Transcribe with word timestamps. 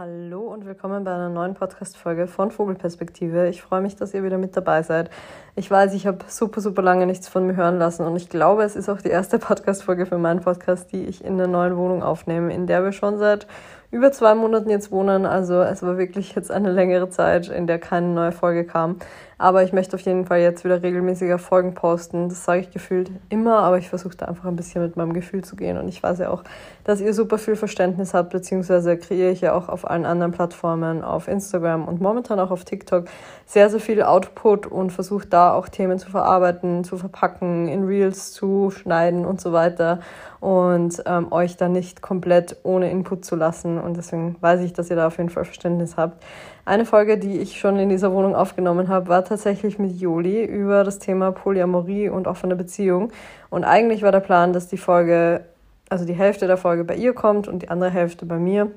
Hallo 0.00 0.42
und 0.42 0.64
willkommen 0.64 1.02
bei 1.02 1.12
einer 1.12 1.28
neuen 1.28 1.54
Podcast-Folge 1.54 2.28
von 2.28 2.52
Vogelperspektive. 2.52 3.48
Ich 3.48 3.62
freue 3.62 3.80
mich, 3.80 3.96
dass 3.96 4.14
ihr 4.14 4.22
wieder 4.22 4.38
mit 4.38 4.56
dabei 4.56 4.84
seid. 4.84 5.10
Ich 5.56 5.68
weiß, 5.68 5.92
ich 5.92 6.06
habe 6.06 6.18
super, 6.28 6.60
super 6.60 6.82
lange 6.82 7.04
nichts 7.04 7.26
von 7.26 7.48
mir 7.48 7.56
hören 7.56 7.80
lassen 7.80 8.06
und 8.06 8.14
ich 8.14 8.28
glaube, 8.28 8.62
es 8.62 8.76
ist 8.76 8.88
auch 8.88 9.00
die 9.02 9.08
erste 9.08 9.38
Podcast-Folge 9.40 10.06
für 10.06 10.16
meinen 10.16 10.38
Podcast, 10.38 10.92
die 10.92 11.02
ich 11.02 11.24
in 11.24 11.36
der 11.36 11.48
neuen 11.48 11.76
Wohnung 11.76 12.04
aufnehme, 12.04 12.54
in 12.54 12.68
der 12.68 12.84
wir 12.84 12.92
schon 12.92 13.18
seit 13.18 13.48
über 13.90 14.12
zwei 14.12 14.34
Monaten 14.34 14.68
jetzt 14.68 14.90
wohnen. 14.92 15.24
Also 15.24 15.62
es 15.62 15.82
war 15.82 15.96
wirklich 15.96 16.34
jetzt 16.34 16.50
eine 16.50 16.70
längere 16.70 17.08
Zeit, 17.08 17.48
in 17.48 17.66
der 17.66 17.78
keine 17.78 18.08
neue 18.08 18.32
Folge 18.32 18.64
kam. 18.64 18.96
Aber 19.40 19.62
ich 19.62 19.72
möchte 19.72 19.94
auf 19.94 20.00
jeden 20.00 20.26
Fall 20.26 20.40
jetzt 20.40 20.64
wieder 20.64 20.82
regelmäßiger 20.82 21.38
Folgen 21.38 21.72
posten. 21.72 22.28
Das 22.28 22.44
sage 22.44 22.60
ich 22.60 22.70
gefühlt 22.72 23.10
immer, 23.28 23.60
aber 23.60 23.78
ich 23.78 23.88
versuche 23.88 24.16
da 24.16 24.26
einfach 24.26 24.46
ein 24.46 24.56
bisschen 24.56 24.82
mit 24.82 24.96
meinem 24.96 25.12
Gefühl 25.12 25.44
zu 25.44 25.54
gehen. 25.54 25.78
Und 25.78 25.86
ich 25.86 26.02
weiß 26.02 26.18
ja 26.18 26.30
auch, 26.30 26.42
dass 26.82 27.00
ihr 27.00 27.14
super 27.14 27.38
viel 27.38 27.54
Verständnis 27.54 28.14
habt, 28.14 28.30
beziehungsweise 28.30 28.98
kreiere 28.98 29.30
ich 29.30 29.40
ja 29.40 29.52
auch 29.54 29.68
auf 29.68 29.88
allen 29.88 30.06
anderen 30.06 30.32
Plattformen, 30.32 31.04
auf 31.04 31.28
Instagram 31.28 31.86
und 31.86 32.00
momentan 32.00 32.40
auch 32.40 32.50
auf 32.50 32.64
TikTok 32.64 33.04
sehr, 33.46 33.70
sehr 33.70 33.80
viel 33.80 34.02
Output 34.02 34.66
und 34.66 34.90
versuche 34.90 35.28
da 35.28 35.54
auch 35.54 35.68
Themen 35.68 36.00
zu 36.00 36.10
verarbeiten, 36.10 36.82
zu 36.82 36.98
verpacken, 36.98 37.68
in 37.68 37.84
Reels 37.84 38.32
zu 38.32 38.70
schneiden 38.70 39.24
und 39.24 39.40
so 39.40 39.52
weiter 39.52 40.00
und 40.40 41.02
ähm, 41.06 41.32
euch 41.32 41.56
da 41.56 41.68
nicht 41.68 42.02
komplett 42.02 42.56
ohne 42.62 42.90
Input 42.90 43.24
zu 43.24 43.36
lassen. 43.36 43.77
Und 43.80 43.96
deswegen 43.96 44.36
weiß 44.40 44.60
ich, 44.60 44.72
dass 44.72 44.90
ihr 44.90 44.96
da 44.96 45.06
auf 45.06 45.18
jeden 45.18 45.30
Fall 45.30 45.44
Verständnis 45.44 45.96
habt. 45.96 46.22
Eine 46.64 46.84
Folge, 46.84 47.18
die 47.18 47.38
ich 47.38 47.58
schon 47.58 47.78
in 47.78 47.88
dieser 47.88 48.12
Wohnung 48.12 48.34
aufgenommen 48.34 48.88
habe, 48.88 49.08
war 49.08 49.24
tatsächlich 49.24 49.78
mit 49.78 49.98
Joli 49.98 50.44
über 50.44 50.84
das 50.84 50.98
Thema 50.98 51.32
Polyamorie 51.32 52.08
und 52.08 52.26
offene 52.26 52.56
Beziehung. 52.56 53.12
Und 53.50 53.64
eigentlich 53.64 54.02
war 54.02 54.12
der 54.12 54.20
Plan, 54.20 54.52
dass 54.52 54.68
die 54.68 54.76
Folge, 54.76 55.44
also 55.88 56.04
die 56.04 56.14
Hälfte 56.14 56.46
der 56.46 56.56
Folge 56.56 56.84
bei 56.84 56.96
ihr 56.96 57.14
kommt 57.14 57.48
und 57.48 57.62
die 57.62 57.70
andere 57.70 57.90
Hälfte 57.90 58.26
bei 58.26 58.38
mir. 58.38 58.70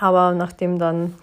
Aber 0.00 0.32
nachdem 0.32 0.78
dann 0.78 1.14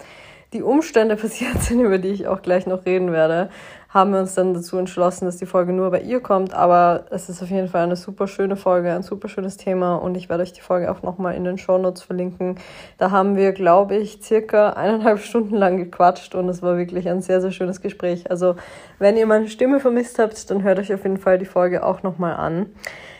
die 0.52 0.62
Umstände 0.62 1.16
passiert 1.16 1.62
sind, 1.62 1.80
über 1.80 1.98
die 1.98 2.08
ich 2.08 2.26
auch 2.26 2.42
gleich 2.42 2.66
noch 2.66 2.86
reden 2.86 3.12
werde, 3.12 3.50
haben 3.88 4.12
wir 4.12 4.20
uns 4.20 4.34
dann 4.34 4.52
dazu 4.52 4.76
entschlossen, 4.76 5.24
dass 5.24 5.38
die 5.38 5.46
Folge 5.46 5.72
nur 5.72 5.90
bei 5.90 6.00
ihr 6.00 6.20
kommt. 6.20 6.52
Aber 6.52 7.06
es 7.10 7.30
ist 7.30 7.42
auf 7.42 7.48
jeden 7.48 7.68
Fall 7.68 7.84
eine 7.84 7.96
super 7.96 8.28
schöne 8.28 8.56
Folge, 8.56 8.92
ein 8.92 9.02
super 9.02 9.28
schönes 9.28 9.56
Thema 9.56 9.96
und 9.96 10.16
ich 10.16 10.28
werde 10.28 10.42
euch 10.42 10.52
die 10.52 10.60
Folge 10.60 10.90
auch 10.90 11.02
nochmal 11.02 11.34
in 11.34 11.44
den 11.44 11.56
Show 11.56 11.78
Notes 11.78 12.02
verlinken. 12.02 12.56
Da 12.98 13.10
haben 13.10 13.36
wir, 13.36 13.52
glaube 13.52 13.96
ich, 13.96 14.22
circa 14.22 14.70
eineinhalb 14.70 15.20
Stunden 15.20 15.54
lang 15.54 15.78
gequatscht 15.78 16.34
und 16.34 16.48
es 16.48 16.62
war 16.62 16.76
wirklich 16.76 17.08
ein 17.08 17.22
sehr, 17.22 17.40
sehr 17.40 17.52
schönes 17.52 17.80
Gespräch. 17.80 18.30
Also, 18.30 18.56
wenn 18.98 19.16
ihr 19.16 19.26
meine 19.26 19.48
Stimme 19.48 19.80
vermisst 19.80 20.18
habt, 20.18 20.50
dann 20.50 20.62
hört 20.62 20.78
euch 20.78 20.92
auf 20.92 21.04
jeden 21.04 21.18
Fall 21.18 21.38
die 21.38 21.46
Folge 21.46 21.82
auch 21.82 22.02
nochmal 22.02 22.34
an. 22.36 22.66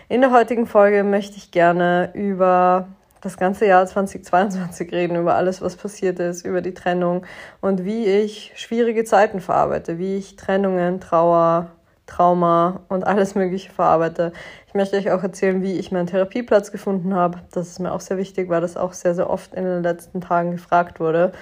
In 0.09 0.21
der 0.21 0.31
heutigen 0.31 0.67
Folge 0.67 1.05
möchte 1.05 1.37
ich 1.37 1.51
gerne 1.51 2.11
über 2.13 2.87
das 3.21 3.37
ganze 3.37 3.67
Jahr 3.67 3.87
2022 3.87 4.93
reden, 4.93 5.17
über 5.17 5.35
alles, 5.35 5.63
was 5.63 5.77
passiert 5.77 6.19
ist, 6.19 6.45
über 6.45 6.61
die 6.61 6.75
Trennung 6.75 7.25
und 7.61 7.85
wie 7.85 8.07
ich 8.07 8.53
schwierige 8.57 9.05
Zeiten 9.05 9.41
verarbeite, 9.41 9.99
wie 9.99 10.17
ich 10.17 10.37
Trennungen, 10.37 11.01
Trauer, 11.01 11.71
Trauma 12.07 12.81
und 12.89 13.05
alles 13.05 13.35
Mögliche 13.35 13.71
verarbeite. 13.71 14.33
Ich 14.69 14.75
möchte 14.75 14.97
euch 14.97 15.11
auch 15.11 15.23
erzählen, 15.23 15.63
wie 15.63 15.73
ich 15.73 15.91
meinen 15.91 16.07
Therapieplatz 16.07 16.71
gefunden 16.71 17.15
habe. 17.15 17.41
Das 17.53 17.69
ist 17.69 17.81
mir 17.81 17.93
auch 17.93 18.01
sehr 18.01 18.17
wichtig, 18.17 18.49
weil 18.49 18.61
das 18.61 18.77
auch 18.77 18.93
sehr, 18.93 19.15
sehr 19.15 19.29
oft 19.29 19.55
in 19.55 19.65
den 19.65 19.83
letzten 19.83 20.21
Tagen 20.21 20.53
gefragt 20.53 21.01
wurde. 21.01 21.33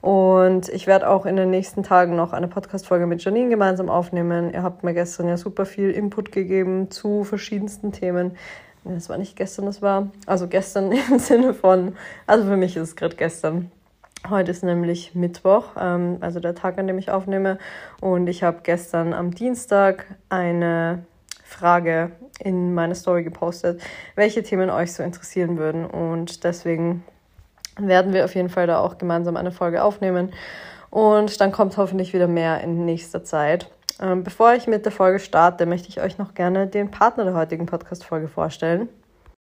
Und 0.00 0.68
ich 0.68 0.86
werde 0.86 1.08
auch 1.08 1.26
in 1.26 1.36
den 1.36 1.50
nächsten 1.50 1.82
Tagen 1.82 2.16
noch 2.16 2.32
eine 2.32 2.48
Podcast-Folge 2.48 3.06
mit 3.06 3.22
Janine 3.22 3.50
gemeinsam 3.50 3.88
aufnehmen. 3.88 4.52
Ihr 4.52 4.62
habt 4.62 4.82
mir 4.82 4.94
gestern 4.94 5.28
ja 5.28 5.36
super 5.36 5.64
viel 5.64 5.90
Input 5.90 6.32
gegeben 6.32 6.90
zu 6.90 7.24
verschiedensten 7.24 7.92
Themen. 7.92 8.36
Das 8.84 9.08
war 9.08 9.16
nicht 9.16 9.36
gestern, 9.36 9.66
das 9.66 9.80
war, 9.80 10.10
also 10.26 10.48
gestern 10.48 10.92
im 11.10 11.18
Sinne 11.18 11.54
von, 11.54 11.96
also 12.26 12.44
für 12.44 12.56
mich 12.56 12.76
ist 12.76 12.82
es 12.82 12.96
gerade 12.96 13.16
gestern. 13.16 13.70
Heute 14.28 14.52
ist 14.52 14.62
nämlich 14.62 15.14
Mittwoch, 15.14 15.70
ähm, 15.78 16.18
also 16.20 16.38
der 16.38 16.54
Tag, 16.54 16.78
an 16.78 16.86
dem 16.86 16.98
ich 16.98 17.10
aufnehme. 17.10 17.58
Und 18.00 18.28
ich 18.28 18.42
habe 18.42 18.60
gestern 18.62 19.12
am 19.12 19.34
Dienstag 19.34 20.06
eine 20.28 21.04
Frage 21.42 22.12
in 22.38 22.72
meine 22.74 22.94
Story 22.94 23.24
gepostet, 23.24 23.82
welche 24.14 24.42
Themen 24.42 24.70
euch 24.70 24.92
so 24.92 25.02
interessieren 25.02 25.58
würden. 25.58 25.86
Und 25.86 26.44
deswegen 26.44 27.04
werden 27.78 28.12
wir 28.12 28.24
auf 28.24 28.34
jeden 28.34 28.48
Fall 28.48 28.66
da 28.66 28.78
auch 28.78 28.98
gemeinsam 28.98 29.36
eine 29.36 29.52
Folge 29.52 29.82
aufnehmen. 29.82 30.32
Und 30.90 31.40
dann 31.40 31.52
kommt 31.52 31.76
hoffentlich 31.76 32.12
wieder 32.12 32.28
mehr 32.28 32.60
in 32.60 32.84
nächster 32.84 33.24
Zeit. 33.24 33.70
Ähm, 34.00 34.24
bevor 34.24 34.54
ich 34.54 34.66
mit 34.66 34.84
der 34.84 34.92
Folge 34.92 35.18
starte, 35.18 35.66
möchte 35.66 35.88
ich 35.88 36.00
euch 36.00 36.18
noch 36.18 36.34
gerne 36.34 36.66
den 36.66 36.90
Partner 36.90 37.24
der 37.24 37.34
heutigen 37.34 37.66
Podcast-Folge 37.66 38.28
vorstellen. 38.28 38.88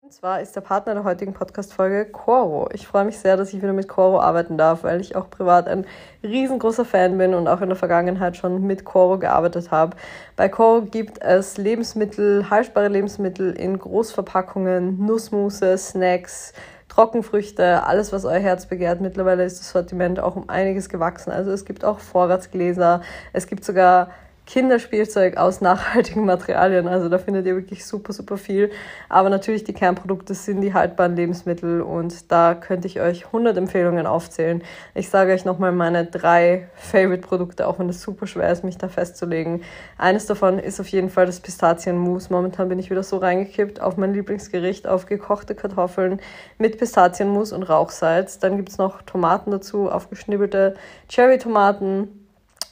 Und 0.06 0.12
zwar 0.12 0.40
ist 0.40 0.54
der 0.54 0.60
Partner 0.60 0.94
der 0.94 1.02
heutigen 1.02 1.34
Podcast-Folge 1.34 2.04
Coro. 2.06 2.68
Ich 2.72 2.86
freue 2.86 3.04
mich 3.04 3.18
sehr, 3.18 3.36
dass 3.36 3.52
ich 3.52 3.60
wieder 3.60 3.72
mit 3.72 3.88
Coro 3.88 4.20
arbeiten 4.20 4.56
darf, 4.56 4.84
weil 4.84 5.00
ich 5.00 5.16
auch 5.16 5.30
privat 5.30 5.66
ein 5.66 5.84
riesengroßer 6.22 6.84
Fan 6.84 7.18
bin 7.18 7.34
und 7.34 7.48
auch 7.48 7.60
in 7.60 7.68
der 7.68 7.76
Vergangenheit 7.76 8.36
schon 8.36 8.64
mit 8.64 8.84
Coro 8.84 9.18
gearbeitet 9.18 9.72
habe. 9.72 9.96
Bei 10.36 10.48
Coro 10.48 10.82
gibt 10.82 11.20
es 11.22 11.56
Lebensmittel, 11.56 12.48
haltbare 12.50 12.86
Lebensmittel 12.86 13.52
in 13.54 13.80
Großverpackungen, 13.80 15.04
Nussmusse, 15.04 15.76
Snacks, 15.76 16.52
Trockenfrüchte, 16.86 17.82
alles, 17.82 18.12
was 18.12 18.24
euer 18.24 18.38
Herz 18.38 18.66
begehrt. 18.66 19.00
Mittlerweile 19.00 19.42
ist 19.42 19.58
das 19.58 19.70
Sortiment 19.72 20.20
auch 20.20 20.36
um 20.36 20.48
einiges 20.48 20.88
gewachsen. 20.88 21.32
Also 21.32 21.50
es 21.50 21.64
gibt 21.64 21.84
auch 21.84 21.98
Vorratsgläser, 21.98 23.00
es 23.32 23.48
gibt 23.48 23.64
sogar 23.64 24.10
Kinderspielzeug 24.46 25.36
aus 25.36 25.60
nachhaltigen 25.60 26.24
Materialien. 26.24 26.86
Also 26.86 27.08
da 27.08 27.18
findet 27.18 27.46
ihr 27.46 27.56
wirklich 27.56 27.84
super, 27.84 28.12
super 28.12 28.36
viel. 28.36 28.70
Aber 29.08 29.28
natürlich 29.28 29.64
die 29.64 29.72
Kernprodukte 29.72 30.34
sind 30.34 30.60
die 30.60 30.72
haltbaren 30.72 31.16
Lebensmittel 31.16 31.82
und 31.82 32.30
da 32.30 32.54
könnte 32.54 32.86
ich 32.86 33.00
euch 33.00 33.26
100 33.26 33.56
Empfehlungen 33.56 34.06
aufzählen. 34.06 34.62
Ich 34.94 35.08
sage 35.08 35.32
euch 35.32 35.44
nochmal 35.44 35.72
meine 35.72 36.06
drei 36.06 36.68
Favorite-Produkte, 36.76 37.66
auch 37.66 37.80
wenn 37.80 37.88
es 37.88 38.00
super 38.00 38.26
schwer 38.26 38.50
ist, 38.50 38.62
mich 38.62 38.78
da 38.78 38.88
festzulegen. 38.88 39.62
Eines 39.98 40.26
davon 40.26 40.60
ist 40.60 40.80
auf 40.80 40.88
jeden 40.88 41.10
Fall 41.10 41.26
das 41.26 41.40
Pistazienmus. 41.40 42.30
Momentan 42.30 42.68
bin 42.68 42.78
ich 42.78 42.88
wieder 42.90 43.02
so 43.02 43.16
reingekippt 43.16 43.80
auf 43.80 43.96
mein 43.96 44.14
Lieblingsgericht, 44.14 44.86
auf 44.86 45.06
gekochte 45.06 45.56
Kartoffeln 45.56 46.20
mit 46.58 46.78
Pistazienmus 46.78 47.52
und 47.52 47.64
Rauchsalz. 47.64 48.38
Dann 48.38 48.56
gibt 48.56 48.68
es 48.68 48.78
noch 48.78 49.02
Tomaten 49.02 49.50
dazu, 49.50 49.90
aufgeschnibbelte 49.90 50.76
Cherry-Tomaten 51.08 52.25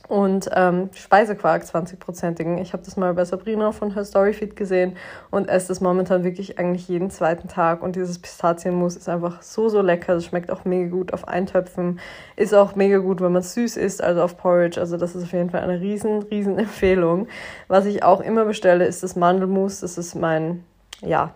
und 0.09 0.51
ähm, 0.53 0.91
Speisequark 0.93 1.63
20-prozentigen. 1.63 2.59
Ich 2.59 2.73
habe 2.75 2.83
das 2.83 2.97
mal 2.97 3.15
bei 3.15 3.25
Sabrina 3.25 3.73
von 3.73 3.95
Her 3.95 4.05
Storyfeed 4.05 4.55
gesehen 4.55 4.97
und 5.31 5.49
esse 5.49 5.69
das 5.69 5.81
momentan 5.81 6.25
wirklich 6.25 6.59
eigentlich 6.59 6.89
jeden 6.89 7.11
zweiten 7.11 7.49
Tag. 7.49 7.83
Und 7.83 7.97
dieses 7.97 8.19
Pistazienmus 8.19 8.97
ist 8.97 9.09
einfach 9.09 9.41
so, 9.41 9.69
so 9.69 9.81
lecker. 9.81 10.15
Das 10.15 10.27
schmeckt 10.27 10.51
auch 10.51 10.65
mega 10.67 10.91
gut 10.91 11.13
auf 11.15 11.27
Eintöpfen. 11.27 12.01
Ist 12.37 12.55
auch 12.55 12.75
mega 12.75 12.99
gut, 12.99 13.23
wenn 13.23 13.33
man 13.33 13.43
süß 13.43 13.79
isst, 13.79 14.03
also 14.03 14.23
auf 14.23 14.37
Porridge. 14.37 14.79
Also 14.79 14.99
das 14.99 15.15
ist 15.15 15.25
auf 15.25 15.33
jeden 15.33 15.51
Fall 15.51 15.61
eine 15.61 15.81
riesen, 15.81 16.23
riesen 16.25 16.59
Empfehlung. 16.59 17.29
Was 17.69 17.87
ich 17.87 18.03
auch 18.03 18.21
immer 18.21 18.45
bestelle, 18.45 18.85
ist 18.85 19.03
das 19.03 19.17
Mandelmus. 19.17 19.81
Das 19.81 19.97
ist 19.97 20.15
mein, 20.15 20.65
ja, 21.01 21.35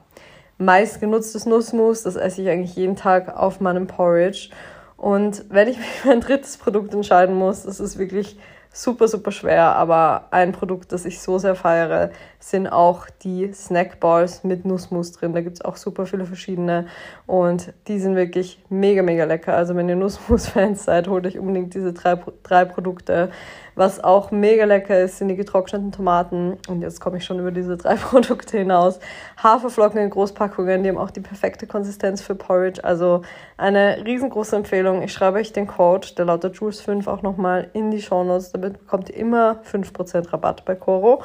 meist 0.59 1.01
genutztes 1.01 1.47
Nussmus. 1.47 2.03
Das 2.03 2.17
esse 2.17 2.43
ich 2.43 2.49
eigentlich 2.51 2.77
jeden 2.77 2.97
Tag 2.97 3.35
auf 3.35 3.61
meinem 3.61 3.87
Porridge. 3.87 4.51
Und 4.99 5.47
wenn 5.49 5.69
ich 5.69 5.79
mich 5.79 5.87
für 5.87 6.11
ein 6.11 6.21
drittes 6.21 6.59
Produkt 6.59 6.93
entscheiden 6.93 7.35
muss, 7.35 7.63
das 7.63 7.81
ist 7.81 7.99
wirklich 7.99 8.37
super, 8.79 9.09
super 9.09 9.33
schwer, 9.33 9.75
aber 9.75 10.29
ein 10.31 10.53
Produkt, 10.53 10.93
das 10.93 11.05
ich 11.05 11.21
so 11.21 11.39
sehr 11.39 11.57
feiere, 11.57 12.11
sind 12.39 12.69
auch 12.69 13.07
die 13.25 13.53
Snackballs 13.53 14.45
mit 14.45 14.65
Nussmus 14.65 15.11
drin. 15.11 15.33
Da 15.33 15.41
gibt 15.41 15.57
es 15.57 15.65
auch 15.65 15.77
super 15.77 16.07
viele 16.07 16.27
verschiedene 16.27 16.87
und 17.27 17.73
die 17.89 17.99
sind 17.99 18.15
wirklich 18.15 18.63
mega, 18.69 19.03
mega 19.03 19.25
lecker. 19.25 19.55
Also 19.55 19.75
wenn 19.75 19.89
ihr 19.89 19.97
Nussmus-Fans 19.97 20.85
seid, 20.85 21.09
holt 21.09 21.27
euch 21.27 21.41
unbedingt 21.41 21.75
diese 21.75 21.93
drei, 21.93 22.21
drei 22.45 22.65
Produkte. 22.67 23.31
Was 23.79 24.03
auch 24.03 24.33
mega 24.33 24.65
lecker 24.65 24.99
ist, 24.99 25.19
sind 25.19 25.29
die 25.29 25.37
getrockneten 25.37 25.93
Tomaten. 25.93 26.59
Und 26.67 26.83
jetzt 26.83 27.01
komme 27.01 27.19
ich 27.19 27.25
schon 27.25 27.39
über 27.39 27.53
diese 27.53 27.77
drei 27.77 27.95
Produkte 28.11 28.59
hinaus. 28.59 28.99
Haferflocken 29.41 30.01
in 30.01 30.11
Großpackungen, 30.11 30.83
die 30.83 30.89
haben 30.89 30.99
auch 30.99 31.13
die 31.13 31.21
perfekte 31.21 31.69
Konsistenz 31.69 32.21
für 32.21 32.35
Porridge. 32.35 32.83
Also 32.83 33.23
eine 33.57 34.05
riesengroße 34.05 34.57
Empfehlung. 34.57 35.03
Ich 35.03 35.13
schreibe 35.13 35.39
euch 35.39 35.53
den 35.53 35.69
Code, 35.69 36.09
der 36.17 36.25
lautet 36.25 36.57
Juice5, 36.57 37.07
auch 37.07 37.23
nochmal 37.23 37.69
in 37.73 37.93
die 37.93 38.03
Shownotes. 38.03 38.51
Damit 38.51 38.81
bekommt 38.81 39.11
ihr 39.11 39.17
immer 39.17 39.61
5% 39.71 40.33
Rabatt 40.33 40.65
bei 40.65 40.75
Coro. 40.75 41.23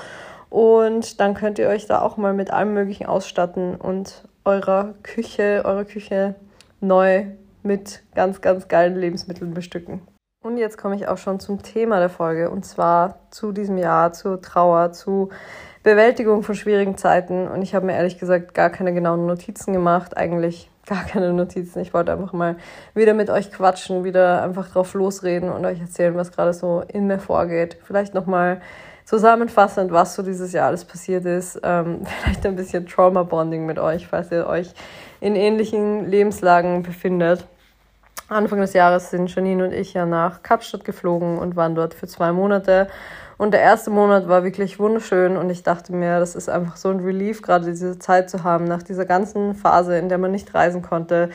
Und 0.52 1.20
dann 1.20 1.34
könnt 1.34 1.58
ihr 1.58 1.70
euch 1.70 1.88
da 1.88 2.04
auch 2.04 2.18
mal 2.18 2.36
mit 2.36 2.52
allem 2.52 2.76
Möglichen 2.76 3.08
ausstatten 3.08 3.78
und 3.78 4.26
eurer 4.46 4.94
Küche, 5.02 5.64
eure 5.66 5.86
Küche 5.86 6.36
neu 6.82 7.26
mit 7.64 8.04
ganz, 8.14 8.42
ganz 8.42 8.68
geilen 8.68 8.96
Lebensmitteln 8.96 9.56
bestücken. 9.56 10.02
Und 10.44 10.58
jetzt 10.58 10.78
komme 10.78 10.96
ich 10.96 11.08
auch 11.08 11.18
schon 11.18 11.40
zum 11.40 11.64
Thema 11.64 12.00
der 12.00 12.10
Folge 12.10 12.50
und 12.50 12.66
zwar 12.66 13.20
zu 13.32 13.54
diesem 13.54 13.78
Jahr, 13.78 14.12
zur 14.12 14.42
Trauer, 14.42 14.92
zu 14.92 15.30
Bewältigung 15.84 16.44
von 16.44 16.54
schwierigen 16.54 16.98
Zeiten. 16.98 17.48
Und 17.48 17.62
ich 17.62 17.74
habe 17.74 17.86
mir 17.86 17.94
ehrlich 17.94 18.20
gesagt 18.20 18.54
gar 18.54 18.70
keine 18.70 18.94
genauen 18.94 19.26
Notizen 19.26 19.72
gemacht, 19.72 20.18
eigentlich 20.18 20.70
gar 20.86 21.06
keine 21.06 21.32
Notizen. 21.32 21.80
Ich 21.80 21.94
wollte 21.94 22.12
einfach 22.12 22.34
mal 22.34 22.58
wieder 22.94 23.14
mit 23.14 23.30
euch 23.30 23.54
quatschen, 23.54 24.04
wieder 24.04 24.42
einfach 24.42 24.70
drauf 24.70 24.94
losreden 24.94 25.50
und 25.50 25.66
euch 25.66 25.80
erzählen, 25.80 26.14
was 26.16 26.34
gerade 26.34 26.52
so 26.52 26.84
in 26.90 27.08
mir 27.08 27.20
vorgeht. 27.20 27.78
Vielleicht 27.82 28.14
nochmal 28.14 28.60
zusammenfassend, 29.06 29.94
was 29.94 30.14
so 30.14 30.24
dieses 30.24 30.52
Jahr 30.52 30.68
alles 30.68 30.84
passiert 30.84 31.26
ist. 31.26 31.62
Ähm, 31.64 32.02
vielleicht 32.22 32.46
ein 32.46 32.58
bisschen 32.58 32.86
Trauma-Bonding 32.86 33.66
mit 33.66 33.80
euch, 33.80 34.08
falls 34.08 34.30
ihr 34.30 34.46
euch 34.46 34.74
in 35.22 35.38
ähnlichen 35.38 36.06
Lebenslagen 36.06 36.84
befindet. 36.84 37.48
Anfang 38.30 38.62
des 38.62 38.74
Jahres 38.74 39.10
sind 39.10 39.34
Janine 39.34 39.66
und 39.66 39.74
ich 39.74 39.94
ja 39.94 40.06
nach 40.06 40.44
Kapstadt 40.44 40.86
geflogen 40.86 41.38
und 41.38 41.56
waren 41.56 41.76
dort 41.76 41.94
für 41.94 42.08
zwei 42.08 42.32
Monate. 42.32 42.88
Und 43.38 43.52
der 43.52 43.62
erste 43.62 43.90
Monat 43.90 44.28
war 44.28 44.44
wirklich 44.44 44.80
wunderschön 44.80 45.38
und 45.38 45.50
ich 45.50 45.64
dachte 45.64 45.94
mir, 45.94 46.20
das 46.20 46.36
ist 46.36 46.50
einfach 46.50 46.78
so 46.78 46.90
ein 46.90 47.00
Relief, 47.00 47.42
gerade 47.42 47.66
diese 47.66 48.00
Zeit 48.00 48.30
zu 48.30 48.44
haben, 48.44 48.66
nach 48.66 48.84
dieser 48.84 49.06
ganzen 49.06 49.56
Phase, 49.56 49.98
in 49.98 50.08
der 50.08 50.18
man 50.18 50.32
nicht 50.32 50.54
reisen 50.54 50.82
konnte, 50.82 51.30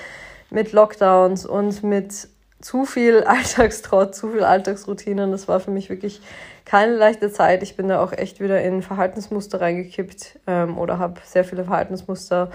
mit 0.51 0.73
Lockdowns 0.73 1.45
und 1.45 1.83
mit 1.83 2.29
zu 2.61 2.85
viel 2.85 3.23
Alltagstrott, 3.27 4.15
zu 4.15 4.31
viel 4.31 4.45
Alltagsroutinen. 4.45 5.31
Das 5.33 5.49
war 5.49 5.61
für 5.61 5.71
mich 5.71 5.91
wirklich 5.91 6.21
keine 6.65 6.97
leichte 6.97 7.31
Zeit. 7.31 7.63
Ich 7.63 7.77
bin 7.77 7.89
da 7.89 8.03
auch 8.03 8.13
echt 8.13 8.41
wieder 8.41 8.63
in 8.63 8.83
Verhaltensmuster 8.83 9.61
reingekippt 9.61 10.39
ähm, 10.47 10.79
oder 10.79 10.99
habe 10.99 11.21
sehr 11.25 11.45
viele 11.45 11.65
Verhaltensmuster 11.65 12.51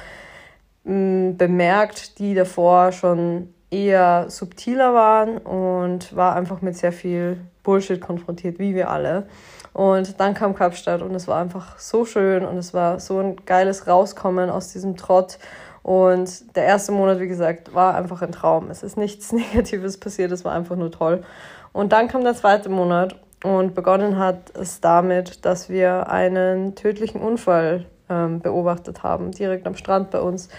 mh, 0.83 0.93
mm, 0.93 1.37
bemerkt, 1.37 2.19
die 2.19 2.33
davor 2.33 2.91
schon 2.91 3.53
eher 3.73 4.29
subtiler 4.29 4.93
waren 4.93 5.37
und 5.37 6.15
war 6.15 6.35
einfach 6.35 6.61
mit 6.61 6.77
sehr 6.77 6.91
viel 6.91 7.39
Bullshit 7.63 7.99
konfrontiert, 7.99 8.59
wie 8.59 8.75
wir 8.75 8.89
alle. 8.89 9.25
Und 9.73 10.19
dann 10.19 10.35
kam 10.35 10.53
Kapstadt 10.53 11.01
und 11.01 11.15
es 11.15 11.27
war 11.27 11.41
einfach 11.41 11.79
so 11.79 12.05
schön 12.05 12.45
und 12.45 12.57
es 12.57 12.73
war 12.73 12.99
so 12.99 13.19
ein 13.19 13.37
geiles 13.45 13.87
Rauskommen 13.87 14.49
aus 14.51 14.71
diesem 14.71 14.95
Trott. 14.95 15.39
Und 15.81 16.55
der 16.55 16.65
erste 16.65 16.91
Monat, 16.91 17.19
wie 17.19 17.27
gesagt, 17.27 17.73
war 17.73 17.95
einfach 17.95 18.21
ein 18.21 18.31
Traum. 18.31 18.69
Es 18.69 18.83
ist 18.83 18.97
nichts 18.97 19.31
Negatives 19.33 19.99
passiert, 19.99 20.31
es 20.31 20.45
war 20.45 20.53
einfach 20.53 20.75
nur 20.75 20.91
toll. 20.91 21.23
Und 21.71 21.91
dann 21.91 22.07
kam 22.07 22.23
der 22.23 22.35
zweite 22.35 22.69
Monat 22.69 23.15
und 23.43 23.73
begonnen 23.73 24.19
hat 24.19 24.55
es 24.55 24.79
damit, 24.79 25.43
dass 25.43 25.69
wir 25.69 26.09
einen 26.09 26.75
tödlichen 26.75 27.19
Unfall 27.19 27.85
ähm, 28.09 28.39
beobachtet 28.39 29.01
haben, 29.01 29.31
direkt 29.31 29.65
am 29.65 29.75
Strand 29.75 30.11
bei 30.11 30.21
uns 30.21 30.49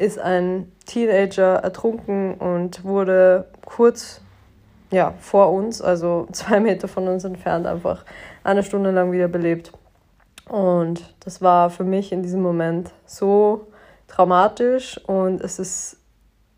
ist 0.00 0.18
ein 0.18 0.72
Teenager 0.86 1.56
ertrunken 1.56 2.34
und 2.34 2.84
wurde 2.84 3.46
kurz 3.64 4.22
ja, 4.90 5.14
vor 5.20 5.52
uns, 5.52 5.80
also 5.82 6.26
zwei 6.32 6.58
Meter 6.60 6.88
von 6.88 7.06
uns 7.06 7.24
entfernt, 7.24 7.66
einfach 7.66 8.04
eine 8.42 8.62
Stunde 8.62 8.90
lang 8.90 9.12
wieder 9.12 9.28
belebt. 9.28 9.72
Und 10.48 11.14
das 11.20 11.42
war 11.42 11.70
für 11.70 11.84
mich 11.84 12.10
in 12.12 12.22
diesem 12.22 12.42
Moment 12.42 12.90
so 13.06 13.68
traumatisch 14.08 14.98
und 15.06 15.40
es 15.42 15.60
ist, 15.60 15.98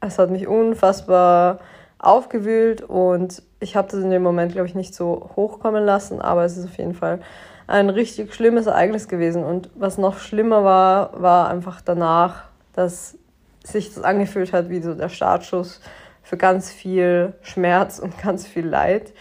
es 0.01 0.19
hat 0.19 0.31
mich 0.31 0.47
unfassbar 0.47 1.59
aufgewühlt 1.99 2.81
und 2.81 3.43
ich 3.61 3.77
habe 3.77 3.89
das 3.91 4.01
in 4.01 4.11
dem 4.11 4.23
Moment, 4.23 4.53
glaube 4.53 4.67
ich, 4.67 4.75
nicht 4.75 4.95
so 4.95 5.31
hochkommen 5.37 5.85
lassen, 5.85 6.23
aber 6.23 6.45
es 6.45 6.57
ist 6.57 6.65
auf 6.65 6.79
jeden 6.79 6.95
Fall 6.95 7.21
ein 7.67 7.91
richtig 7.91 8.35
schlimmes 8.35 8.67
Ereignis 8.67 9.09
gewesen. 9.09 9.45
Und 9.45 9.69
was 9.75 9.99
noch 9.99 10.19
schlimmer 10.19 10.65
war, 10.65 11.21
war 11.21 11.49
einfach 11.49 11.81
danach, 11.81 12.45
dass 12.73 13.19
sich 13.65 13.95
das 13.95 14.03
angefühlt 14.03 14.53
hat 14.53 14.71
wie 14.71 14.81
so 14.81 14.95
der 14.95 15.09
Startschuss 15.09 15.81
für 16.23 16.37
ganz 16.37 16.71
viel 16.71 17.35
Schmerz 17.43 17.99
und 17.99 18.19
ganz 18.23 18.47
viel 18.47 18.67
Leid. 18.67 19.13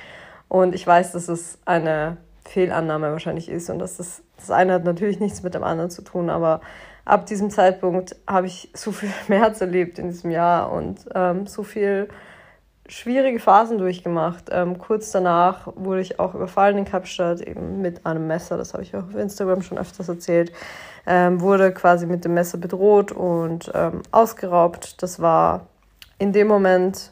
Und 0.48 0.76
ich 0.76 0.86
weiß, 0.86 1.14
dass 1.14 1.28
es 1.28 1.60
eine 1.66 2.18
Fehlannahme 2.46 3.12
wahrscheinlich 3.12 3.50
ist 3.50 3.70
und 3.70 3.80
dass 3.80 3.98
das, 3.98 4.24
das 4.38 4.52
eine 4.52 4.74
hat 4.74 4.84
natürlich 4.84 5.20
nichts 5.20 5.44
mit 5.44 5.54
dem 5.54 5.64
anderen 5.64 5.90
zu 5.90 6.02
tun, 6.02 6.30
aber 6.30 6.62
ab 7.06 7.26
diesem 7.26 7.50
Zeitpunkt 7.50 8.16
habe 8.28 8.48
ich 8.48 8.70
so 8.74 8.92
viel 8.92 9.10
Schmerz 9.26 9.62
erlebt 9.62 10.00
in 10.00 10.10
diesem 10.10 10.32
Jahr 10.32 10.72
und 10.72 11.06
ähm, 11.16 11.48
so 11.48 11.64
viel 11.64 12.10
schwierige 12.92 13.40
Phasen 13.40 13.78
durchgemacht. 13.78 14.50
Ähm, 14.52 14.78
kurz 14.78 15.12
danach 15.12 15.68
wurde 15.76 16.02
ich 16.02 16.20
auch 16.20 16.36
überfallen 16.36 16.78
in 16.78 16.86
Kapstadt, 16.86 17.42
eben 17.42 17.82
mit 17.82 18.06
einem 18.06 18.28
Messer, 18.28 18.58
das 18.58 18.74
habe 18.74 18.84
ich 18.84 18.96
auch 18.96 19.04
auf 19.04 19.16
Instagram 19.16 19.62
schon 19.62 19.78
öfters 19.78 20.10
erzählt 20.10 20.52
ähm, 21.06 21.42
wurde 21.42 21.72
quasi 21.74 22.06
mit 22.06 22.26
dem 22.26 22.34
Messer 22.34 22.58
bedroht 22.58 23.12
und 23.12 23.72
ähm, 23.74 24.02
ausgeraubt. 24.12 25.02
Das 25.02 25.20
war 25.20 25.68
in 26.18 26.34
dem 26.34 26.48
Moment 26.48 27.12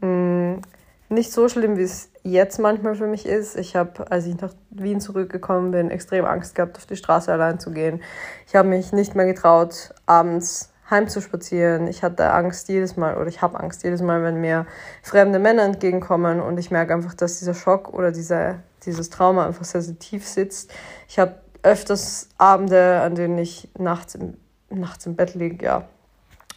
mh, 0.00 0.08
mm, 0.08 0.62
nicht 1.08 1.32
so 1.32 1.48
schlimm, 1.48 1.76
wie 1.76 1.82
es 1.82 2.10
jetzt 2.22 2.58
manchmal 2.58 2.94
für 2.94 3.06
mich 3.06 3.26
ist. 3.26 3.56
Ich 3.56 3.76
habe, 3.76 4.10
als 4.10 4.26
ich 4.26 4.40
nach 4.40 4.52
Wien 4.70 5.00
zurückgekommen 5.00 5.70
bin, 5.70 5.90
extrem 5.90 6.24
Angst 6.24 6.54
gehabt, 6.54 6.76
auf 6.76 6.86
die 6.86 6.96
Straße 6.96 7.32
allein 7.32 7.58
zu 7.58 7.70
gehen. 7.70 8.00
Ich 8.46 8.54
habe 8.54 8.68
mich 8.68 8.92
nicht 8.92 9.14
mehr 9.14 9.26
getraut, 9.26 9.92
abends 10.06 10.71
heimzuspazieren. 10.92 11.88
Ich 11.88 12.04
hatte 12.04 12.30
Angst 12.30 12.68
jedes 12.68 12.96
Mal 12.96 13.16
oder 13.16 13.26
ich 13.26 13.42
habe 13.42 13.58
Angst 13.58 13.82
jedes 13.82 14.00
Mal, 14.00 14.22
wenn 14.22 14.40
mir 14.40 14.66
fremde 15.02 15.40
Männer 15.40 15.64
entgegenkommen 15.64 16.40
und 16.40 16.58
ich 16.58 16.70
merke 16.70 16.94
einfach, 16.94 17.14
dass 17.14 17.40
dieser 17.40 17.54
Schock 17.54 17.92
oder 17.92 18.12
diese, 18.12 18.60
dieses 18.86 19.10
Trauma 19.10 19.46
einfach 19.46 19.64
sehr, 19.64 19.82
sehr 19.82 19.98
tief 19.98 20.28
sitzt. 20.28 20.72
Ich 21.08 21.18
habe 21.18 21.34
öfters 21.64 22.28
Abende, 22.38 23.00
an 23.00 23.16
denen 23.16 23.38
ich 23.38 23.68
nachts 23.76 24.14
im, 24.14 24.36
nachts 24.70 25.06
im 25.06 25.16
Bett 25.16 25.34
liege, 25.34 25.64
ja. 25.64 25.88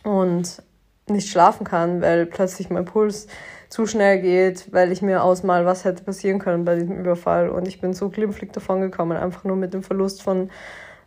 Und 0.03 0.61
nicht 1.07 1.29
schlafen 1.29 1.65
kann, 1.65 2.01
weil 2.01 2.25
plötzlich 2.25 2.69
mein 2.69 2.85
Puls 2.85 3.27
zu 3.69 3.85
schnell 3.85 4.21
geht, 4.21 4.71
weil 4.73 4.91
ich 4.91 5.01
mir 5.01 5.23
ausmal, 5.23 5.65
was 5.65 5.85
hätte 5.85 6.03
passieren 6.03 6.39
können 6.39 6.65
bei 6.65 6.75
diesem 6.75 6.97
Überfall. 6.99 7.49
Und 7.49 7.67
ich 7.67 7.81
bin 7.81 7.93
so 7.93 8.09
glimpflich 8.09 8.51
davon 8.51 8.81
gekommen, 8.81 9.17
einfach 9.17 9.43
nur 9.43 9.55
mit 9.55 9.73
dem 9.73 9.83
Verlust 9.83 10.21
von 10.21 10.49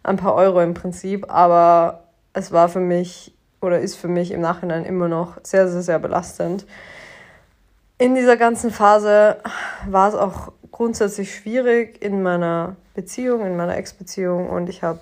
ein 0.03 0.17
paar 0.17 0.35
Euro 0.35 0.61
im 0.61 0.75
Prinzip. 0.75 1.27
Aber 1.33 2.08
es 2.33 2.53
war 2.53 2.69
für 2.69 2.81
mich 2.81 3.35
oder 3.61 3.81
ist 3.81 3.97
für 3.97 4.09
mich 4.09 4.31
im 4.31 4.41
Nachhinein 4.41 4.85
immer 4.85 5.09
noch 5.09 5.39
sehr, 5.43 5.69
sehr, 5.69 5.83
sehr 5.83 5.99
belastend. 5.99 6.67
In 7.99 8.15
dieser 8.15 8.37
ganzen 8.37 8.71
Phase 8.71 9.39
war 9.87 10.09
es 10.09 10.15
auch 10.15 10.53
grundsätzlich 10.71 11.35
schwierig 11.35 12.01
in 12.01 12.23
meiner 12.23 12.77
Beziehung, 12.95 13.45
in 13.45 13.57
meiner 13.57 13.77
Ex-Beziehung 13.77 14.49
und 14.49 14.69
ich 14.69 14.83
habe 14.83 15.01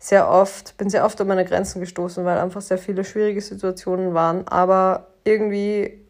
sehr 0.00 0.28
oft, 0.28 0.76
bin 0.78 0.90
sehr 0.90 1.04
oft 1.04 1.20
an 1.20 1.28
meine 1.28 1.44
Grenzen 1.44 1.78
gestoßen, 1.80 2.24
weil 2.24 2.38
einfach 2.38 2.60
sehr 2.60 2.78
viele 2.78 3.04
schwierige 3.04 3.40
Situationen 3.40 4.14
waren. 4.14 4.48
Aber 4.48 5.06
irgendwie 5.22 6.01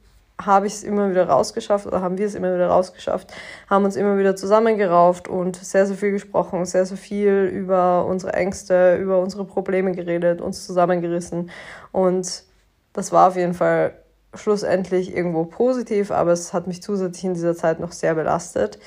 habe 0.46 0.66
ich 0.66 0.74
es 0.74 0.82
immer 0.84 1.10
wieder 1.10 1.28
rausgeschafft 1.28 1.86
oder 1.86 2.00
haben 2.00 2.18
wir 2.18 2.26
es 2.26 2.34
immer 2.34 2.54
wieder 2.54 2.68
rausgeschafft, 2.68 3.32
haben 3.68 3.84
uns 3.84 3.96
immer 3.96 4.18
wieder 4.18 4.36
zusammengerauft 4.36 5.28
und 5.28 5.56
sehr, 5.56 5.86
sehr 5.86 5.96
viel 5.96 6.12
gesprochen, 6.12 6.64
sehr, 6.64 6.86
sehr 6.86 6.96
viel 6.96 7.50
über 7.52 8.06
unsere 8.06 8.32
Ängste, 8.34 8.96
über 8.96 9.20
unsere 9.20 9.44
Probleme 9.44 9.92
geredet, 9.92 10.40
uns 10.40 10.66
zusammengerissen. 10.66 11.50
Und 11.92 12.44
das 12.92 13.12
war 13.12 13.28
auf 13.28 13.36
jeden 13.36 13.54
Fall 13.54 13.94
schlussendlich 14.34 15.14
irgendwo 15.14 15.44
positiv, 15.44 16.10
aber 16.10 16.32
es 16.32 16.52
hat 16.52 16.66
mich 16.66 16.82
zusätzlich 16.82 17.24
in 17.24 17.34
dieser 17.34 17.54
Zeit 17.54 17.80
noch 17.80 17.92
sehr 17.92 18.14
belastet. 18.14 18.78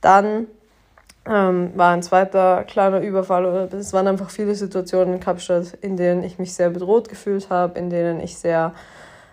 Dann 0.00 0.46
ähm, 1.26 1.72
war 1.74 1.92
ein 1.92 2.02
zweiter 2.02 2.64
kleiner 2.64 3.00
Überfall. 3.00 3.68
Es 3.72 3.92
waren 3.92 4.08
einfach 4.08 4.30
viele 4.30 4.54
Situationen 4.54 5.14
in 5.14 5.20
Kapstadt, 5.20 5.74
in 5.82 5.96
denen 5.96 6.22
ich 6.22 6.38
mich 6.38 6.54
sehr 6.54 6.70
bedroht 6.70 7.08
gefühlt 7.08 7.50
habe, 7.50 7.78
in 7.78 7.90
denen 7.90 8.20
ich 8.20 8.38
sehr 8.38 8.72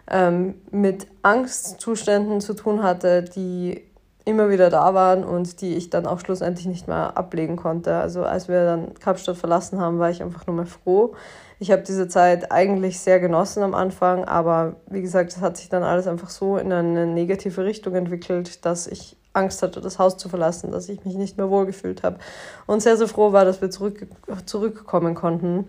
ähm, 0.10 0.56
mit 0.72 1.07
Angstzuständen 1.22 2.42
zu 2.42 2.54
tun 2.54 2.84
hatte, 2.84 3.24
die 3.24 3.84
immer 4.25 4.50
wieder 4.50 4.72
da 4.72 4.94
waren 4.94 5.24
und 5.24 5.62
die 5.62 5.75
ich 5.75 5.91
dann 5.91 6.08
auch 6.08 6.20
schlussendlich 6.20 6.65
nicht 6.65 6.88
mehr 6.88 7.15
ablegen 7.15 7.56
konnte. 7.56 7.96
Also 7.96 8.24
als 8.24 8.48
wir 8.48 8.65
dann 8.65 8.96
Kapstadt 8.96 9.38
verlassen 9.38 9.80
haben, 9.80 10.00
war 10.00 10.10
ich 10.10 10.22
einfach 10.24 10.48
nur 10.48 10.56
mehr 10.56 10.65
froh. 10.65 11.13
Ich 11.60 11.72
habe 11.72 11.84
diese 11.84 12.08
Zeit 12.08 12.51
eigentlich 12.51 13.00
sehr 13.00 13.20
genossen 13.20 13.63
am 13.63 13.75
Anfang, 13.75 14.25
aber 14.25 14.77
wie 14.88 15.01
gesagt, 15.01 15.32
es 15.32 15.41
hat 15.41 15.58
sich 15.58 15.70
dann 15.70 15.84
alles 15.84 16.08
einfach 16.08 16.30
so 16.30 16.58
in 16.58 16.74
eine 16.74 17.06
negative 17.06 17.63
Richtung 17.63 17.96
entwickelt, 17.96 18.65
dass 18.65 18.88
ich 18.88 19.15
Angst 19.32 19.62
hatte, 19.62 19.80
das 19.80 20.00
Haus 20.00 20.18
zu 20.18 20.27
verlassen, 20.27 20.72
dass 20.72 20.89
ich 20.89 21.06
mich 21.06 21.15
nicht 21.15 21.38
mehr 21.38 21.50
wohlgefühlt 21.50 22.03
habe 22.03 22.18
und 22.65 22.82
sehr, 22.82 22.98
sehr 22.98 23.08
froh 23.08 23.32
war, 23.32 23.46
dass 23.46 23.62
wir 23.62 23.70
zurück, 23.70 24.08
zurückkommen 24.46 25.13
konnten. 25.13 25.68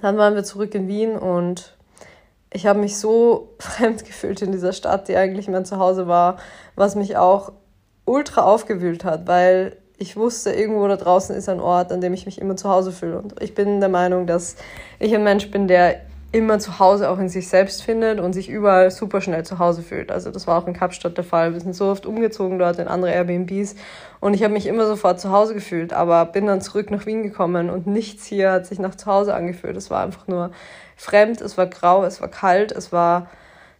Dann 0.00 0.16
waren 0.16 0.34
wir 0.34 0.44
zurück 0.44 0.74
in 0.74 0.88
Wien 0.88 1.16
und 1.16 1.76
ich 2.54 2.66
habe 2.66 2.78
mich 2.78 2.96
so 2.96 3.54
fremd 3.58 4.06
gefühlt 4.06 4.40
in 4.40 4.52
dieser 4.52 4.72
Stadt, 4.72 5.08
die 5.08 5.16
eigentlich 5.16 5.48
mein 5.48 5.66
Zuhause 5.66 6.08
war, 6.08 6.38
was 6.76 6.94
mich 6.94 7.18
auch 7.18 7.52
ultra 8.06 8.42
aufgewühlt 8.42 9.04
hat, 9.04 9.26
weil 9.26 9.76
ich 9.96 10.16
wusste, 10.16 10.52
irgendwo 10.52 10.86
da 10.88 10.96
draußen 10.96 11.36
ist 11.36 11.48
ein 11.48 11.60
Ort, 11.60 11.92
an 11.92 12.00
dem 12.00 12.14
ich 12.14 12.26
mich 12.26 12.40
immer 12.40 12.56
zu 12.56 12.68
Hause 12.68 12.92
fühle. 12.92 13.18
Und 13.18 13.40
ich 13.40 13.54
bin 13.54 13.80
der 13.80 13.88
Meinung, 13.88 14.26
dass 14.26 14.56
ich 14.98 15.14
ein 15.14 15.22
Mensch 15.22 15.50
bin, 15.50 15.68
der 15.68 16.00
immer 16.32 16.58
zu 16.58 16.80
Hause 16.80 17.10
auch 17.10 17.20
in 17.20 17.28
sich 17.28 17.48
selbst 17.48 17.84
findet 17.84 18.18
und 18.18 18.32
sich 18.32 18.48
überall 18.48 18.90
super 18.90 19.20
schnell 19.20 19.44
zu 19.44 19.60
Hause 19.60 19.82
fühlt. 19.82 20.10
Also 20.10 20.32
das 20.32 20.48
war 20.48 20.60
auch 20.60 20.66
in 20.66 20.74
Kapstadt 20.74 21.16
der 21.16 21.22
Fall. 21.22 21.52
Wir 21.52 21.60
sind 21.60 21.76
so 21.76 21.86
oft 21.86 22.06
umgezogen 22.06 22.58
dort 22.58 22.80
in 22.80 22.88
andere 22.88 23.12
Airbnbs 23.12 23.76
und 24.18 24.34
ich 24.34 24.42
habe 24.42 24.52
mich 24.52 24.66
immer 24.66 24.86
sofort 24.88 25.20
zu 25.20 25.30
Hause 25.30 25.54
gefühlt, 25.54 25.92
aber 25.92 26.26
bin 26.26 26.46
dann 26.46 26.60
zurück 26.60 26.90
nach 26.90 27.06
Wien 27.06 27.22
gekommen 27.22 27.70
und 27.70 27.86
nichts 27.86 28.26
hier 28.26 28.50
hat 28.50 28.66
sich 28.66 28.80
nach 28.80 28.96
zu 28.96 29.06
Hause 29.06 29.32
angefühlt. 29.32 29.76
Es 29.76 29.90
war 29.90 30.02
einfach 30.02 30.26
nur 30.26 30.50
fremd, 30.96 31.40
es 31.40 31.56
war 31.58 31.66
grau, 31.66 32.04
es 32.04 32.20
war 32.20 32.28
kalt, 32.28 32.72
es 32.72 32.92
war 32.92 33.28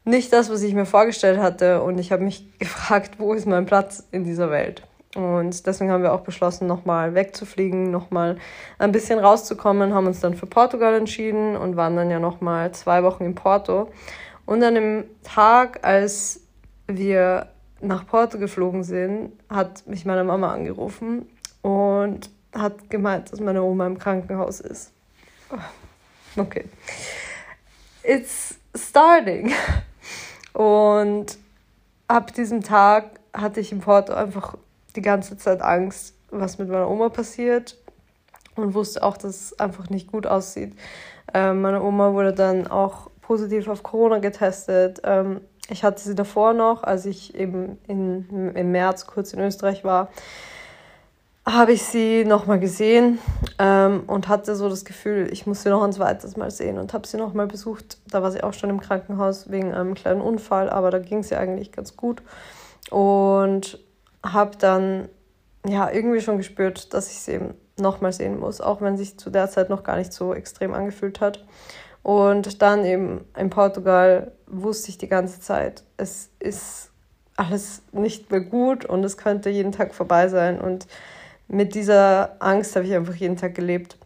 nicht 0.04 0.32
das, 0.32 0.50
was 0.50 0.62
ich 0.62 0.74
mir 0.74 0.86
vorgestellt 0.86 1.38
hatte 1.38 1.82
und 1.82 1.98
ich 1.98 2.12
habe 2.12 2.24
mich 2.24 2.46
gefragt, 2.58 3.18
wo 3.18 3.32
ist 3.34 3.46
mein 3.46 3.66
Platz 3.66 4.04
in 4.10 4.24
dieser 4.24 4.50
Welt? 4.50 4.82
Und 5.14 5.66
deswegen 5.66 5.92
haben 5.92 6.02
wir 6.02 6.12
auch 6.12 6.22
beschlossen, 6.22 6.66
nochmal 6.66 7.14
wegzufliegen, 7.14 7.90
nochmal 7.90 8.36
ein 8.78 8.90
bisschen 8.90 9.20
rauszukommen, 9.20 9.94
haben 9.94 10.08
uns 10.08 10.20
dann 10.20 10.34
für 10.34 10.46
Portugal 10.46 10.94
entschieden 10.94 11.56
und 11.56 11.76
waren 11.76 11.94
dann 11.94 12.10
ja 12.10 12.18
nochmal 12.18 12.72
zwei 12.72 13.04
Wochen 13.04 13.24
in 13.24 13.34
Porto. 13.36 13.90
Und 14.44 14.62
an 14.64 14.74
dem 14.74 15.04
Tag, 15.22 15.78
als 15.82 16.40
wir 16.88 17.46
nach 17.80 18.06
Porto 18.06 18.38
geflogen 18.38 18.82
sind, 18.82 19.32
hat 19.48 19.86
mich 19.86 20.04
meine 20.04 20.24
Mama 20.24 20.52
angerufen 20.52 21.28
und 21.62 22.30
hat 22.52 22.90
gemeint, 22.90 23.32
dass 23.32 23.40
meine 23.40 23.62
Oma 23.62 23.86
im 23.86 23.98
Krankenhaus 23.98 24.60
ist. 24.60 24.92
Okay. 26.36 26.64
It's 28.02 28.56
starting. 28.74 29.52
Und 30.52 31.38
ab 32.08 32.34
diesem 32.34 32.62
Tag 32.62 33.20
hatte 33.32 33.60
ich 33.60 33.72
im 33.72 33.80
Porto 33.80 34.12
einfach 34.12 34.56
die 34.96 35.02
ganze 35.02 35.36
Zeit 35.36 35.62
Angst, 35.62 36.14
was 36.30 36.58
mit 36.58 36.68
meiner 36.68 36.88
Oma 36.88 37.08
passiert 37.08 37.76
und 38.56 38.74
wusste 38.74 39.02
auch, 39.02 39.16
dass 39.16 39.34
es 39.52 39.60
einfach 39.60 39.90
nicht 39.90 40.10
gut 40.10 40.26
aussieht. 40.26 40.72
Ähm, 41.32 41.62
meine 41.62 41.82
Oma 41.82 42.12
wurde 42.12 42.32
dann 42.32 42.66
auch 42.66 43.10
positiv 43.20 43.68
auf 43.68 43.82
Corona 43.82 44.18
getestet. 44.18 45.00
Ähm, 45.04 45.40
ich 45.68 45.82
hatte 45.82 46.02
sie 46.02 46.14
davor 46.14 46.52
noch, 46.52 46.82
als 46.82 47.06
ich 47.06 47.34
eben 47.34 47.78
in, 47.88 48.52
im 48.54 48.72
März 48.72 49.06
kurz 49.06 49.32
in 49.32 49.40
Österreich 49.40 49.82
war, 49.82 50.10
habe 51.46 51.72
ich 51.72 51.82
sie 51.82 52.24
nochmal 52.24 52.58
gesehen 52.58 53.18
ähm, 53.58 54.04
und 54.06 54.28
hatte 54.28 54.56
so 54.56 54.68
das 54.68 54.84
Gefühl, 54.84 55.28
ich 55.30 55.46
muss 55.46 55.62
sie 55.62 55.68
noch 55.68 55.82
ein 55.82 55.92
zweites 55.92 56.36
Mal 56.36 56.50
sehen 56.50 56.78
und 56.78 56.94
habe 56.94 57.06
sie 57.06 57.18
nochmal 57.18 57.46
besucht. 57.46 57.98
Da 58.08 58.22
war 58.22 58.30
sie 58.30 58.42
auch 58.42 58.54
schon 58.54 58.70
im 58.70 58.80
Krankenhaus 58.80 59.50
wegen 59.50 59.74
einem 59.74 59.94
kleinen 59.94 60.22
Unfall, 60.22 60.70
aber 60.70 60.90
da 60.90 60.98
ging 60.98 61.22
sie 61.22 61.36
eigentlich 61.36 61.70
ganz 61.70 61.96
gut. 61.96 62.22
Und 62.90 63.78
habe 64.22 64.56
dann 64.58 65.08
ja 65.66 65.90
irgendwie 65.90 66.20
schon 66.20 66.38
gespürt, 66.38 66.94
dass 66.94 67.10
ich 67.10 67.20
sie 67.20 67.32
eben 67.32 67.54
nochmal 67.78 68.12
sehen 68.12 68.38
muss, 68.38 68.60
auch 68.60 68.80
wenn 68.80 68.96
sich 68.96 69.18
zu 69.18 69.28
der 69.28 69.50
Zeit 69.50 69.68
noch 69.68 69.82
gar 69.82 69.96
nicht 69.96 70.12
so 70.12 70.32
extrem 70.32 70.72
angefühlt 70.72 71.20
hat. 71.20 71.44
Und 72.02 72.62
dann 72.62 72.84
eben 72.84 73.24
in 73.36 73.50
Portugal 73.50 74.32
wusste 74.46 74.90
ich 74.90 74.98
die 74.98 75.08
ganze 75.08 75.40
Zeit, 75.40 75.84
es 75.96 76.30
ist 76.38 76.90
alles 77.36 77.82
nicht 77.92 78.30
mehr 78.30 78.40
gut 78.40 78.84
und 78.84 79.04
es 79.04 79.16
könnte 79.16 79.50
jeden 79.50 79.72
Tag 79.72 79.94
vorbei 79.94 80.28
sein. 80.28 80.60
Und 80.60 80.86
mit 81.48 81.74
dieser 81.74 82.36
Angst 82.40 82.74
habe 82.76 82.86
ich 82.86 82.94
einfach 82.94 83.14
jeden 83.14 83.36
Tag 83.36 83.54
gelebt, 83.54 83.96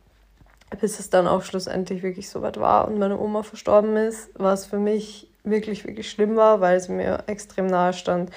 bis 0.80 0.98
es 0.98 1.10
dann 1.10 1.26
auch 1.26 1.42
schlussendlich 1.42 2.02
wirklich 2.02 2.28
so 2.28 2.42
weit 2.42 2.58
war 2.58 2.88
und 2.88 2.98
meine 2.98 3.18
Oma 3.18 3.42
verstorben 3.42 3.96
ist, 3.96 4.30
was 4.34 4.66
für 4.66 4.78
mich 4.78 5.30
wirklich, 5.44 5.86
wirklich 5.86 6.10
schlimm 6.10 6.36
war, 6.36 6.60
weil 6.60 6.78
sie 6.80 6.92
mir 6.92 7.24
extrem 7.26 7.66
nahe 7.66 7.92
stand. 7.92 8.30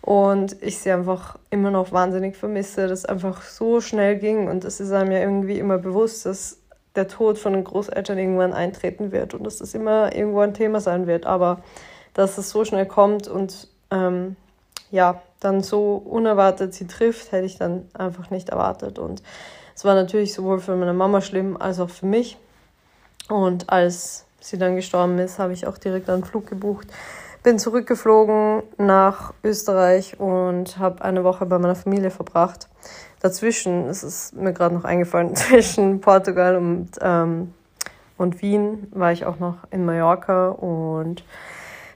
Und 0.00 0.62
ich 0.62 0.78
sie 0.78 0.92
einfach 0.92 1.36
immer 1.50 1.72
noch 1.72 1.90
wahnsinnig 1.90 2.36
vermisse, 2.36 2.86
dass 2.86 3.00
es 3.00 3.06
einfach 3.06 3.42
so 3.42 3.80
schnell 3.80 4.16
ging. 4.16 4.46
Und 4.46 4.64
es 4.64 4.78
ist 4.78 4.92
einem 4.92 5.10
ja 5.10 5.18
irgendwie 5.18 5.58
immer 5.58 5.78
bewusst, 5.78 6.26
dass 6.26 6.58
der 6.94 7.08
Tod 7.08 7.38
von 7.38 7.52
den 7.52 7.64
Großeltern 7.64 8.16
irgendwann 8.16 8.52
eintreten 8.52 9.12
wird 9.12 9.34
und 9.34 9.44
dass 9.44 9.58
das 9.58 9.74
immer 9.74 10.14
irgendwo 10.14 10.40
ein 10.40 10.54
Thema 10.54 10.80
sein 10.80 11.06
wird, 11.06 11.26
aber 11.26 11.62
dass 12.14 12.38
es 12.38 12.50
so 12.50 12.64
schnell 12.64 12.86
kommt 12.86 13.28
und 13.28 13.68
ähm, 13.90 14.36
ja, 14.90 15.22
dann 15.40 15.62
so 15.62 15.96
unerwartet 15.96 16.74
sie 16.74 16.86
trifft, 16.86 17.32
hätte 17.32 17.46
ich 17.46 17.58
dann 17.58 17.88
einfach 17.94 18.30
nicht 18.30 18.48
erwartet. 18.48 18.98
Und 18.98 19.22
es 19.74 19.84
war 19.84 19.94
natürlich 19.94 20.34
sowohl 20.34 20.58
für 20.60 20.76
meine 20.76 20.94
Mama 20.94 21.20
schlimm 21.20 21.56
als 21.56 21.80
auch 21.80 21.90
für 21.90 22.06
mich. 22.06 22.38
Und 23.28 23.70
als 23.70 24.24
sie 24.40 24.58
dann 24.58 24.76
gestorben 24.76 25.18
ist, 25.18 25.38
habe 25.38 25.52
ich 25.52 25.66
auch 25.66 25.78
direkt 25.78 26.08
einen 26.08 26.24
Flug 26.24 26.46
gebucht. 26.46 26.88
Bin 27.42 27.58
zurückgeflogen 27.58 28.62
nach 28.76 29.34
Österreich 29.44 30.18
und 30.18 30.78
habe 30.78 31.04
eine 31.04 31.24
Woche 31.24 31.46
bei 31.46 31.58
meiner 31.58 31.76
Familie 31.76 32.10
verbracht. 32.10 32.68
Dazwischen, 33.20 33.88
es 33.88 34.02
ist 34.02 34.34
mir 34.34 34.52
gerade 34.52 34.74
noch 34.74 34.84
eingefallen, 34.84 35.34
zwischen 35.36 36.00
Portugal 36.00 36.56
und, 36.56 36.90
ähm, 37.00 37.54
und 38.16 38.42
Wien 38.42 38.88
war 38.92 39.12
ich 39.12 39.26
auch 39.26 39.38
noch 39.38 39.58
in 39.70 39.84
Mallorca 39.84 40.48
und 40.48 41.22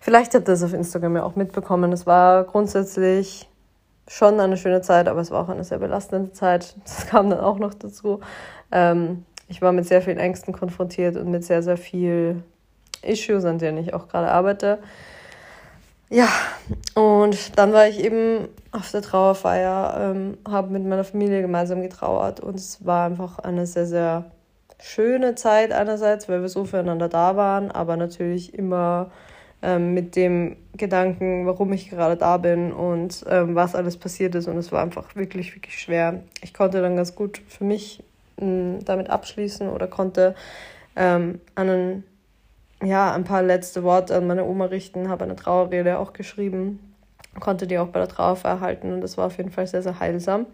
Vielleicht 0.01 0.35
habt 0.35 0.49
ihr 0.49 0.55
es 0.55 0.63
auf 0.63 0.73
Instagram 0.73 1.17
ja 1.17 1.23
auch 1.23 1.37
mitbekommen. 1.37 1.93
Es 1.93 2.07
war 2.07 2.45
grundsätzlich 2.45 3.49
schon 4.09 4.41
eine 4.41 4.57
schöne 4.57 4.81
Zeit, 4.81 5.09
aber 5.09 5.21
es 5.21 5.31
war 5.31 5.45
auch 5.45 5.49
eine 5.51 5.63
sehr 5.63 5.79
belastende 5.79 6.33
Zeit. 6.33 6.75
Das 6.85 7.07
kam 7.07 7.31
dann 7.31 7.41
auch 7.41 7.59
noch 7.59 7.75
dazu. 7.75 8.21
Ähm, 8.73 9.25
ich 9.49 9.61
war 9.63 9.73
mit 9.73 9.87
sehr 9.87 10.01
vielen 10.03 10.19
Ängsten 10.19 10.53
konfrontiert 10.55 11.17
und 11.17 11.31
mit 11.31 11.45
sehr, 11.45 11.63
sehr 11.63 11.77
viel 11.77 12.43
Issues, 13.03 13.45
an 13.45 13.59
denen 13.59 13.79
ich 13.79 13.95
auch 13.95 14.09
gerade 14.09 14.31
arbeite. 14.31 14.79
Ja, 16.09 16.29
und 16.95 17.57
dann 17.57 17.73
war 17.73 17.87
ich 17.87 18.03
eben 18.03 18.49
auf 18.73 18.91
der 18.91 19.03
Trauerfeier, 19.03 19.97
ähm, 20.13 20.39
habe 20.49 20.71
mit 20.71 20.85
meiner 20.85 21.05
Familie 21.05 21.41
gemeinsam 21.41 21.83
getrauert 21.83 22.41
und 22.41 22.57
es 22.57 22.85
war 22.85 23.07
einfach 23.07 23.39
eine 23.39 23.67
sehr, 23.67 23.87
sehr 23.87 24.25
schöne 24.81 25.37
Zeit 25.37 25.73
einerseits, 25.73 26.29
weil 26.29 26.41
wir 26.41 26.49
so 26.49 26.65
füreinander 26.65 27.09
da 27.09 27.37
waren, 27.37 27.71
aber 27.71 27.97
natürlich 27.97 28.55
immer 28.55 29.11
ähm, 29.63 29.95
mit 29.95 30.17
dem 30.17 30.57
Gedanken, 30.77 31.47
warum 31.47 31.73
ich 31.73 31.91
gerade 31.91 32.17
da 32.17 32.37
bin 32.39 32.73
und 32.73 33.25
ähm, 33.29 33.55
was 33.55 33.75
alles 33.75 33.97
passiert 33.97 34.35
ist. 34.35 34.49
Und 34.49 34.57
es 34.57 34.73
war 34.73 34.83
einfach 34.83 35.15
wirklich, 35.17 35.55
wirklich 35.55 35.79
schwer. 35.79 36.23
Ich 36.43 36.55
konnte 36.55 36.81
dann 36.81 36.97
ganz 36.97 37.15
gut 37.15 37.43
für 37.49 37.65
mich 37.65 38.03
mh, 38.39 38.81
damit 38.85 39.11
abschließen 39.11 39.69
oder 39.69 39.87
konnte 39.87 40.35
ähm, 40.97 41.41
einen, 41.55 42.05
ja, 42.83 43.13
ein 43.13 43.25
paar 43.25 43.43
letzte 43.43 43.83
Worte 43.83 44.17
an 44.17 44.27
meine 44.27 44.45
Oma 44.45 44.67
richten, 44.67 45.09
habe 45.09 45.25
eine 45.25 45.37
Trauerrede 45.37 45.99
auch 45.99 46.13
geschrieben, 46.13 46.79
konnte 47.39 47.67
die 47.67 47.79
auch 47.79 47.89
bei 47.89 48.01
der 48.01 48.09
Trauerfeier 48.09 48.61
halten 48.61 48.93
und 48.93 49.01
das 49.03 49.19
war 49.19 49.27
auf 49.27 49.37
jeden 49.37 49.51
Fall 49.51 49.67
sehr, 49.67 49.83
sehr 49.83 50.01
heilsam. 50.01 50.47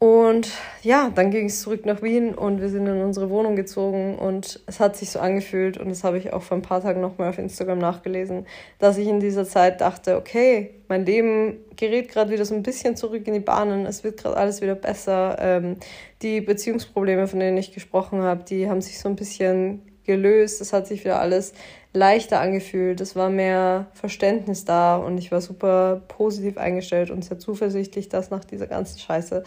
Und 0.00 0.52
ja, 0.84 1.10
dann 1.12 1.32
ging 1.32 1.46
es 1.46 1.60
zurück 1.62 1.84
nach 1.84 2.02
Wien 2.02 2.32
und 2.32 2.60
wir 2.60 2.68
sind 2.68 2.86
in 2.86 3.02
unsere 3.02 3.30
Wohnung 3.30 3.56
gezogen 3.56 4.16
und 4.16 4.60
es 4.66 4.78
hat 4.78 4.96
sich 4.96 5.10
so 5.10 5.18
angefühlt 5.18 5.76
und 5.76 5.88
das 5.88 6.04
habe 6.04 6.18
ich 6.18 6.32
auch 6.32 6.42
vor 6.42 6.56
ein 6.56 6.62
paar 6.62 6.80
Tagen 6.80 7.00
nochmal 7.00 7.30
auf 7.30 7.38
Instagram 7.38 7.80
nachgelesen, 7.80 8.46
dass 8.78 8.96
ich 8.96 9.08
in 9.08 9.18
dieser 9.18 9.44
Zeit 9.44 9.80
dachte, 9.80 10.16
okay, 10.16 10.70
mein 10.86 11.04
Leben 11.04 11.56
gerät 11.74 12.10
gerade 12.10 12.30
wieder 12.30 12.44
so 12.44 12.54
ein 12.54 12.62
bisschen 12.62 12.94
zurück 12.94 13.26
in 13.26 13.34
die 13.34 13.40
Bahnen, 13.40 13.86
es 13.86 14.04
wird 14.04 14.22
gerade 14.22 14.36
alles 14.36 14.60
wieder 14.60 14.76
besser. 14.76 15.36
Ähm, 15.40 15.78
die 16.22 16.40
Beziehungsprobleme, 16.42 17.26
von 17.26 17.40
denen 17.40 17.58
ich 17.58 17.72
gesprochen 17.72 18.22
habe, 18.22 18.44
die 18.44 18.70
haben 18.70 18.80
sich 18.80 19.00
so 19.00 19.08
ein 19.08 19.16
bisschen 19.16 19.82
gelöst, 20.04 20.60
es 20.60 20.72
hat 20.72 20.86
sich 20.86 21.04
wieder 21.04 21.20
alles 21.20 21.54
leichter 21.92 22.40
angefühlt, 22.40 23.00
es 23.00 23.16
war 23.16 23.30
mehr 23.30 23.88
Verständnis 23.94 24.64
da 24.64 24.96
und 24.96 25.18
ich 25.18 25.32
war 25.32 25.40
super 25.40 26.02
positiv 26.06 26.56
eingestellt 26.56 27.10
und 27.10 27.24
sehr 27.24 27.40
zuversichtlich, 27.40 28.08
dass 28.08 28.30
nach 28.30 28.44
dieser 28.44 28.68
ganzen 28.68 29.00
Scheiße 29.00 29.42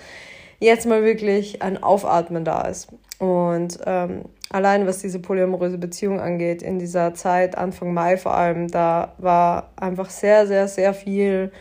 jetzt 0.61 0.85
mal 0.85 1.03
wirklich 1.03 1.61
ein 1.61 1.81
Aufatmen 1.83 2.45
da 2.45 2.61
ist. 2.61 2.87
Und 3.19 3.79
ähm, 3.85 4.25
allein 4.49 4.87
was 4.87 4.99
diese 4.99 5.19
polyamoröse 5.19 5.77
Beziehung 5.77 6.19
angeht, 6.19 6.61
in 6.61 6.79
dieser 6.79 7.13
Zeit, 7.13 7.57
Anfang 7.57 7.93
Mai 7.93 8.15
vor 8.15 8.35
allem, 8.35 8.69
da 8.69 9.13
war 9.17 9.71
einfach 9.75 10.09
sehr, 10.09 10.47
sehr, 10.47 10.67
sehr 10.67 10.93
viel 10.93 11.51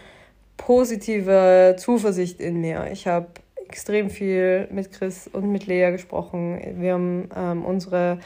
positive 0.57 1.77
Zuversicht 1.79 2.41
in 2.41 2.61
mir. 2.61 2.89
Ich 2.93 3.07
habe 3.07 3.27
extrem 3.67 4.11
viel 4.11 4.69
mit 4.71 4.93
Chris 4.93 5.29
und 5.29 5.51
mit 5.51 5.67
Lea 5.67 5.91
gesprochen. 5.91 6.61
Wir 6.79 6.95
haben 6.95 7.29
ähm, 7.35 7.65
unsere 7.65 8.19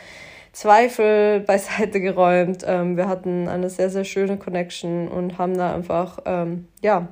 Zweifel 0.52 1.40
beiseite 1.40 2.00
geräumt. 2.00 2.64
Ähm, 2.66 2.96
wir 2.96 3.08
hatten 3.08 3.48
eine 3.48 3.70
sehr, 3.70 3.90
sehr 3.90 4.04
schöne 4.04 4.38
Connection 4.38 5.06
und 5.06 5.38
haben 5.38 5.56
da 5.56 5.74
einfach, 5.74 6.18
ähm, 6.24 6.66
ja, 6.82 7.08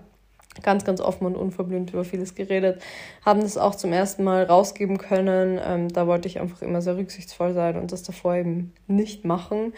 ganz, 0.63 0.85
ganz 0.85 1.01
offen 1.01 1.27
und 1.27 1.37
unverblümt 1.37 1.93
über 1.93 2.05
vieles 2.05 2.35
geredet, 2.35 2.83
haben 3.25 3.41
das 3.41 3.57
auch 3.57 3.75
zum 3.75 3.93
ersten 3.93 4.25
Mal 4.25 4.45
rausgeben 4.45 4.99
können. 4.99 5.59
Ähm, 5.65 5.89
da 5.89 6.07
wollte 6.07 6.29
ich 6.29 6.41
einfach 6.41 6.63
immer 6.63 6.83
sehr 6.83 6.97
rücksichtsvoll 6.97 7.55
sein 7.55 7.77
und 7.77 7.93
das 7.93 8.03
davor 8.03 8.35
eben 8.35 8.73
nicht 8.87 9.25
machen. 9.25 9.73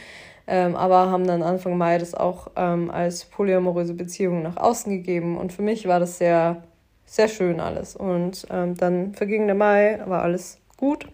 Ähm, 0.46 0.76
aber 0.76 1.10
haben 1.10 1.26
dann 1.26 1.42
Anfang 1.42 1.78
Mai 1.78 1.98
das 1.98 2.14
auch 2.14 2.48
ähm, 2.56 2.90
als 2.90 3.24
polyamoröse 3.24 3.94
Beziehung 3.94 4.42
nach 4.42 4.56
außen 4.56 4.92
gegeben. 4.92 5.36
Und 5.36 5.52
für 5.52 5.62
mich 5.62 5.86
war 5.86 6.00
das 6.00 6.18
sehr, 6.18 6.64
sehr 7.06 7.28
schön 7.28 7.60
alles. 7.60 7.96
Und 7.96 8.46
ähm, 8.50 8.74
dann 8.74 9.14
verging 9.14 9.46
der 9.46 9.54
Mai, 9.54 10.00
war 10.06 10.22
alles 10.22 10.58
gut. 10.76 11.08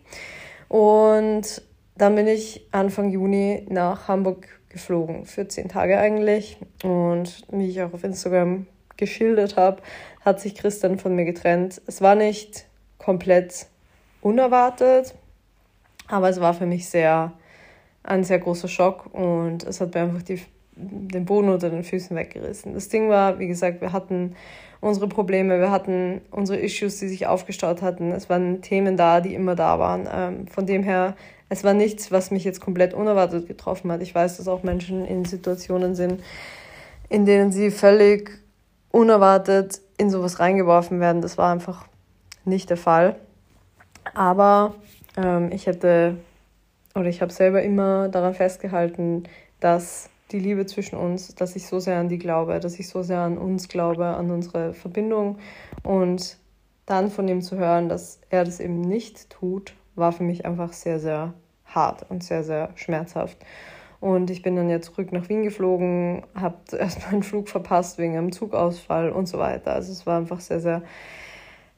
Und 0.68 1.62
dann 1.96 2.14
bin 2.14 2.26
ich 2.26 2.66
Anfang 2.72 3.10
Juni 3.10 3.66
nach 3.68 4.08
Hamburg 4.08 4.48
geflogen, 4.68 5.26
für 5.26 5.46
zehn 5.46 5.68
Tage 5.68 5.98
eigentlich. 5.98 6.58
Und 6.82 7.42
wie 7.50 7.68
ich 7.68 7.82
auch 7.82 7.92
auf 7.92 8.02
Instagram 8.02 8.66
geschildert 9.00 9.56
habe, 9.56 9.82
hat 10.24 10.40
sich 10.40 10.54
Christian 10.54 10.98
von 10.98 11.16
mir 11.16 11.24
getrennt. 11.24 11.82
Es 11.86 12.00
war 12.00 12.14
nicht 12.14 12.66
komplett 12.98 13.66
unerwartet, 14.20 15.14
aber 16.06 16.28
es 16.28 16.40
war 16.40 16.54
für 16.54 16.66
mich 16.66 16.88
sehr 16.88 17.32
ein 18.02 18.24
sehr 18.24 18.38
großer 18.38 18.68
Schock 18.68 19.12
und 19.12 19.64
es 19.64 19.80
hat 19.80 19.94
mir 19.94 20.02
einfach 20.02 20.22
die, 20.22 20.40
den 20.74 21.24
Boden 21.24 21.48
unter 21.48 21.70
den 21.70 21.84
Füßen 21.84 22.16
weggerissen. 22.16 22.74
Das 22.74 22.88
Ding 22.88 23.08
war, 23.08 23.38
wie 23.38 23.46
gesagt, 23.46 23.80
wir 23.80 23.92
hatten 23.92 24.34
unsere 24.80 25.08
Probleme, 25.08 25.60
wir 25.60 25.70
hatten 25.70 26.22
unsere 26.30 26.58
Issues, 26.58 26.98
die 26.98 27.08
sich 27.08 27.26
aufgestaut 27.26 27.82
hatten. 27.82 28.12
Es 28.12 28.30
waren 28.30 28.62
Themen 28.62 28.96
da, 28.96 29.20
die 29.20 29.34
immer 29.34 29.54
da 29.54 29.78
waren. 29.78 30.08
Ähm, 30.10 30.46
von 30.46 30.66
dem 30.66 30.82
her, 30.82 31.14
es 31.50 31.64
war 31.64 31.74
nichts, 31.74 32.10
was 32.10 32.30
mich 32.30 32.44
jetzt 32.44 32.60
komplett 32.60 32.94
unerwartet 32.94 33.46
getroffen 33.46 33.92
hat. 33.92 34.00
Ich 34.02 34.14
weiß, 34.14 34.38
dass 34.38 34.48
auch 34.48 34.62
Menschen 34.62 35.04
in 35.04 35.24
Situationen 35.26 35.94
sind, 35.94 36.22
in 37.10 37.26
denen 37.26 37.52
sie 37.52 37.70
völlig 37.70 38.40
unerwartet 38.90 39.80
in 39.96 40.10
sowas 40.10 40.40
reingeworfen 40.40 41.00
werden. 41.00 41.22
Das 41.22 41.38
war 41.38 41.52
einfach 41.52 41.86
nicht 42.44 42.70
der 42.70 42.76
Fall. 42.76 43.16
Aber 44.14 44.74
ähm, 45.16 45.50
ich 45.52 45.66
hätte, 45.66 46.16
oder 46.94 47.06
ich 47.06 47.22
habe 47.22 47.32
selber 47.32 47.62
immer 47.62 48.08
daran 48.08 48.34
festgehalten, 48.34 49.24
dass 49.60 50.10
die 50.32 50.38
Liebe 50.38 50.66
zwischen 50.66 50.96
uns, 50.96 51.34
dass 51.34 51.56
ich 51.56 51.66
so 51.66 51.80
sehr 51.80 51.98
an 51.98 52.08
die 52.08 52.18
glaube, 52.18 52.60
dass 52.60 52.78
ich 52.78 52.88
so 52.88 53.02
sehr 53.02 53.20
an 53.20 53.36
uns 53.36 53.68
glaube, 53.68 54.06
an 54.06 54.30
unsere 54.30 54.74
Verbindung. 54.74 55.38
Und 55.82 56.36
dann 56.86 57.10
von 57.10 57.28
ihm 57.28 57.42
zu 57.42 57.56
hören, 57.56 57.88
dass 57.88 58.20
er 58.30 58.44
das 58.44 58.60
eben 58.60 58.80
nicht 58.80 59.30
tut, 59.30 59.74
war 59.94 60.12
für 60.12 60.22
mich 60.22 60.44
einfach 60.44 60.72
sehr, 60.72 60.98
sehr 60.98 61.34
hart 61.66 62.06
und 62.08 62.24
sehr, 62.24 62.42
sehr 62.42 62.70
schmerzhaft. 62.74 63.36
Und 64.00 64.30
ich 64.30 64.40
bin 64.42 64.56
dann 64.56 64.70
ja 64.70 64.80
zurück 64.80 65.12
nach 65.12 65.28
Wien 65.28 65.42
geflogen, 65.42 66.22
habe 66.34 66.56
erst 66.78 67.10
meinen 67.10 67.22
Flug 67.22 67.48
verpasst 67.48 67.98
wegen 67.98 68.16
einem 68.16 68.32
Zugausfall 68.32 69.10
und 69.10 69.26
so 69.26 69.38
weiter. 69.38 69.72
Also 69.74 69.92
es 69.92 70.06
war 70.06 70.18
einfach 70.18 70.40
sehr, 70.40 70.60
sehr 70.60 70.82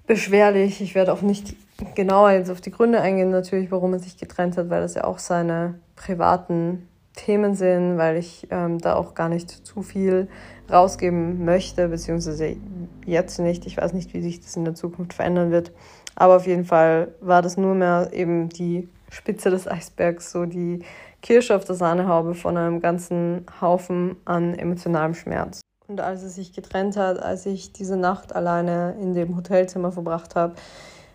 beschwerlich. 0.06 0.80
Ich 0.80 0.94
werde 0.94 1.12
auch 1.12 1.22
nicht 1.22 1.54
genauer 1.94 2.30
jetzt 2.32 2.50
auf 2.50 2.60
die 2.60 2.70
Gründe 2.70 3.00
eingehen, 3.00 3.30
natürlich, 3.30 3.70
warum 3.70 3.92
er 3.92 3.98
sich 3.98 4.16
getrennt 4.16 4.56
hat, 4.56 4.70
weil 4.70 4.82
das 4.82 4.94
ja 4.94 5.04
auch 5.04 5.18
seine 5.18 5.74
privaten 5.96 6.88
Themen 7.14 7.54
sind, 7.54 7.98
weil 7.98 8.16
ich 8.16 8.46
ähm, 8.50 8.78
da 8.78 8.94
auch 8.94 9.14
gar 9.14 9.28
nicht 9.28 9.50
zu 9.50 9.82
viel 9.82 10.28
rausgeben 10.70 11.44
möchte, 11.44 11.88
beziehungsweise 11.88 12.56
jetzt 13.04 13.38
nicht. 13.38 13.66
Ich 13.66 13.76
weiß 13.76 13.92
nicht, 13.92 14.14
wie 14.14 14.22
sich 14.22 14.40
das 14.40 14.56
in 14.56 14.64
der 14.64 14.74
Zukunft 14.74 15.12
verändern 15.12 15.50
wird. 15.50 15.72
Aber 16.14 16.36
auf 16.36 16.46
jeden 16.46 16.64
Fall 16.64 17.08
war 17.20 17.42
das 17.42 17.56
nur 17.56 17.74
mehr 17.74 18.10
eben 18.12 18.48
die 18.48 18.88
Spitze 19.10 19.50
des 19.50 19.68
Eisbergs, 19.68 20.32
so 20.32 20.46
die 20.46 20.84
Kirsche 21.22 21.56
auf 21.56 21.64
der 21.64 21.76
Sahnehaube 21.76 22.34
von 22.34 22.56
einem 22.56 22.80
ganzen 22.80 23.46
Haufen 23.60 24.16
an 24.24 24.54
emotionalem 24.54 25.14
Schmerz. 25.14 25.60
Und 25.86 26.00
als 26.00 26.22
es 26.22 26.34
sich 26.34 26.52
getrennt 26.52 26.96
hat, 26.96 27.22
als 27.22 27.46
ich 27.46 27.72
diese 27.72 27.96
Nacht 27.96 28.34
alleine 28.34 28.96
in 29.00 29.14
dem 29.14 29.36
Hotelzimmer 29.36 29.92
verbracht 29.92 30.34
habe, 30.34 30.54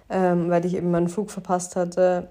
ähm, 0.09 0.49
weil 0.49 0.65
ich 0.65 0.75
eben 0.75 0.91
meinen 0.91 1.09
Flug 1.09 1.31
verpasst 1.31 1.75
hatte, 1.75 2.29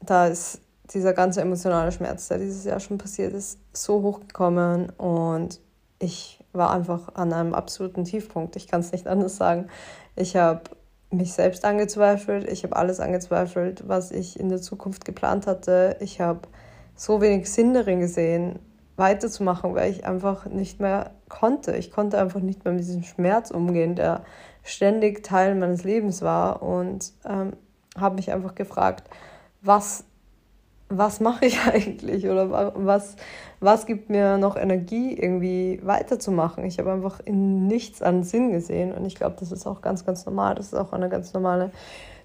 da 0.00 0.26
ist 0.26 0.60
dieser 0.92 1.12
ganze 1.12 1.40
emotionale 1.40 1.90
Schmerz, 1.90 2.28
der 2.28 2.38
dieses 2.38 2.64
Jahr 2.64 2.80
schon 2.80 2.98
passiert 2.98 3.32
ist, 3.32 3.58
so 3.72 4.02
hochgekommen 4.02 4.90
und 4.90 5.60
ich 5.98 6.44
war 6.52 6.70
einfach 6.70 7.14
an 7.14 7.32
einem 7.32 7.54
absoluten 7.54 8.04
Tiefpunkt. 8.04 8.56
Ich 8.56 8.68
kann 8.68 8.80
es 8.80 8.92
nicht 8.92 9.06
anders 9.06 9.36
sagen. 9.36 9.68
Ich 10.14 10.36
habe 10.36 10.62
mich 11.10 11.32
selbst 11.32 11.64
angezweifelt, 11.64 12.48
ich 12.50 12.64
habe 12.64 12.76
alles 12.76 13.00
angezweifelt, 13.00 13.88
was 13.88 14.10
ich 14.10 14.38
in 14.38 14.48
der 14.48 14.60
Zukunft 14.60 15.04
geplant 15.04 15.46
hatte. 15.46 15.96
Ich 16.00 16.20
habe 16.20 16.40
so 16.96 17.20
wenig 17.20 17.50
Sinn 17.50 17.74
darin 17.74 18.00
gesehen, 18.00 18.58
weiterzumachen, 18.96 19.74
weil 19.74 19.90
ich 19.90 20.06
einfach 20.06 20.46
nicht 20.46 20.80
mehr 20.80 21.12
konnte. 21.28 21.76
Ich 21.76 21.90
konnte 21.90 22.18
einfach 22.18 22.40
nicht 22.40 22.64
mehr 22.64 22.72
mit 22.72 22.82
diesem 22.82 23.02
Schmerz 23.02 23.50
umgehen, 23.50 23.94
der 23.94 24.24
ständig 24.62 25.22
Teil 25.22 25.54
meines 25.54 25.84
Lebens 25.84 26.22
war 26.22 26.62
und 26.62 27.12
ähm, 27.28 27.52
habe 27.96 28.16
mich 28.16 28.32
einfach 28.32 28.54
gefragt, 28.54 29.08
was 29.62 30.04
was 30.88 31.20
mache 31.20 31.46
ich 31.46 31.58
eigentlich 31.66 32.26
oder 32.28 32.72
was, 32.76 33.16
was 33.60 33.86
gibt 33.86 34.10
mir 34.10 34.38
noch 34.38 34.56
Energie, 34.56 35.14
irgendwie 35.14 35.80
weiterzumachen. 35.82 36.64
Ich 36.64 36.78
habe 36.78 36.92
einfach 36.92 37.20
in 37.24 37.66
nichts 37.66 38.02
an 38.02 38.22
Sinn 38.22 38.52
gesehen 38.52 38.92
und 38.92 39.04
ich 39.04 39.16
glaube, 39.16 39.36
das 39.38 39.52
ist 39.52 39.66
auch 39.66 39.80
ganz, 39.80 40.04
ganz 40.04 40.24
normal. 40.26 40.54
Das 40.54 40.66
ist 40.66 40.74
auch 40.74 40.92
eine 40.92 41.08
ganz 41.08 41.32
normale 41.32 41.70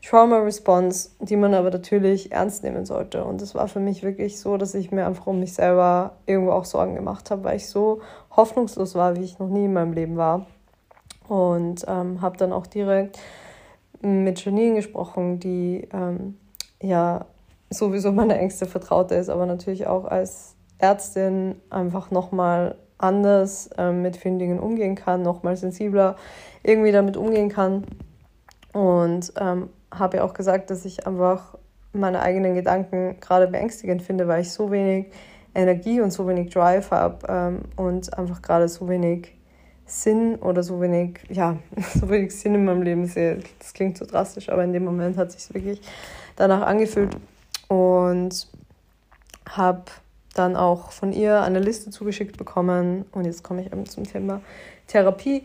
Trauma-Response, 0.03 1.12
die 1.20 1.36
man 1.36 1.53
aber 1.53 1.70
natürlich 1.70 2.31
ernst 2.31 2.63
nehmen 2.63 2.86
sollte. 2.86 3.24
Und 3.24 3.41
es 3.41 3.53
war 3.53 3.67
für 3.67 3.79
mich 3.79 4.03
wirklich 4.03 4.39
so, 4.39 4.58
dass 4.58 4.74
ich 4.74 4.91
mir 4.91 5.05
einfach 5.05 5.27
um 5.27 5.39
mich 5.39 5.53
selber 5.53 6.17
irgendwo 6.25 6.51
auch 6.51 6.65
Sorgen 6.65 6.96
gemacht 6.96 7.29
habe, 7.29 7.43
weil 7.43 7.58
ich 7.58 7.67
so 7.67 8.01
hoffnungslos 8.36 8.96
war, 8.96 9.15
wie 9.15 9.24
ich 9.24 9.39
noch 9.39 9.50
nie 9.50 9.65
in 9.65 9.74
meinem 9.74 9.93
Leben 9.93 10.17
war. 10.17 10.48
Und 11.27 11.86
ähm, 11.88 12.22
habe 12.22 12.38
dann 12.38 12.51
auch 12.51 12.67
direkt 12.67 13.20
mit 14.01 14.43
Janine 14.43 14.75
gesprochen, 14.75 15.39
die 15.39 15.88
ähm, 15.93 16.38
ja 16.81 17.25
sowieso 17.70 18.12
meine 18.12 18.38
engste 18.38 18.65
Vertraute 18.65 19.15
ist, 19.15 19.29
aber 19.29 19.46
natürlich 19.46 19.88
auch 19.88 20.05
als 20.05 20.55
Ärztin 20.79 21.55
einfach 21.70 22.12
nochmal 22.12 22.75
anders 22.98 23.70
ähm, 23.77 24.01
mit 24.01 24.17
vielen 24.17 24.39
Dingen 24.39 24.60
umgehen 24.60 24.96
kann, 24.96 25.22
nochmal 25.22 25.55
sensibler 25.55 26.15
irgendwie 26.63 26.91
damit 26.91 27.17
umgehen 27.17 27.50
kann. 27.50 27.86
Und 28.74 29.34
ähm, 29.39 29.70
habe 29.91 30.17
ja 30.17 30.24
auch 30.24 30.33
gesagt, 30.33 30.69
dass 30.69 30.86
ich 30.86 31.05
einfach 31.05 31.57
meine 31.93 32.21
eigenen 32.21 32.55
Gedanken 32.55 33.19
gerade 33.19 33.48
beängstigend 33.48 34.01
finde, 34.01 34.27
weil 34.27 34.41
ich 34.41 34.51
so 34.51 34.71
wenig 34.71 35.07
Energie 35.53 36.00
und 36.01 36.12
so 36.12 36.27
wenig 36.27 36.53
Drive 36.53 36.91
habe 36.91 37.27
ähm, 37.27 37.62
und 37.75 38.17
einfach 38.17 38.41
gerade 38.41 38.67
so 38.69 38.88
wenig 38.88 39.33
Sinn 39.86 40.36
oder 40.36 40.63
so 40.63 40.79
wenig, 40.79 41.19
ja, 41.29 41.57
so 41.93 42.10
wenig 42.10 42.33
Sinn 42.33 42.55
in 42.55 42.65
meinem 42.65 42.81
Leben 42.81 43.05
sehe. 43.05 43.39
Das 43.60 43.74
klingt 43.74 43.98
so 43.98 44.05
drastisch, 44.05 44.50
aber 44.50 44.63
in 44.63 44.71
dem 44.71 44.86
Moment 44.86 45.17
hat 45.17 45.32
sich 45.32 45.54
wirklich 45.54 45.82
danach 46.38 46.62
angefühlt 46.62 47.17
und 47.67 48.47
habe 49.49 49.84
dann 50.34 50.56
auch 50.56 50.91
von 50.91 51.12
ihr 51.12 51.41
eine 51.41 51.60
Liste 51.60 51.89
zugeschickt 51.89 52.38
bekommen 52.38 53.06
und 53.12 53.25
jetzt 53.25 53.43
komme 53.43 53.62
ich 53.62 53.67
eben 53.67 53.86
zum 53.86 54.06
Thema 54.06 54.41
Therapie. 54.88 55.43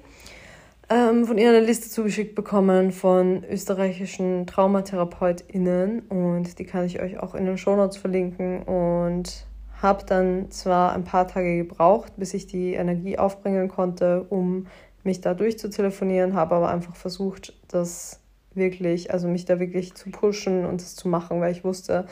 Ähm, 0.88 1.25
von 1.25 1.37
ihr 1.37 1.49
eine 1.49 1.61
Liste 1.61 1.90
zugeschickt 1.90 2.37
bekommen 2.37 2.92
von 2.92 3.42
österreichischen 3.51 4.46
TraumatherapeutInnen 4.46 6.03
und 6.03 6.61
die 6.61 6.64
kann 6.64 6.85
ich 6.85 7.01
euch 7.01 7.18
auch 7.18 7.35
in 7.35 7.44
den 7.44 7.59
Shownotes 7.59 7.96
verlinken 7.96 8.62
und 8.62 9.46
habe 9.83 10.05
dann 10.07 10.49
zwar 10.53 10.92
ein 10.92 11.03
paar 11.03 11.27
Tage 11.27 11.57
gebraucht, 11.57 12.12
bis 12.16 12.35
ich 12.35 12.46
die 12.46 12.75
Energie 12.75 13.18
aufbringen 13.18 13.66
konnte, 13.66 14.27
um 14.31 14.68
mich 15.03 15.20
da 15.20 15.35
durchzutelefonieren, 15.35 16.35
habe 16.35 16.55
aber 16.55 16.68
einfach 16.68 16.94
versucht, 16.94 17.53
das 17.66 18.20
wirklich, 18.55 19.12
also 19.12 19.27
mich 19.27 19.44
da 19.44 19.59
wirklich 19.59 19.94
zu 19.94 20.11
pushen 20.11 20.64
und 20.64 20.81
das 20.81 20.94
zu 20.94 21.09
machen, 21.09 21.40
weil 21.40 21.51
ich 21.51 21.64
wusste, 21.64 22.07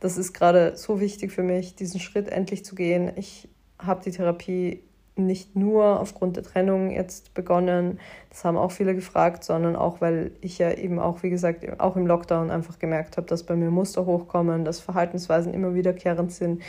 das 0.00 0.18
ist 0.18 0.34
gerade 0.34 0.76
so 0.76 1.00
wichtig 1.00 1.32
für 1.32 1.42
mich, 1.42 1.76
diesen 1.76 1.98
Schritt 1.98 2.28
endlich 2.28 2.62
zu 2.62 2.74
gehen. 2.74 3.10
Ich 3.16 3.48
habe 3.78 4.02
die 4.04 4.10
Therapie 4.10 4.82
nicht 5.18 5.56
nur 5.56 6.00
aufgrund 6.00 6.36
der 6.36 6.44
Trennung 6.44 6.90
jetzt 6.90 7.34
begonnen, 7.34 7.98
das 8.30 8.44
haben 8.44 8.56
auch 8.56 8.70
viele 8.70 8.94
gefragt, 8.94 9.44
sondern 9.44 9.76
auch, 9.76 10.00
weil 10.00 10.32
ich 10.40 10.58
ja 10.58 10.72
eben 10.72 10.98
auch, 10.98 11.22
wie 11.22 11.30
gesagt, 11.30 11.80
auch 11.80 11.96
im 11.96 12.06
Lockdown 12.06 12.50
einfach 12.50 12.78
gemerkt 12.78 13.16
habe, 13.16 13.26
dass 13.26 13.44
bei 13.44 13.56
mir 13.56 13.70
Muster 13.70 14.06
hochkommen, 14.06 14.64
dass 14.64 14.80
Verhaltensweisen 14.80 15.52
immer 15.54 15.74
wiederkehrend 15.74 16.32
sind, 16.32 16.62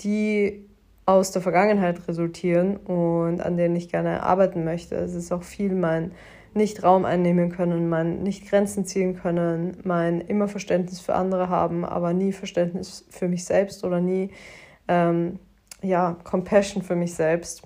die 0.00 0.64
aus 1.06 1.32
der 1.32 1.42
Vergangenheit 1.42 2.06
resultieren 2.06 2.76
und 2.76 3.40
an 3.40 3.56
denen 3.56 3.74
ich 3.76 3.88
gerne 3.88 4.22
arbeiten 4.22 4.64
möchte. 4.64 4.94
Es 4.94 5.14
ist 5.14 5.32
auch 5.32 5.42
viel 5.42 5.74
mein 5.74 6.12
nicht 6.54 6.82
Raum 6.82 7.04
einnehmen 7.04 7.50
können, 7.50 7.88
mein 7.88 8.22
nicht 8.22 8.48
Grenzen 8.48 8.84
ziehen 8.84 9.16
können, 9.16 9.78
mein 9.84 10.20
immer 10.20 10.48
Verständnis 10.48 11.00
für 11.00 11.14
andere 11.14 11.48
haben, 11.48 11.84
aber 11.84 12.12
nie 12.12 12.32
Verständnis 12.32 13.06
für 13.10 13.28
mich 13.28 13.44
selbst 13.44 13.84
oder 13.84 14.00
nie 14.00 14.30
ähm, 14.88 15.38
ja, 15.82 16.16
Compassion 16.24 16.82
für 16.82 16.96
mich 16.96 17.14
selbst. 17.14 17.62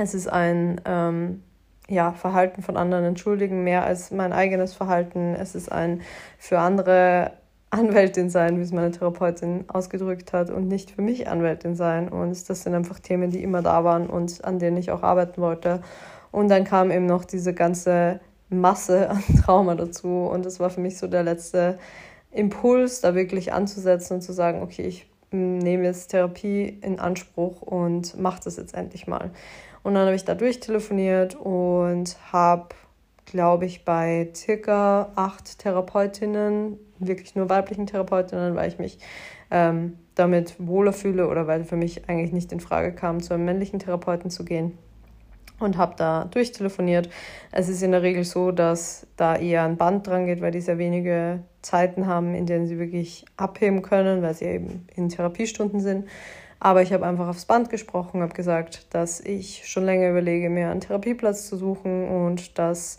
Es 0.00 0.14
ist 0.14 0.28
ein 0.28 0.80
ähm, 0.86 1.42
ja, 1.88 2.12
Verhalten 2.12 2.62
von 2.62 2.76
anderen 2.76 3.04
entschuldigen, 3.04 3.64
mehr 3.64 3.84
als 3.84 4.10
mein 4.10 4.32
eigenes 4.32 4.72
Verhalten. 4.72 5.34
Es 5.34 5.54
ist 5.54 5.70
ein 5.70 6.00
für 6.38 6.58
andere 6.58 7.32
Anwältin 7.70 8.30
sein, 8.30 8.58
wie 8.58 8.62
es 8.62 8.72
meine 8.72 8.90
Therapeutin 8.90 9.66
ausgedrückt 9.68 10.32
hat, 10.32 10.50
und 10.50 10.68
nicht 10.68 10.92
für 10.92 11.02
mich 11.02 11.28
Anwältin 11.28 11.76
sein. 11.76 12.08
Und 12.08 12.48
das 12.48 12.62
sind 12.62 12.74
einfach 12.74 12.98
Themen, 12.98 13.30
die 13.30 13.42
immer 13.42 13.62
da 13.62 13.84
waren 13.84 14.08
und 14.08 14.44
an 14.44 14.58
denen 14.58 14.76
ich 14.76 14.90
auch 14.90 15.02
arbeiten 15.02 15.40
wollte. 15.40 15.82
Und 16.32 16.48
dann 16.48 16.64
kam 16.64 16.90
eben 16.90 17.06
noch 17.06 17.24
diese 17.24 17.52
ganze 17.52 18.20
Masse 18.48 19.10
an 19.10 19.22
Trauma 19.44 19.74
dazu. 19.74 20.28
Und 20.32 20.46
das 20.46 20.60
war 20.60 20.70
für 20.70 20.80
mich 20.80 20.96
so 20.98 21.06
der 21.08 21.22
letzte 21.22 21.78
Impuls, 22.30 23.00
da 23.00 23.14
wirklich 23.14 23.52
anzusetzen 23.52 24.14
und 24.14 24.22
zu 24.22 24.32
sagen, 24.32 24.62
okay, 24.62 24.82
ich 24.82 25.06
nehme 25.32 25.84
jetzt 25.84 26.08
Therapie 26.08 26.78
in 26.80 26.98
Anspruch 26.98 27.62
und 27.62 28.18
mache 28.18 28.40
das 28.44 28.56
jetzt 28.56 28.74
endlich 28.74 29.06
mal. 29.06 29.30
Und 29.82 29.94
dann 29.94 30.06
habe 30.06 30.16
ich 30.16 30.24
da 30.24 30.34
durchtelefoniert 30.34 31.34
und 31.34 32.16
habe, 32.32 32.68
glaube 33.24 33.66
ich, 33.66 33.84
bei 33.84 34.30
circa 34.34 35.12
acht 35.16 35.58
Therapeutinnen, 35.58 36.78
wirklich 36.98 37.34
nur 37.34 37.48
weiblichen 37.48 37.86
Therapeutinnen, 37.86 38.54
weil 38.54 38.68
ich 38.68 38.78
mich 38.78 38.98
ähm, 39.50 39.96
damit 40.14 40.54
wohler 40.58 40.92
fühle 40.92 41.28
oder 41.28 41.46
weil 41.46 41.64
für 41.64 41.76
mich 41.76 42.08
eigentlich 42.08 42.32
nicht 42.32 42.52
in 42.52 42.60
Frage 42.60 42.92
kam, 42.92 43.22
zu 43.22 43.34
einem 43.34 43.46
männlichen 43.46 43.78
Therapeuten 43.78 44.30
zu 44.30 44.44
gehen 44.44 44.76
und 45.60 45.76
habe 45.76 45.94
da 45.96 46.24
durchtelefoniert. 46.24 47.08
Es 47.52 47.68
ist 47.68 47.82
in 47.82 47.92
der 47.92 48.02
Regel 48.02 48.24
so, 48.24 48.50
dass 48.50 49.06
da 49.16 49.36
eher 49.36 49.64
ein 49.64 49.76
Band 49.76 50.06
dran 50.06 50.26
geht, 50.26 50.40
weil 50.40 50.50
die 50.50 50.60
sehr 50.60 50.78
wenige 50.78 51.40
Zeiten 51.62 52.06
haben, 52.06 52.34
in 52.34 52.46
denen 52.46 52.66
sie 52.66 52.78
wirklich 52.78 53.24
abheben 53.36 53.82
können, 53.82 54.22
weil 54.22 54.34
sie 54.34 54.46
eben 54.46 54.86
in 54.94 55.08
Therapiestunden 55.08 55.80
sind. 55.80 56.06
Aber 56.60 56.82
ich 56.82 56.92
habe 56.92 57.06
einfach 57.06 57.26
aufs 57.28 57.46
Band 57.46 57.70
gesprochen, 57.70 58.20
habe 58.20 58.34
gesagt, 58.34 58.94
dass 58.94 59.20
ich 59.20 59.66
schon 59.66 59.86
länger 59.86 60.10
überlege, 60.10 60.50
mir 60.50 60.70
einen 60.70 60.82
Therapieplatz 60.82 61.48
zu 61.48 61.56
suchen 61.56 62.08
und 62.08 62.58
dass 62.58 62.98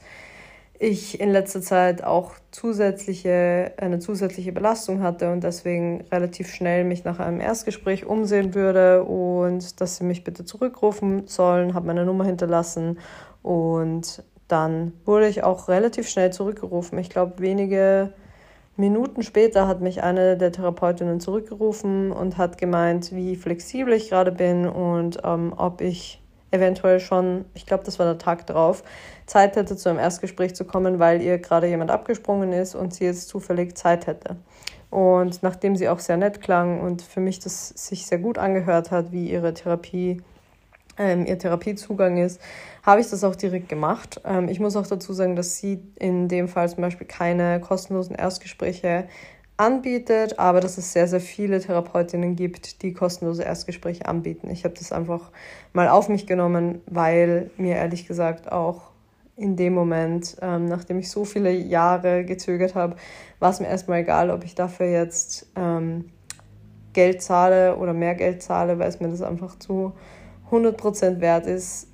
ich 0.79 1.21
in 1.21 1.29
letzter 1.29 1.61
Zeit 1.61 2.03
auch 2.03 2.33
zusätzliche, 2.49 3.73
eine 3.77 3.99
zusätzliche 3.99 4.51
Belastung 4.51 5.03
hatte 5.03 5.31
und 5.31 5.43
deswegen 5.43 6.01
relativ 6.11 6.51
schnell 6.51 6.85
mich 6.85 7.03
nach 7.03 7.19
einem 7.19 7.39
Erstgespräch 7.39 8.07
umsehen 8.07 8.55
würde 8.55 9.03
und 9.03 9.79
dass 9.79 9.97
sie 9.97 10.05
mich 10.05 10.23
bitte 10.23 10.43
zurückrufen 10.43 11.27
sollen, 11.27 11.75
habe 11.75 11.85
meine 11.85 12.03
Nummer 12.03 12.25
hinterlassen 12.25 12.97
und 13.43 14.23
dann 14.47 14.93
wurde 15.05 15.27
ich 15.27 15.43
auch 15.43 15.67
relativ 15.67 16.09
schnell 16.09 16.33
zurückgerufen. 16.33 16.97
Ich 16.97 17.11
glaube, 17.11 17.35
wenige 17.37 18.11
Minuten 18.81 19.23
später 19.23 19.67
hat 19.67 19.79
mich 19.79 20.03
eine 20.03 20.35
der 20.35 20.51
Therapeutinnen 20.51 21.21
zurückgerufen 21.21 22.11
und 22.11 22.37
hat 22.37 22.57
gemeint, 22.57 23.13
wie 23.13 23.37
flexibel 23.37 23.93
ich 23.93 24.09
gerade 24.09 24.33
bin 24.33 24.67
und 24.67 25.19
ähm, 25.23 25.53
ob 25.55 25.79
ich 25.79 26.21
eventuell 26.51 26.99
schon, 26.99 27.45
ich 27.53 27.65
glaube, 27.65 27.83
das 27.85 27.97
war 27.97 28.05
der 28.05 28.17
Tag 28.17 28.45
drauf, 28.47 28.83
Zeit 29.25 29.55
hätte, 29.55 29.77
zu 29.77 29.87
einem 29.87 29.99
Erstgespräch 29.99 30.53
zu 30.53 30.65
kommen, 30.65 30.99
weil 30.99 31.21
ihr 31.21 31.37
gerade 31.37 31.67
jemand 31.67 31.91
abgesprungen 31.91 32.51
ist 32.51 32.75
und 32.75 32.93
sie 32.93 33.05
jetzt 33.05 33.29
zufällig 33.29 33.77
Zeit 33.77 34.07
hätte. 34.07 34.35
Und 34.89 35.41
nachdem 35.41 35.77
sie 35.77 35.87
auch 35.87 35.99
sehr 35.99 36.17
nett 36.17 36.41
klang 36.41 36.81
und 36.81 37.01
für 37.01 37.21
mich 37.21 37.39
das 37.39 37.69
sich 37.69 38.05
sehr 38.05 38.17
gut 38.17 38.37
angehört 38.37 38.91
hat, 38.91 39.13
wie 39.13 39.31
ihre 39.31 39.53
Therapie, 39.53 40.21
ähm, 41.01 41.25
ihr 41.25 41.37
Therapiezugang 41.39 42.17
ist, 42.17 42.39
habe 42.83 43.01
ich 43.01 43.09
das 43.09 43.23
auch 43.23 43.35
direkt 43.35 43.69
gemacht. 43.69 44.21
Ähm, 44.23 44.47
ich 44.49 44.59
muss 44.59 44.75
auch 44.75 44.87
dazu 44.87 45.13
sagen, 45.13 45.35
dass 45.35 45.57
sie 45.57 45.79
in 45.99 46.27
dem 46.27 46.47
Fall 46.47 46.69
zum 46.69 46.81
Beispiel 46.81 47.07
keine 47.07 47.59
kostenlosen 47.59 48.15
Erstgespräche 48.15 49.07
anbietet, 49.57 50.39
aber 50.39 50.59
dass 50.59 50.77
es 50.77 50.93
sehr, 50.93 51.07
sehr 51.07 51.19
viele 51.19 51.59
Therapeutinnen 51.59 52.35
gibt, 52.35 52.81
die 52.81 52.93
kostenlose 52.93 53.43
Erstgespräche 53.43 54.05
anbieten. 54.07 54.49
Ich 54.49 54.63
habe 54.63 54.75
das 54.75 54.91
einfach 54.91 55.31
mal 55.73 55.89
auf 55.89 56.09
mich 56.09 56.25
genommen, 56.25 56.81
weil 56.87 57.51
mir 57.57 57.75
ehrlich 57.75 58.07
gesagt 58.07 58.51
auch 58.51 58.91
in 59.37 59.55
dem 59.55 59.73
Moment, 59.73 60.37
ähm, 60.41 60.65
nachdem 60.65 60.99
ich 60.99 61.09
so 61.09 61.25
viele 61.25 61.51
Jahre 61.51 62.25
gezögert 62.25 62.75
habe, 62.75 62.95
war 63.39 63.51
es 63.51 63.59
mir 63.59 63.67
erstmal 63.67 64.01
egal, 64.01 64.29
ob 64.29 64.43
ich 64.43 64.55
dafür 64.55 64.87
jetzt 64.87 65.47
ähm, 65.55 66.05
Geld 66.93 67.21
zahle 67.21 67.77
oder 67.77 67.93
mehr 67.93 68.15
Geld 68.15 68.43
zahle, 68.43 68.77
weil 68.77 68.89
es 68.89 68.99
mir 68.99 69.09
das 69.09 69.21
einfach 69.21 69.57
zu 69.57 69.93
100% 70.51 71.21
wert 71.21 71.47
ist, 71.47 71.87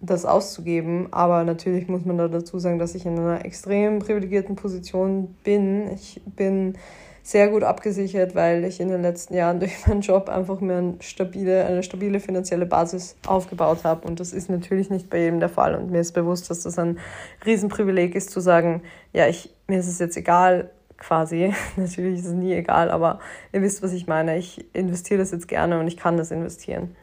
das 0.00 0.24
auszugeben. 0.24 1.08
Aber 1.10 1.44
natürlich 1.44 1.88
muss 1.88 2.04
man 2.04 2.18
da 2.18 2.28
dazu 2.28 2.58
sagen, 2.58 2.78
dass 2.78 2.94
ich 2.94 3.06
in 3.06 3.18
einer 3.18 3.44
extrem 3.44 3.98
privilegierten 3.98 4.56
Position 4.56 5.34
bin. 5.42 5.90
Ich 5.92 6.20
bin 6.24 6.74
sehr 7.22 7.48
gut 7.48 7.62
abgesichert, 7.62 8.34
weil 8.34 8.64
ich 8.64 8.80
in 8.80 8.88
den 8.88 9.02
letzten 9.02 9.34
Jahren 9.34 9.60
durch 9.60 9.86
meinen 9.86 10.00
Job 10.00 10.28
einfach 10.28 10.60
mir 10.60 10.76
eine 10.76 10.94
stabile, 11.00 11.64
eine 11.66 11.82
stabile 11.82 12.20
finanzielle 12.20 12.66
Basis 12.66 13.16
aufgebaut 13.26 13.84
habe. 13.84 14.06
Und 14.06 14.20
das 14.20 14.32
ist 14.32 14.48
natürlich 14.48 14.90
nicht 14.90 15.10
bei 15.10 15.18
jedem 15.20 15.40
der 15.40 15.48
Fall. 15.48 15.74
Und 15.74 15.90
mir 15.90 16.00
ist 16.00 16.12
bewusst, 16.12 16.50
dass 16.50 16.62
das 16.62 16.78
ein 16.78 16.98
Riesenprivileg 17.44 18.14
ist, 18.14 18.30
zu 18.30 18.40
sagen, 18.40 18.82
ja, 19.12 19.26
ich, 19.26 19.50
mir 19.66 19.78
ist 19.78 19.88
es 19.88 19.98
jetzt 19.98 20.16
egal, 20.16 20.70
quasi. 20.96 21.52
natürlich 21.76 22.20
ist 22.20 22.26
es 22.26 22.32
nie 22.32 22.54
egal, 22.54 22.90
aber 22.90 23.20
ihr 23.52 23.62
wisst, 23.62 23.82
was 23.82 23.92
ich 23.92 24.06
meine. 24.06 24.38
Ich 24.38 24.64
investiere 24.74 25.18
das 25.18 25.30
jetzt 25.30 25.48
gerne 25.48 25.78
und 25.80 25.88
ich 25.88 25.96
kann 25.96 26.16
das 26.16 26.30
investieren. 26.30 26.96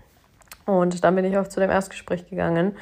Und 0.66 1.04
dann 1.04 1.16
bin 1.16 1.26
ich 1.26 1.38
auch 1.38 1.48
zu 1.48 1.60
dem 1.60 1.70
Erstgespräch 1.70 2.30
gegangen. 2.30 2.76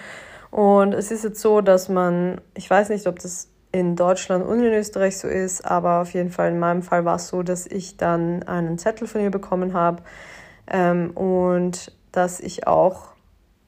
Und 0.52 0.94
es 0.94 1.12
ist 1.12 1.24
jetzt 1.24 1.42
so, 1.42 1.62
dass 1.62 1.90
man, 1.90 2.40
ich 2.54 2.70
weiß 2.70 2.90
nicht, 2.90 3.08
ob 3.08 3.20
das 3.20 3.50
in 3.72 3.96
Deutschland 3.96 4.46
und 4.46 4.60
in 4.60 4.72
Österreich 4.72 5.18
so 5.18 5.28
ist, 5.28 5.66
aber 5.66 6.02
auf 6.02 6.14
jeden 6.14 6.30
Fall 6.30 6.52
in 6.52 6.60
meinem 6.60 6.84
Fall 6.84 7.06
war 7.06 7.16
es 7.16 7.28
so, 7.28 7.42
dass 7.42 7.66
ich 7.66 7.98
dann 7.98 8.44
einen 8.44 8.78
Zettel 8.78 9.08
von 9.08 9.22
ihr 9.22 9.32
bekommen 9.32 9.74
habe 9.74 10.04
ähm, 10.68 11.10
und 11.12 11.92
dass 12.12 12.40
ich 12.40 12.68
auch 12.68 13.14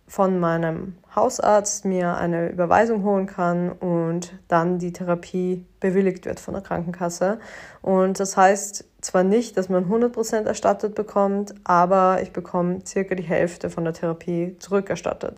von 0.07 0.39
meinem 0.39 0.95
Hausarzt 1.15 1.85
mir 1.85 2.15
eine 2.17 2.49
Überweisung 2.49 3.03
holen 3.03 3.25
kann 3.25 3.71
und 3.71 4.33
dann 4.47 4.79
die 4.79 4.93
Therapie 4.93 5.65
bewilligt 5.79 6.25
wird 6.25 6.39
von 6.39 6.53
der 6.53 6.63
Krankenkasse. 6.63 7.39
Und 7.81 8.19
das 8.19 8.35
heißt 8.35 8.85
zwar 9.01 9.23
nicht, 9.23 9.57
dass 9.57 9.69
man 9.69 9.85
100% 9.85 10.45
erstattet 10.45 10.95
bekommt, 10.95 11.55
aber 11.63 12.19
ich 12.21 12.31
bekomme 12.31 12.79
circa 12.85 13.15
die 13.15 13.23
Hälfte 13.23 13.69
von 13.69 13.83
der 13.83 13.93
Therapie 13.93 14.55
zurückerstattet. 14.59 15.37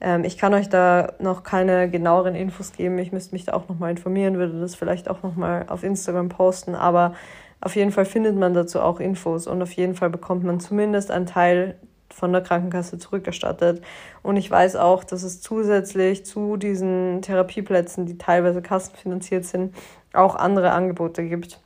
Ähm, 0.00 0.24
ich 0.24 0.38
kann 0.38 0.54
euch 0.54 0.68
da 0.68 1.12
noch 1.18 1.42
keine 1.42 1.90
genaueren 1.90 2.34
Infos 2.34 2.72
geben. 2.72 2.98
Ich 2.98 3.12
müsste 3.12 3.34
mich 3.34 3.44
da 3.44 3.52
auch 3.52 3.68
nochmal 3.68 3.90
informieren, 3.90 4.38
würde 4.38 4.60
das 4.60 4.74
vielleicht 4.74 5.10
auch 5.10 5.22
nochmal 5.22 5.66
auf 5.68 5.82
Instagram 5.82 6.28
posten. 6.28 6.74
Aber 6.74 7.14
auf 7.60 7.76
jeden 7.76 7.92
Fall 7.92 8.06
findet 8.06 8.36
man 8.36 8.54
dazu 8.54 8.80
auch 8.80 9.00
Infos 9.00 9.46
und 9.46 9.60
auf 9.60 9.72
jeden 9.72 9.94
Fall 9.94 10.08
bekommt 10.08 10.44
man 10.44 10.60
zumindest 10.60 11.10
einen 11.10 11.26
Teil 11.26 11.76
von 12.20 12.32
der 12.32 12.42
Krankenkasse 12.42 12.98
zurückerstattet. 12.98 13.82
Und 14.22 14.36
ich 14.36 14.50
weiß 14.50 14.76
auch, 14.76 15.02
dass 15.02 15.22
es 15.22 15.40
zusätzlich 15.40 16.24
zu 16.26 16.58
diesen 16.58 17.22
Therapieplätzen, 17.22 18.04
die 18.06 18.18
teilweise 18.18 18.60
kassenfinanziert 18.60 19.46
sind, 19.46 19.74
auch 20.12 20.36
andere 20.36 20.72
Angebote 20.72 21.26
gibt. 21.26 21.58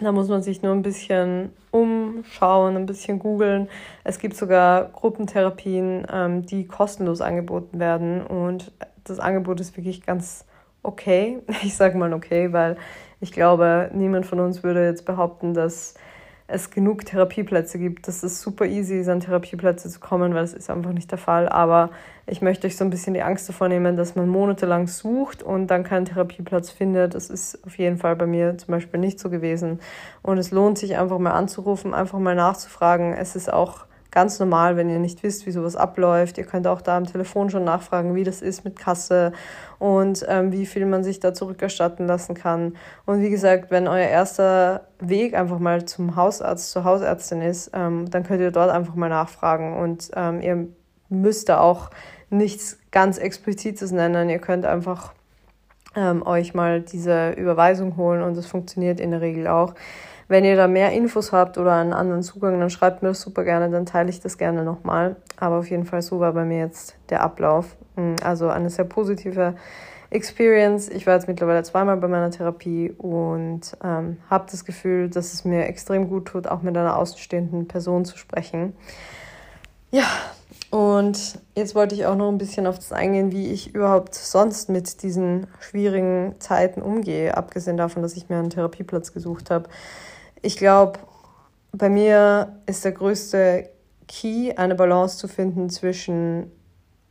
Da 0.00 0.10
muss 0.10 0.28
man 0.28 0.42
sich 0.42 0.60
nur 0.62 0.72
ein 0.72 0.82
bisschen 0.82 1.50
umschauen, 1.70 2.76
ein 2.76 2.86
bisschen 2.86 3.20
googeln. 3.20 3.68
Es 4.02 4.18
gibt 4.18 4.36
sogar 4.36 4.86
Gruppentherapien, 4.86 6.06
ähm, 6.12 6.44
die 6.44 6.66
kostenlos 6.66 7.20
angeboten 7.20 7.78
werden. 7.78 8.26
Und 8.26 8.72
das 9.04 9.20
Angebot 9.20 9.60
ist 9.60 9.76
wirklich 9.76 10.04
ganz 10.04 10.44
okay. 10.82 11.38
Ich 11.62 11.76
sage 11.76 11.96
mal 11.96 12.12
okay, 12.12 12.52
weil 12.52 12.76
ich 13.20 13.30
glaube, 13.30 13.90
niemand 13.94 14.26
von 14.26 14.40
uns 14.40 14.64
würde 14.64 14.84
jetzt 14.84 15.06
behaupten, 15.06 15.54
dass 15.54 15.94
es 16.46 16.70
genug 16.70 17.06
Therapieplätze 17.06 17.78
gibt. 17.78 18.06
Das 18.06 18.22
ist 18.22 18.42
super 18.42 18.66
easy 18.66 18.98
ist, 19.00 19.08
an 19.08 19.20
Therapieplätze 19.20 19.88
zu 19.88 19.98
kommen, 19.98 20.34
weil 20.34 20.42
das 20.42 20.52
ist 20.52 20.68
einfach 20.68 20.92
nicht 20.92 21.10
der 21.10 21.18
Fall. 21.18 21.48
Aber 21.48 21.90
ich 22.26 22.42
möchte 22.42 22.66
euch 22.66 22.76
so 22.76 22.84
ein 22.84 22.90
bisschen 22.90 23.14
die 23.14 23.22
Angst 23.22 23.48
davor 23.48 23.68
nehmen, 23.68 23.96
dass 23.96 24.14
man 24.14 24.28
monatelang 24.28 24.86
sucht 24.86 25.42
und 25.42 25.68
dann 25.68 25.84
keinen 25.84 26.04
Therapieplatz 26.04 26.70
findet. 26.70 27.14
Das 27.14 27.30
ist 27.30 27.64
auf 27.64 27.78
jeden 27.78 27.96
Fall 27.96 28.14
bei 28.16 28.26
mir 28.26 28.58
zum 28.58 28.72
Beispiel 28.72 29.00
nicht 29.00 29.18
so 29.18 29.30
gewesen. 29.30 29.80
Und 30.22 30.36
es 30.36 30.50
lohnt 30.50 30.76
sich 30.76 30.96
einfach 30.98 31.18
mal 31.18 31.32
anzurufen, 31.32 31.94
einfach 31.94 32.18
mal 32.18 32.34
nachzufragen. 32.34 33.14
Es 33.14 33.36
ist 33.36 33.50
auch 33.50 33.86
ganz 34.14 34.38
normal, 34.38 34.76
wenn 34.76 34.88
ihr 34.88 35.00
nicht 35.00 35.24
wisst, 35.24 35.44
wie 35.44 35.50
sowas 35.50 35.74
abläuft. 35.74 36.38
Ihr 36.38 36.44
könnt 36.44 36.68
auch 36.68 36.80
da 36.80 36.96
am 36.96 37.04
Telefon 37.04 37.50
schon 37.50 37.64
nachfragen, 37.64 38.14
wie 38.14 38.22
das 38.22 38.42
ist 38.42 38.64
mit 38.64 38.78
Kasse 38.78 39.32
und 39.80 40.24
ähm, 40.28 40.52
wie 40.52 40.66
viel 40.66 40.86
man 40.86 41.02
sich 41.02 41.18
da 41.18 41.34
zurückerstatten 41.34 42.06
lassen 42.06 42.34
kann. 42.34 42.76
Und 43.06 43.20
wie 43.20 43.28
gesagt, 43.28 43.72
wenn 43.72 43.88
euer 43.88 44.06
erster 44.06 44.86
Weg 45.00 45.34
einfach 45.34 45.58
mal 45.58 45.84
zum 45.84 46.14
Hausarzt, 46.14 46.70
zur 46.70 46.84
Hausärztin 46.84 47.42
ist, 47.42 47.72
ähm, 47.74 48.08
dann 48.08 48.22
könnt 48.22 48.40
ihr 48.40 48.52
dort 48.52 48.70
einfach 48.70 48.94
mal 48.94 49.08
nachfragen 49.08 49.76
und 49.76 50.10
ähm, 50.14 50.40
ihr 50.40 50.68
müsst 51.08 51.48
da 51.48 51.58
auch 51.58 51.90
nichts 52.30 52.78
ganz 52.92 53.18
Explizites 53.18 53.90
nennen. 53.90 54.30
Ihr 54.30 54.38
könnt 54.38 54.64
einfach 54.64 55.12
ähm, 55.96 56.24
euch 56.24 56.54
mal 56.54 56.82
diese 56.82 57.30
Überweisung 57.32 57.96
holen 57.96 58.22
und 58.22 58.36
das 58.36 58.46
funktioniert 58.46 59.00
in 59.00 59.10
der 59.10 59.20
Regel 59.20 59.48
auch. 59.48 59.74
Wenn 60.28 60.44
ihr 60.44 60.56
da 60.56 60.68
mehr 60.68 60.92
Infos 60.92 61.32
habt 61.32 61.58
oder 61.58 61.72
einen 61.74 61.92
anderen 61.92 62.22
Zugang, 62.22 62.58
dann 62.58 62.70
schreibt 62.70 63.02
mir 63.02 63.08
das 63.08 63.20
super 63.20 63.44
gerne, 63.44 63.70
dann 63.70 63.86
teile 63.86 64.10
ich 64.10 64.20
das 64.20 64.38
gerne 64.38 64.64
nochmal. 64.64 65.16
Aber 65.36 65.58
auf 65.58 65.68
jeden 65.68 65.84
Fall 65.84 66.02
so 66.02 66.20
war 66.20 66.32
bei 66.32 66.44
mir 66.44 66.58
jetzt 66.58 66.96
der 67.10 67.22
Ablauf. 67.22 67.76
Hm, 67.96 68.16
also 68.22 68.48
eine 68.48 68.70
sehr 68.70 68.84
positive 68.84 69.54
Experience. 70.10 70.88
Ich 70.88 71.06
war 71.06 71.14
jetzt 71.14 71.28
mittlerweile 71.28 71.62
zweimal 71.62 71.96
bei 71.96 72.08
meiner 72.08 72.30
Therapie 72.30 72.92
und 72.96 73.76
ähm, 73.82 74.18
habe 74.30 74.46
das 74.50 74.64
Gefühl, 74.64 75.10
dass 75.10 75.32
es 75.32 75.44
mir 75.44 75.66
extrem 75.66 76.08
gut 76.08 76.26
tut, 76.26 76.46
auch 76.46 76.62
mit 76.62 76.76
einer 76.76 76.96
außenstehenden 76.96 77.68
Person 77.68 78.04
zu 78.04 78.16
sprechen. 78.16 78.74
Ja, 79.90 80.06
und 80.70 81.38
jetzt 81.54 81.74
wollte 81.74 81.94
ich 81.94 82.06
auch 82.06 82.16
noch 82.16 82.28
ein 82.28 82.38
bisschen 82.38 82.66
auf 82.66 82.76
das 82.76 82.92
eingehen, 82.92 83.30
wie 83.30 83.52
ich 83.52 83.74
überhaupt 83.74 84.14
sonst 84.14 84.68
mit 84.68 85.02
diesen 85.02 85.46
schwierigen 85.60 86.34
Zeiten 86.40 86.82
umgehe, 86.82 87.36
abgesehen 87.36 87.76
davon, 87.76 88.02
dass 88.02 88.16
ich 88.16 88.28
mir 88.28 88.38
einen 88.38 88.50
Therapieplatz 88.50 89.12
gesucht 89.12 89.50
habe. 89.50 89.68
Ich 90.44 90.58
glaube, 90.58 90.98
bei 91.72 91.88
mir 91.88 92.60
ist 92.66 92.84
der 92.84 92.92
größte 92.92 93.70
Key, 94.06 94.52
eine 94.54 94.74
Balance 94.74 95.16
zu 95.16 95.26
finden 95.26 95.70
zwischen 95.70 96.52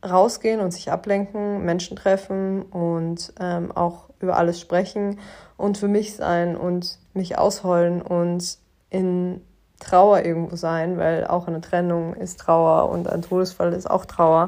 rausgehen 0.08 0.60
und 0.60 0.70
sich 0.70 0.92
ablenken, 0.92 1.64
Menschen 1.64 1.96
treffen 1.96 2.62
und 2.62 3.34
ähm, 3.40 3.72
auch 3.72 4.08
über 4.20 4.36
alles 4.36 4.60
sprechen 4.60 5.18
und 5.56 5.78
für 5.78 5.88
mich 5.88 6.14
sein 6.14 6.56
und 6.56 7.00
mich 7.12 7.36
ausheulen 7.36 8.02
und 8.02 8.58
in 8.88 9.40
Trauer 9.80 10.24
irgendwo 10.24 10.54
sein, 10.54 10.96
weil 10.96 11.26
auch 11.26 11.48
eine 11.48 11.60
Trennung 11.60 12.14
ist 12.14 12.38
Trauer 12.38 12.88
und 12.88 13.08
ein 13.08 13.22
Todesfall 13.22 13.72
ist 13.72 13.90
auch 13.90 14.04
Trauer. 14.04 14.46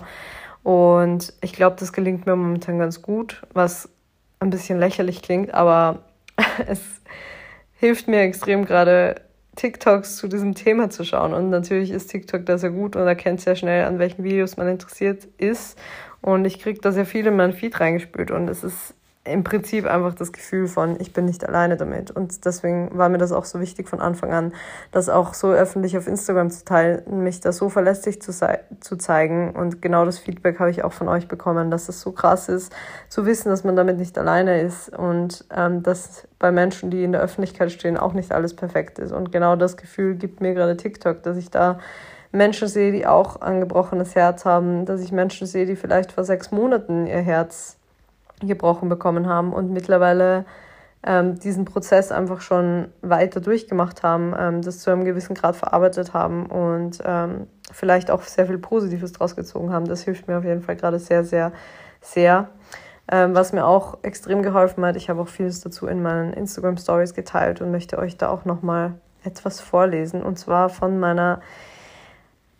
Und 0.62 1.32
ich 1.40 1.54
glaube, 1.54 1.74
das 1.80 1.92
gelingt 1.92 2.24
mir 2.24 2.36
momentan 2.36 2.78
ganz 2.78 3.02
gut, 3.02 3.42
was 3.52 3.88
ein 4.38 4.50
bisschen 4.50 4.78
lächerlich 4.78 5.22
klingt, 5.22 5.52
aber 5.54 6.04
es 6.68 6.80
hilft 7.76 8.08
mir 8.08 8.20
extrem 8.20 8.64
gerade 8.64 9.16
TikToks 9.56 10.16
zu 10.16 10.28
diesem 10.28 10.54
Thema 10.54 10.90
zu 10.90 11.04
schauen. 11.04 11.32
Und 11.32 11.50
natürlich 11.50 11.90
ist 11.90 12.08
TikTok 12.08 12.44
da 12.46 12.58
sehr 12.58 12.70
gut 12.70 12.96
und 12.96 13.06
erkennt 13.06 13.40
sehr 13.40 13.56
schnell, 13.56 13.84
an 13.84 13.98
welchen 13.98 14.24
Videos 14.24 14.56
man 14.56 14.68
interessiert 14.68 15.26
ist. 15.38 15.78
Und 16.20 16.44
ich 16.44 16.58
kriege 16.58 16.80
da 16.80 16.92
sehr 16.92 17.06
viel 17.06 17.26
in 17.26 17.36
meinen 17.36 17.52
Feed 17.52 17.78
reingespült 17.80 18.30
und 18.30 18.48
es 18.48 18.64
ist 18.64 18.94
im 19.26 19.44
Prinzip 19.44 19.86
einfach 19.86 20.14
das 20.14 20.32
Gefühl 20.32 20.66
von, 20.66 20.96
ich 21.00 21.12
bin 21.12 21.24
nicht 21.24 21.46
alleine 21.46 21.76
damit. 21.76 22.10
Und 22.10 22.44
deswegen 22.44 22.96
war 22.96 23.08
mir 23.08 23.18
das 23.18 23.32
auch 23.32 23.44
so 23.44 23.60
wichtig 23.60 23.88
von 23.88 24.00
Anfang 24.00 24.32
an, 24.32 24.52
das 24.92 25.08
auch 25.08 25.34
so 25.34 25.50
öffentlich 25.50 25.98
auf 25.98 26.06
Instagram 26.06 26.50
zu 26.50 26.64
teilen, 26.64 27.22
mich 27.22 27.40
da 27.40 27.52
so 27.52 27.68
verlässlich 27.68 28.22
zu, 28.22 28.32
zu 28.32 28.96
zeigen. 28.96 29.50
Und 29.50 29.82
genau 29.82 30.04
das 30.04 30.18
Feedback 30.18 30.58
habe 30.58 30.70
ich 30.70 30.84
auch 30.84 30.92
von 30.92 31.08
euch 31.08 31.28
bekommen, 31.28 31.70
dass 31.70 31.88
es 31.88 32.00
so 32.00 32.12
krass 32.12 32.48
ist, 32.48 32.72
zu 33.08 33.26
wissen, 33.26 33.48
dass 33.48 33.64
man 33.64 33.76
damit 33.76 33.98
nicht 33.98 34.16
alleine 34.18 34.60
ist 34.62 34.96
und 34.96 35.44
ähm, 35.54 35.82
dass 35.82 36.26
bei 36.38 36.52
Menschen, 36.52 36.90
die 36.90 37.04
in 37.04 37.12
der 37.12 37.20
Öffentlichkeit 37.20 37.72
stehen, 37.72 37.96
auch 37.96 38.12
nicht 38.12 38.32
alles 38.32 38.54
perfekt 38.54 38.98
ist. 38.98 39.12
Und 39.12 39.32
genau 39.32 39.56
das 39.56 39.76
Gefühl 39.76 40.14
gibt 40.14 40.40
mir 40.40 40.54
gerade 40.54 40.76
TikTok, 40.76 41.22
dass 41.22 41.36
ich 41.36 41.50
da 41.50 41.78
Menschen 42.32 42.68
sehe, 42.68 42.92
die 42.92 43.06
auch 43.06 43.40
ein 43.40 43.60
gebrochenes 43.60 44.14
Herz 44.14 44.44
haben, 44.44 44.84
dass 44.84 45.00
ich 45.00 45.12
Menschen 45.12 45.46
sehe, 45.46 45.66
die 45.66 45.76
vielleicht 45.76 46.12
vor 46.12 46.24
sechs 46.24 46.50
Monaten 46.50 47.06
ihr 47.06 47.22
Herz 47.22 47.78
gebrochen 48.40 48.88
bekommen 48.88 49.26
haben 49.26 49.52
und 49.52 49.70
mittlerweile 49.70 50.44
ähm, 51.06 51.38
diesen 51.38 51.64
Prozess 51.64 52.10
einfach 52.10 52.40
schon 52.40 52.88
weiter 53.00 53.40
durchgemacht 53.40 54.02
haben, 54.02 54.34
ähm, 54.38 54.62
das 54.62 54.80
zu 54.80 54.90
einem 54.90 55.04
gewissen 55.04 55.34
Grad 55.34 55.56
verarbeitet 55.56 56.12
haben 56.12 56.46
und 56.46 56.98
ähm, 57.04 57.46
vielleicht 57.72 58.10
auch 58.10 58.22
sehr 58.22 58.46
viel 58.46 58.58
Positives 58.58 59.12
draus 59.12 59.36
gezogen 59.36 59.72
haben. 59.72 59.86
Das 59.86 60.02
hilft 60.02 60.28
mir 60.28 60.38
auf 60.38 60.44
jeden 60.44 60.62
Fall 60.62 60.76
gerade 60.76 60.98
sehr, 60.98 61.24
sehr, 61.24 61.52
sehr. 62.00 62.48
Ähm, 63.08 63.34
was 63.36 63.52
mir 63.52 63.64
auch 63.64 63.98
extrem 64.02 64.42
geholfen 64.42 64.84
hat, 64.84 64.96
ich 64.96 65.08
habe 65.08 65.20
auch 65.20 65.28
vieles 65.28 65.60
dazu 65.60 65.86
in 65.86 66.02
meinen 66.02 66.32
Instagram 66.32 66.76
Stories 66.76 67.14
geteilt 67.14 67.60
und 67.60 67.70
möchte 67.70 67.98
euch 67.98 68.16
da 68.16 68.28
auch 68.28 68.44
nochmal 68.44 68.94
etwas 69.22 69.60
vorlesen. 69.60 70.22
Und 70.22 70.38
zwar 70.38 70.68
von 70.68 70.98
meiner 70.98 71.40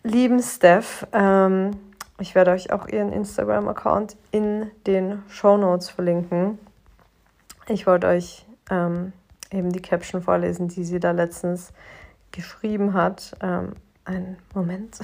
lieben 0.03 0.41
Steph. 0.41 1.05
Ähm, 1.11 1.71
ich 2.19 2.35
werde 2.35 2.51
euch 2.51 2.71
auch 2.71 2.87
ihren 2.87 3.13
Instagram-Account 3.13 4.17
in 4.31 4.71
den 4.85 5.23
Show 5.29 5.57
Notes 5.57 5.89
verlinken. 5.89 6.57
Ich 7.67 7.85
wollte 7.85 8.07
euch 8.07 8.45
ähm, 8.71 9.13
eben 9.51 9.71
die 9.71 9.81
Caption 9.81 10.21
vorlesen, 10.21 10.67
die 10.67 10.83
sie 10.83 10.99
da 10.99 11.11
letztens 11.11 11.73
geschrieben 12.31 12.93
hat. 12.93 13.35
Ähm, 13.41 13.73
einen 14.05 14.37
Moment. 14.53 14.99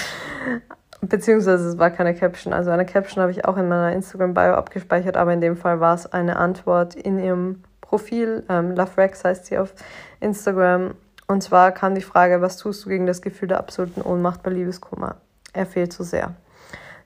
Beziehungsweise 1.02 1.70
es 1.70 1.78
war 1.78 1.90
keine 1.90 2.14
Caption. 2.14 2.52
Also 2.52 2.70
eine 2.70 2.86
Caption 2.86 3.20
habe 3.20 3.32
ich 3.32 3.44
auch 3.44 3.56
in 3.56 3.68
meiner 3.68 3.92
Instagram-Bio 3.92 4.54
abgespeichert, 4.54 5.16
aber 5.16 5.32
in 5.32 5.40
dem 5.40 5.56
Fall 5.56 5.80
war 5.80 5.94
es 5.94 6.06
eine 6.06 6.36
Antwort 6.36 6.94
in 6.94 7.18
ihrem 7.18 7.62
Profil. 7.80 8.44
Ähm, 8.48 8.74
LoveRex 8.76 9.24
heißt 9.24 9.46
sie 9.46 9.58
auf 9.58 9.74
Instagram. 10.20 10.94
Und 11.26 11.42
zwar 11.42 11.72
kam 11.72 11.94
die 11.94 12.02
Frage, 12.02 12.40
was 12.40 12.56
tust 12.56 12.84
du 12.84 12.88
gegen 12.88 13.06
das 13.06 13.20
Gefühl 13.20 13.48
der 13.48 13.58
absoluten 13.58 14.00
Ohnmacht 14.00 14.42
bei 14.42 14.50
Liebeskummer? 14.50 15.16
Er 15.52 15.66
fehlt 15.66 15.92
zu 15.92 16.02
sehr. 16.02 16.34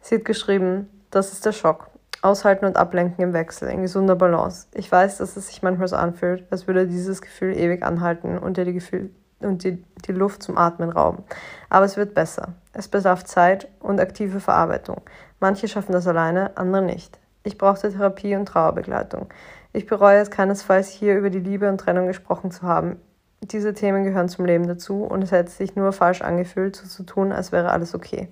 Sie 0.01 0.17
hat 0.17 0.25
geschrieben, 0.25 0.89
das 1.11 1.33
ist 1.33 1.45
der 1.45 1.53
Schock. 1.53 1.89
Aushalten 2.23 2.65
und 2.65 2.77
ablenken 2.77 3.23
im 3.23 3.33
Wechsel, 3.33 3.69
in 3.69 3.83
gesunder 3.83 4.17
Balance. 4.17 4.67
Ich 4.75 4.91
weiß, 4.91 5.19
dass 5.19 5.37
es 5.37 5.49
sich 5.49 5.63
manchmal 5.63 5.89
so 5.89 5.97
anfühlt, 5.97 6.45
als 6.51 6.67
würde 6.67 6.87
dieses 6.87 7.21
Gefühl 7.21 7.57
ewig 7.57 7.83
anhalten 7.83 8.39
und 8.39 8.57
dir 8.57 8.65
die, 8.65 8.73
Gefühl 8.73 9.11
und 9.41 9.65
die, 9.65 9.85
die 10.07 10.13
Luft 10.13 10.43
zum 10.43 10.59
Atmen 10.59 10.91
rauben. 10.91 11.25
Aber 11.69 11.85
es 11.85 11.97
wird 11.97 12.15
besser. 12.15 12.55
Es 12.73 12.89
bedarf 12.89 13.25
Zeit 13.25 13.69
und 13.81 14.01
aktive 14.01 14.41
Verarbeitung. 14.41 15.03
Manche 15.41 15.69
schaffen 15.69 15.93
das 15.93 16.07
alleine, 16.07 16.57
andere 16.57 16.83
nicht. 16.83 17.19
Ich 17.43 17.59
brauchte 17.59 17.93
Therapie 17.93 18.35
und 18.35 18.47
Trauerbegleitung. 18.47 19.29
Ich 19.73 19.87
bereue 19.87 20.19
es 20.19 20.31
keinesfalls, 20.31 20.89
hier 20.89 21.17
über 21.17 21.31
die 21.31 21.39
Liebe 21.41 21.69
und 21.69 21.79
Trennung 21.79 22.07
gesprochen 22.07 22.51
zu 22.51 22.63
haben. 22.63 22.99
Diese 23.43 23.75
Themen 23.75 24.05
gehören 24.05 24.29
zum 24.29 24.45
Leben 24.45 24.67
dazu 24.67 25.05
und 25.05 25.23
es 25.23 25.31
hätte 25.31 25.51
sich 25.51 25.77
nur 25.77 25.93
falsch 25.93 26.23
angefühlt, 26.23 26.77
so 26.77 26.87
zu 26.87 27.03
tun, 27.05 27.33
als 27.33 27.53
wäre 27.53 27.71
alles 27.71 27.95
okay. 27.95 28.29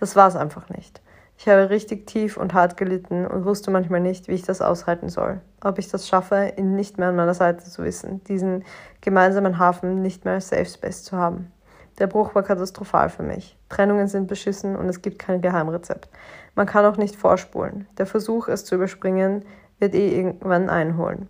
Das 0.00 0.16
war 0.16 0.28
es 0.28 0.36
einfach 0.36 0.68
nicht. 0.68 1.00
Ich 1.36 1.48
habe 1.48 1.70
richtig 1.70 2.06
tief 2.06 2.36
und 2.36 2.54
hart 2.54 2.76
gelitten 2.76 3.26
und 3.26 3.44
wusste 3.44 3.70
manchmal 3.70 4.00
nicht, 4.00 4.28
wie 4.28 4.34
ich 4.34 4.42
das 4.42 4.60
aushalten 4.60 5.08
soll. 5.08 5.40
Ob 5.62 5.78
ich 5.78 5.88
das 5.88 6.06
schaffe, 6.08 6.52
ihn 6.56 6.76
nicht 6.76 6.98
mehr 6.98 7.08
an 7.08 7.16
meiner 7.16 7.34
Seite 7.34 7.64
zu 7.64 7.82
wissen, 7.82 8.22
diesen 8.24 8.64
gemeinsamen 9.00 9.58
Hafen 9.58 10.02
nicht 10.02 10.24
mehr 10.24 10.34
als 10.34 10.48
Safe 10.48 10.66
Space 10.66 11.02
zu 11.02 11.16
haben. 11.16 11.50
Der 11.98 12.06
Bruch 12.06 12.34
war 12.34 12.42
katastrophal 12.42 13.08
für 13.08 13.22
mich. 13.22 13.56
Trennungen 13.68 14.08
sind 14.08 14.26
beschissen 14.26 14.76
und 14.76 14.88
es 14.88 15.02
gibt 15.02 15.18
kein 15.18 15.40
Geheimrezept. 15.40 16.08
Man 16.54 16.66
kann 16.66 16.84
auch 16.84 16.96
nicht 16.96 17.16
vorspulen. 17.16 17.86
Der 17.98 18.06
Versuch, 18.06 18.48
es 18.48 18.64
zu 18.64 18.74
überspringen, 18.74 19.44
wird 19.78 19.94
eh 19.94 20.16
irgendwann 20.16 20.70
einholen. 20.70 21.28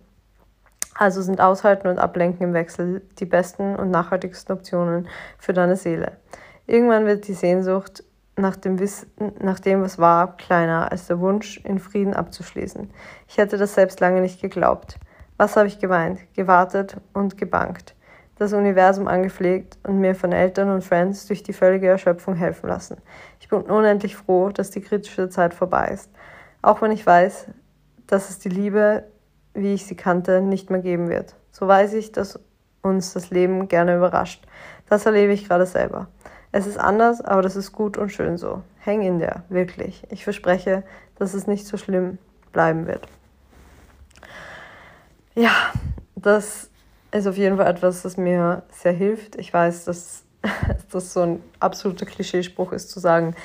Also 0.97 1.21
sind 1.21 1.41
Aushalten 1.41 1.89
und 1.89 1.99
Ablenken 1.99 2.47
im 2.47 2.53
Wechsel 2.53 3.01
die 3.19 3.25
besten 3.25 3.75
und 3.75 3.91
nachhaltigsten 3.91 4.55
Optionen 4.55 5.07
für 5.37 5.51
deine 5.51 5.75
Seele. 5.75 6.13
Irgendwann 6.67 7.05
wird 7.05 7.27
die 7.27 7.33
Sehnsucht 7.33 8.03
nach 8.37 8.55
dem, 8.55 8.79
Wissen, 8.79 9.11
nach 9.39 9.59
dem, 9.59 9.81
was 9.81 9.99
war, 9.99 10.35
kleiner 10.37 10.91
als 10.91 11.07
der 11.07 11.19
Wunsch, 11.19 11.57
in 11.63 11.79
Frieden 11.79 12.13
abzuschließen. 12.13 12.89
Ich 13.27 13.37
hätte 13.37 13.57
das 13.57 13.75
selbst 13.75 13.99
lange 13.99 14.21
nicht 14.21 14.41
geglaubt. 14.41 14.97
Was 15.37 15.57
habe 15.57 15.67
ich 15.67 15.79
geweint, 15.79 16.19
gewartet 16.33 16.97
und 17.13 17.37
gebankt, 17.37 17.93
das 18.37 18.53
Universum 18.53 19.07
angepflegt 19.07 19.77
und 19.83 19.99
mir 19.99 20.15
von 20.15 20.31
Eltern 20.31 20.69
und 20.69 20.83
Friends 20.83 21.27
durch 21.27 21.43
die 21.43 21.53
völlige 21.53 21.87
Erschöpfung 21.87 22.35
helfen 22.35 22.67
lassen. 22.67 22.97
Ich 23.41 23.49
bin 23.49 23.61
unendlich 23.61 24.15
froh, 24.15 24.49
dass 24.49 24.71
die 24.71 24.81
kritische 24.81 25.29
Zeit 25.29 25.53
vorbei 25.53 25.89
ist. 25.93 26.09
Auch 26.61 26.81
wenn 26.81 26.91
ich 26.91 27.05
weiß, 27.05 27.47
dass 28.07 28.29
es 28.29 28.39
die 28.39 28.49
Liebe, 28.49 29.03
wie 29.55 29.73
ich 29.73 29.85
sie 29.85 29.95
kannte, 29.95 30.41
nicht 30.41 30.69
mehr 30.69 30.81
geben 30.81 31.09
wird. 31.09 31.35
So 31.51 31.67
weiß 31.67 31.93
ich, 31.93 32.11
dass 32.11 32.39
uns 32.81 33.13
das 33.13 33.31
Leben 33.31 33.67
gerne 33.67 33.95
überrascht. 33.95 34.45
Das 34.87 35.05
erlebe 35.05 35.33
ich 35.33 35.47
gerade 35.47 35.65
selber. 35.65 36.07
Es 36.51 36.67
ist 36.67 36.77
anders, 36.77 37.21
aber 37.21 37.41
das 37.41 37.55
ist 37.55 37.71
gut 37.71 37.97
und 37.97 38.11
schön 38.11 38.37
so. 38.37 38.61
Häng 38.79 39.01
in 39.01 39.19
der, 39.19 39.43
wirklich. 39.49 40.03
Ich 40.09 40.23
verspreche, 40.23 40.83
dass 41.17 41.33
es 41.33 41.47
nicht 41.47 41.65
so 41.65 41.77
schlimm 41.77 42.17
bleiben 42.53 42.87
wird. 42.87 43.07
Ja, 45.33 45.51
das 46.15 46.69
ist 47.11 47.27
auf 47.27 47.37
jeden 47.37 47.57
Fall 47.57 47.67
etwas, 47.67 48.03
das 48.03 48.15
mir 48.15 48.63
sehr 48.69 48.93
hilft. 48.93 49.35
Ich 49.35 49.53
weiß, 49.53 49.85
dass 49.85 50.23
das 50.91 51.13
so 51.13 51.21
ein 51.21 51.43
absoluter 51.59 52.05
Klischeespruch 52.05 52.71
ist, 52.71 52.89
zu 52.89 52.99
sagen, 52.99 53.35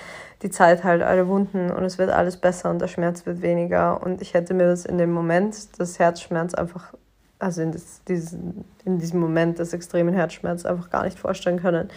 die 0.43 0.51
Zeit 0.51 0.85
heilt 0.85 1.03
alle 1.03 1.29
Wunden 1.29 1.71
und 1.71 1.85
es 1.85 1.99
wird 1.99 2.11
alles 2.11 2.37
besser 2.37 2.71
und 2.71 2.81
der 2.81 2.89
Schmerz 2.89 3.27
wird 3.27 3.43
weniger. 3.43 4.03
Und 4.03 4.23
ich 4.23 4.35
hätte 4.35 4.55
mir 4.55 4.67
das 4.67 4.85
in 4.85 4.99
dem 4.99 5.13
Moment 5.13 5.79
des 5.79 5.99
Herzschmerz 5.99 6.55
einfach, 6.55 6.95
also 7.39 7.63
in, 7.63 7.73
das, 7.73 8.03
diesen, 8.05 8.65
in 8.85 8.99
diesem 8.99 9.21
Moment 9.21 9.59
des 9.59 9.73
extremen 9.73 10.15
Herzschmerzes 10.15 10.67
einfach 10.67 10.91
gar 10.91 11.05
nicht 11.05 11.19
vorstellen 11.19 11.61
können 11.61 11.91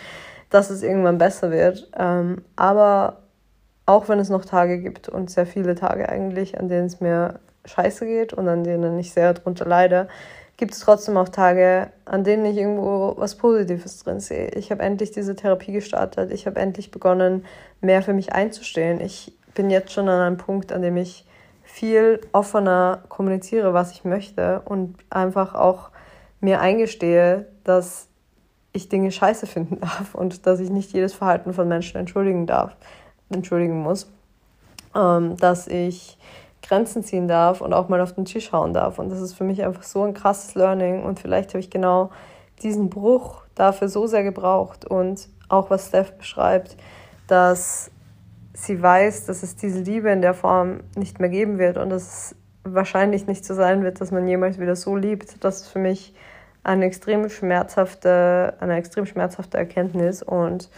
dass 0.53 0.69
es 0.69 0.83
irgendwann 0.83 1.17
besser 1.17 1.49
wird. 1.49 1.89
Ähm, 1.97 2.43
aber 2.55 3.23
auch 3.87 4.07
wenn 4.07 4.19
es 4.19 4.29
noch 4.29 4.45
Tage 4.45 4.79
gibt 4.79 5.09
und 5.09 5.31
sehr 5.31 5.47
viele 5.47 5.73
Tage 5.73 6.07
eigentlich, 6.07 6.59
an 6.59 6.69
denen 6.69 6.85
es 6.85 7.01
mir 7.01 7.39
scheiße 7.65 8.05
geht 8.05 8.33
und 8.33 8.47
an 8.47 8.63
denen 8.63 8.99
ich 8.99 9.13
sehr 9.13 9.33
darunter 9.33 9.65
leide, 9.65 10.07
gibt 10.57 10.73
es 10.73 10.79
trotzdem 10.79 11.17
auch 11.17 11.29
Tage, 11.29 11.91
an 12.05 12.23
denen 12.23 12.45
ich 12.45 12.57
irgendwo 12.57 13.15
was 13.17 13.35
Positives 13.35 13.99
drin 14.03 14.19
sehe. 14.19 14.49
Ich 14.49 14.71
habe 14.71 14.83
endlich 14.83 15.11
diese 15.11 15.35
Therapie 15.35 15.71
gestartet. 15.71 16.31
Ich 16.31 16.45
habe 16.45 16.59
endlich 16.59 16.91
begonnen, 16.91 17.45
mehr 17.81 18.01
für 18.01 18.13
mich 18.13 18.33
einzustehen. 18.33 19.01
Ich 19.01 19.33
bin 19.55 19.69
jetzt 19.69 19.91
schon 19.91 20.09
an 20.09 20.19
einem 20.19 20.37
Punkt, 20.37 20.71
an 20.71 20.81
dem 20.81 20.97
ich 20.97 21.25
viel 21.63 22.21
offener 22.33 23.03
kommuniziere, 23.09 23.73
was 23.73 23.91
ich 23.91 24.03
möchte 24.03 24.61
und 24.65 24.95
einfach 25.09 25.55
auch 25.55 25.89
mir 26.39 26.59
eingestehe, 26.59 27.47
dass 27.63 28.07
ich 28.73 28.89
Dinge 28.89 29.11
scheiße 29.11 29.47
finden 29.47 29.79
darf 29.81 30.13
und 30.13 30.45
dass 30.45 30.59
ich 30.59 30.69
nicht 30.69 30.93
jedes 30.93 31.13
Verhalten 31.13 31.53
von 31.53 31.67
Menschen 31.67 31.97
entschuldigen 31.97 32.45
darf, 32.45 32.75
entschuldigen 33.29 33.81
muss. 33.81 34.11
Ähm, 34.95 35.37
dass 35.37 35.67
ich 35.67 36.17
Grenzen 36.63 37.03
ziehen 37.03 37.27
darf 37.27 37.61
und 37.61 37.73
auch 37.73 37.89
mal 37.89 38.01
auf 38.01 38.13
den 38.13 38.25
Tisch 38.25 38.51
hauen 38.51 38.73
darf. 38.73 38.97
Und 38.97 39.09
das 39.09 39.21
ist 39.21 39.33
für 39.33 39.43
mich 39.43 39.63
einfach 39.63 39.83
so 39.83 40.03
ein 40.03 40.13
krasses 40.13 40.55
Learning. 40.55 41.03
Und 41.03 41.19
vielleicht 41.19 41.49
habe 41.51 41.59
ich 41.59 41.69
genau 41.69 42.09
diesen 42.63 42.89
Bruch 42.89 43.43
dafür 43.55 43.89
so 43.89 44.07
sehr 44.07 44.23
gebraucht. 44.23 44.85
Und 44.85 45.29
auch 45.49 45.69
was 45.69 45.87
Steph 45.87 46.13
beschreibt, 46.13 46.77
dass 47.27 47.91
sie 48.53 48.81
weiß, 48.81 49.25
dass 49.25 49.43
es 49.43 49.55
diese 49.55 49.79
Liebe 49.79 50.09
in 50.09 50.21
der 50.21 50.33
Form 50.33 50.81
nicht 50.95 51.19
mehr 51.19 51.29
geben 51.29 51.57
wird 51.57 51.77
und 51.77 51.89
dass 51.89 52.03
es 52.03 52.35
wahrscheinlich 52.63 53.27
nicht 53.27 53.45
so 53.45 53.53
sein 53.53 53.83
wird, 53.83 53.99
dass 53.99 54.11
man 54.11 54.27
jemals 54.27 54.59
wieder 54.59 54.75
so 54.75 54.95
liebt. 54.95 55.43
Das 55.43 55.61
ist 55.61 55.67
für 55.67 55.79
mich 55.79 56.13
eine 56.63 56.85
extrem 56.85 57.29
schmerzhafte, 57.29 58.53
eine 58.59 58.77
extrem 58.77 59.05
schmerzhafte 59.05 59.57
Erkenntnis 59.57 60.23
und 60.23 60.69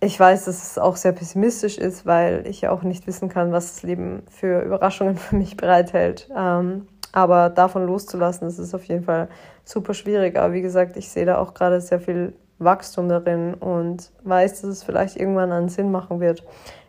ich 0.00 0.18
weiß, 0.18 0.44
dass 0.44 0.70
es 0.70 0.78
auch 0.78 0.96
sehr 0.96 1.12
pessimistisch 1.12 1.76
ist, 1.76 2.06
weil 2.06 2.46
ich 2.46 2.60
ja 2.60 2.70
auch 2.70 2.82
nicht 2.82 3.06
wissen 3.06 3.28
kann, 3.28 3.52
was 3.52 3.74
das 3.74 3.82
Leben 3.82 4.22
für 4.30 4.62
Überraschungen 4.62 5.16
für 5.18 5.36
mich 5.36 5.56
bereithält. 5.56 6.28
Ähm, 6.36 6.86
aber 7.12 7.48
davon 7.48 7.86
loszulassen, 7.86 8.46
das 8.46 8.58
ist 8.58 8.74
auf 8.74 8.84
jeden 8.84 9.04
Fall 9.04 9.28
super 9.64 9.94
schwierig. 9.94 10.36
Aber 10.36 10.52
wie 10.52 10.62
gesagt, 10.62 10.96
ich 10.96 11.08
sehe 11.08 11.24
da 11.26 11.38
auch 11.38 11.54
gerade 11.54 11.80
sehr 11.80 12.00
viel 12.00 12.34
Wachstum 12.58 13.08
darin 13.08 13.54
und 13.54 14.10
weiß, 14.24 14.60
dass 14.60 14.70
es 14.70 14.82
vielleicht 14.84 15.16
irgendwann 15.16 15.52
einen 15.52 15.68
Sinn 15.68 15.90
machen 15.90 16.20
wird. 16.20 16.44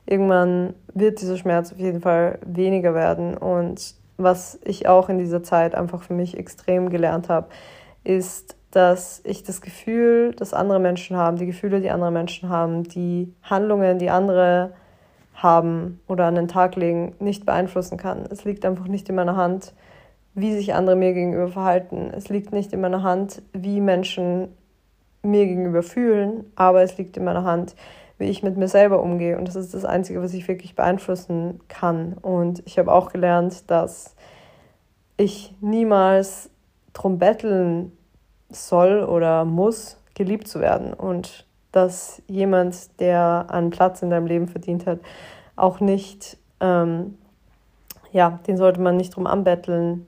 Irgendwann 0.05 0.73
wird 0.93 1.21
dieser 1.21 1.37
Schmerz 1.37 1.71
auf 1.71 1.79
jeden 1.79 2.01
Fall 2.01 2.39
weniger 2.45 2.93
werden 2.93 3.37
und 3.37 3.95
was 4.17 4.59
ich 4.65 4.87
auch 4.87 5.07
in 5.07 5.17
dieser 5.17 5.43
Zeit 5.43 5.73
einfach 5.73 6.03
für 6.03 6.13
mich 6.13 6.37
extrem 6.37 6.89
gelernt 6.89 7.29
habe, 7.29 7.47
ist, 8.03 8.57
dass 8.71 9.21
ich 9.23 9.43
das 9.43 9.61
Gefühl, 9.61 10.33
das 10.35 10.53
andere 10.53 10.79
Menschen 10.79 11.17
haben, 11.17 11.37
die 11.37 11.47
Gefühle, 11.47 11.81
die 11.81 11.89
andere 11.89 12.11
Menschen 12.11 12.49
haben, 12.49 12.83
die 12.83 13.33
Handlungen, 13.41 13.97
die 13.97 14.09
andere 14.09 14.73
haben 15.33 15.99
oder 16.07 16.25
an 16.25 16.35
den 16.35 16.47
Tag 16.47 16.75
legen, 16.75 17.15
nicht 17.19 17.45
beeinflussen 17.45 17.97
kann. 17.97 18.25
Es 18.29 18.43
liegt 18.43 18.65
einfach 18.65 18.87
nicht 18.87 19.09
in 19.09 19.15
meiner 19.15 19.35
Hand, 19.35 19.73
wie 20.35 20.53
sich 20.53 20.73
andere 20.73 20.95
mir 20.95 21.13
gegenüber 21.13 21.47
verhalten. 21.47 22.11
Es 22.15 22.29
liegt 22.29 22.51
nicht 22.51 22.71
in 22.73 22.81
meiner 22.81 23.03
Hand, 23.03 23.41
wie 23.53 23.81
Menschen 23.81 24.49
mir 25.23 25.45
gegenüber 25.47 25.83
fühlen, 25.83 26.45
aber 26.55 26.81
es 26.81 26.97
liegt 26.97 27.17
in 27.17 27.23
meiner 27.23 27.43
Hand, 27.43 27.75
wie 28.17 28.25
ich 28.25 28.43
mit 28.43 28.57
mir 28.57 28.67
selber 28.67 29.01
umgehe. 29.01 29.37
Und 29.37 29.47
das 29.47 29.55
ist 29.55 29.73
das 29.73 29.85
Einzige, 29.85 30.21
was 30.21 30.33
ich 30.33 30.47
wirklich 30.47 30.75
beeinflussen 30.75 31.61
kann. 31.67 32.13
Und 32.13 32.61
ich 32.65 32.77
habe 32.77 32.91
auch 32.91 33.11
gelernt, 33.11 33.69
dass 33.71 34.15
ich 35.17 35.55
niemals 35.61 36.49
drum 36.93 37.17
betteln 37.17 37.91
soll 38.49 39.03
oder 39.03 39.45
muss, 39.45 39.97
geliebt 40.15 40.47
zu 40.47 40.59
werden. 40.59 40.93
Und 40.93 41.45
dass 41.71 42.21
jemand, 42.27 42.99
der 42.99 43.47
einen 43.49 43.69
Platz 43.69 44.01
in 44.01 44.09
deinem 44.09 44.27
Leben 44.27 44.47
verdient 44.47 44.85
hat, 44.85 44.99
auch 45.55 45.79
nicht, 45.79 46.37
ähm, 46.59 47.17
ja, 48.11 48.39
den 48.47 48.57
sollte 48.57 48.81
man 48.81 48.97
nicht 48.97 49.15
drum 49.15 49.27
anbetteln, 49.27 50.07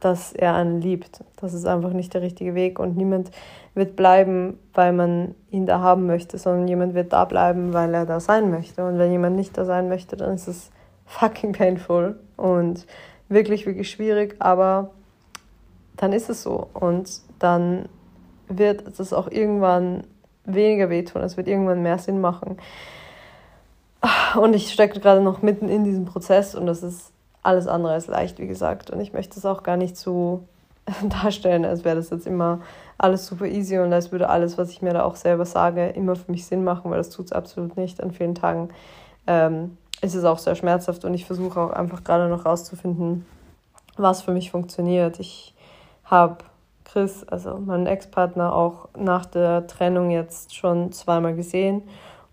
dass 0.00 0.32
er 0.32 0.54
einen 0.54 0.80
liebt. 0.80 1.24
Das 1.36 1.54
ist 1.54 1.66
einfach 1.66 1.92
nicht 1.92 2.12
der 2.12 2.22
richtige 2.22 2.54
Weg 2.54 2.78
und 2.78 2.96
niemand 2.96 3.30
wird 3.74 3.96
bleiben, 3.96 4.58
weil 4.74 4.92
man 4.92 5.34
ihn 5.50 5.66
da 5.66 5.80
haben 5.80 6.06
möchte, 6.06 6.38
sondern 6.38 6.68
jemand 6.68 6.94
wird 6.94 7.12
da 7.12 7.24
bleiben, 7.24 7.72
weil 7.72 7.94
er 7.94 8.06
da 8.06 8.20
sein 8.20 8.50
möchte. 8.50 8.86
Und 8.86 8.98
wenn 8.98 9.12
jemand 9.12 9.36
nicht 9.36 9.56
da 9.56 9.64
sein 9.64 9.88
möchte, 9.88 10.16
dann 10.16 10.34
ist 10.34 10.48
es 10.48 10.70
fucking 11.06 11.52
painful. 11.52 12.18
und 12.36 12.86
wirklich, 13.28 13.66
wirklich 13.66 13.90
schwierig, 13.90 14.36
aber 14.38 14.90
dann 15.96 16.12
ist 16.12 16.28
es 16.28 16.42
so 16.42 16.68
und 16.74 17.08
dann 17.38 17.88
wird 18.48 18.98
es 18.98 19.12
auch 19.12 19.30
irgendwann 19.30 20.04
weniger 20.44 20.90
wehtun, 20.90 21.22
es 21.22 21.36
wird 21.36 21.48
irgendwann 21.48 21.82
mehr 21.82 21.98
Sinn 21.98 22.20
machen. 22.20 22.58
Und 24.36 24.54
ich 24.54 24.72
stecke 24.72 25.00
gerade 25.00 25.20
noch 25.20 25.42
mitten 25.42 25.68
in 25.68 25.84
diesem 25.84 26.04
Prozess 26.04 26.54
und 26.54 26.66
das 26.66 26.82
ist 26.82 27.12
alles 27.42 27.66
andere 27.66 27.92
als 27.92 28.06
leicht, 28.06 28.38
wie 28.38 28.46
gesagt. 28.46 28.90
Und 28.90 29.00
ich 29.00 29.12
möchte 29.12 29.38
es 29.38 29.46
auch 29.46 29.62
gar 29.62 29.76
nicht 29.76 29.96
so 29.96 30.44
darstellen, 31.22 31.64
als 31.64 31.84
wäre 31.84 31.96
das 31.96 32.10
jetzt 32.10 32.26
immer 32.26 32.60
alles 32.98 33.26
super 33.26 33.46
easy 33.46 33.78
und 33.78 33.92
als 33.92 34.12
würde 34.12 34.28
alles, 34.28 34.58
was 34.58 34.70
ich 34.70 34.82
mir 34.82 34.92
da 34.92 35.04
auch 35.04 35.16
selber 35.16 35.44
sage, 35.44 35.88
immer 35.88 36.16
für 36.16 36.30
mich 36.30 36.46
Sinn 36.46 36.64
machen, 36.64 36.90
weil 36.90 36.98
das 36.98 37.10
tut 37.10 37.26
es 37.26 37.32
absolut 37.32 37.76
nicht. 37.76 38.02
An 38.02 38.12
vielen 38.12 38.34
Tagen 38.34 38.70
ähm, 39.26 39.76
ist 40.00 40.14
es 40.14 40.24
auch 40.24 40.38
sehr 40.38 40.54
schmerzhaft 40.54 41.04
und 41.04 41.14
ich 41.14 41.24
versuche 41.24 41.60
auch 41.60 41.70
einfach 41.70 42.04
gerade 42.04 42.28
noch 42.28 42.44
rauszufinden, 42.44 43.26
was 43.96 44.22
für 44.22 44.32
mich 44.32 44.50
funktioniert. 44.50 45.20
Ich 45.20 45.54
habe 46.06 46.38
Chris, 46.84 47.24
also 47.24 47.58
meinen 47.58 47.86
Ex-Partner, 47.86 48.54
auch 48.54 48.88
nach 48.96 49.26
der 49.26 49.66
Trennung 49.66 50.10
jetzt 50.10 50.54
schon 50.54 50.92
zweimal 50.92 51.34
gesehen 51.34 51.82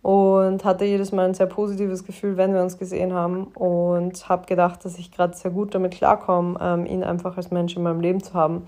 und 0.04 0.66
hatte 0.66 0.86
jedes 0.86 1.12
Mal 1.12 1.26
ein 1.26 1.34
sehr 1.34 1.48
positives 1.48 2.04
Gefühl, 2.06 2.38
wenn 2.38 2.54
wir 2.54 2.62
uns 2.62 2.78
gesehen 2.78 3.14
haben 3.14 3.46
und 3.56 4.28
habe 4.30 4.46
gedacht, 4.46 4.84
dass 4.86 5.00
ich 5.00 5.12
gerade 5.12 5.36
sehr 5.36 5.50
gut 5.50 5.74
damit 5.74 5.94
klarkomme, 5.94 6.60
ähm, 6.62 6.86
ihn 6.86 7.04
einfach 7.04 7.38
als 7.38 7.52
Mensch 7.52 7.76
in 7.76 7.84
meinem 7.84 8.02
Leben 8.02 8.22
zu 8.22 8.34
haben. 8.34 8.64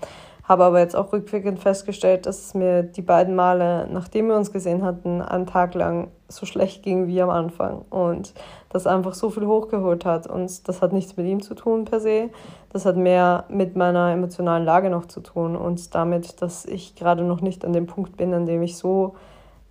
Habe 0.48 0.62
aber 0.62 0.78
jetzt 0.78 0.94
auch 0.94 1.12
rückwirkend 1.12 1.58
festgestellt, 1.58 2.26
dass 2.26 2.38
es 2.38 2.54
mir 2.54 2.84
die 2.84 3.02
beiden 3.02 3.34
Male, 3.34 3.88
nachdem 3.90 4.28
wir 4.28 4.36
uns 4.36 4.52
gesehen 4.52 4.84
hatten, 4.84 5.20
einen 5.20 5.46
Tag 5.46 5.74
lang 5.74 6.08
so 6.28 6.46
schlecht 6.46 6.84
ging 6.84 7.08
wie 7.08 7.20
am 7.20 7.30
Anfang 7.30 7.82
und 7.90 8.32
das 8.68 8.86
einfach 8.86 9.14
so 9.14 9.30
viel 9.30 9.46
hochgeholt 9.46 10.04
hat. 10.04 10.28
Und 10.28 10.68
das 10.68 10.82
hat 10.82 10.92
nichts 10.92 11.16
mit 11.16 11.26
ihm 11.26 11.42
zu 11.42 11.54
tun 11.54 11.84
per 11.84 11.98
se. 11.98 12.30
Das 12.72 12.86
hat 12.86 12.96
mehr 12.96 13.44
mit 13.48 13.74
meiner 13.74 14.12
emotionalen 14.12 14.64
Lage 14.64 14.88
noch 14.88 15.06
zu 15.06 15.20
tun 15.20 15.56
und 15.56 15.94
damit, 15.96 16.40
dass 16.40 16.64
ich 16.64 16.94
gerade 16.94 17.24
noch 17.24 17.40
nicht 17.40 17.64
an 17.64 17.72
dem 17.72 17.86
Punkt 17.86 18.16
bin, 18.16 18.32
an 18.32 18.46
dem 18.46 18.62
ich 18.62 18.76
so 18.76 19.16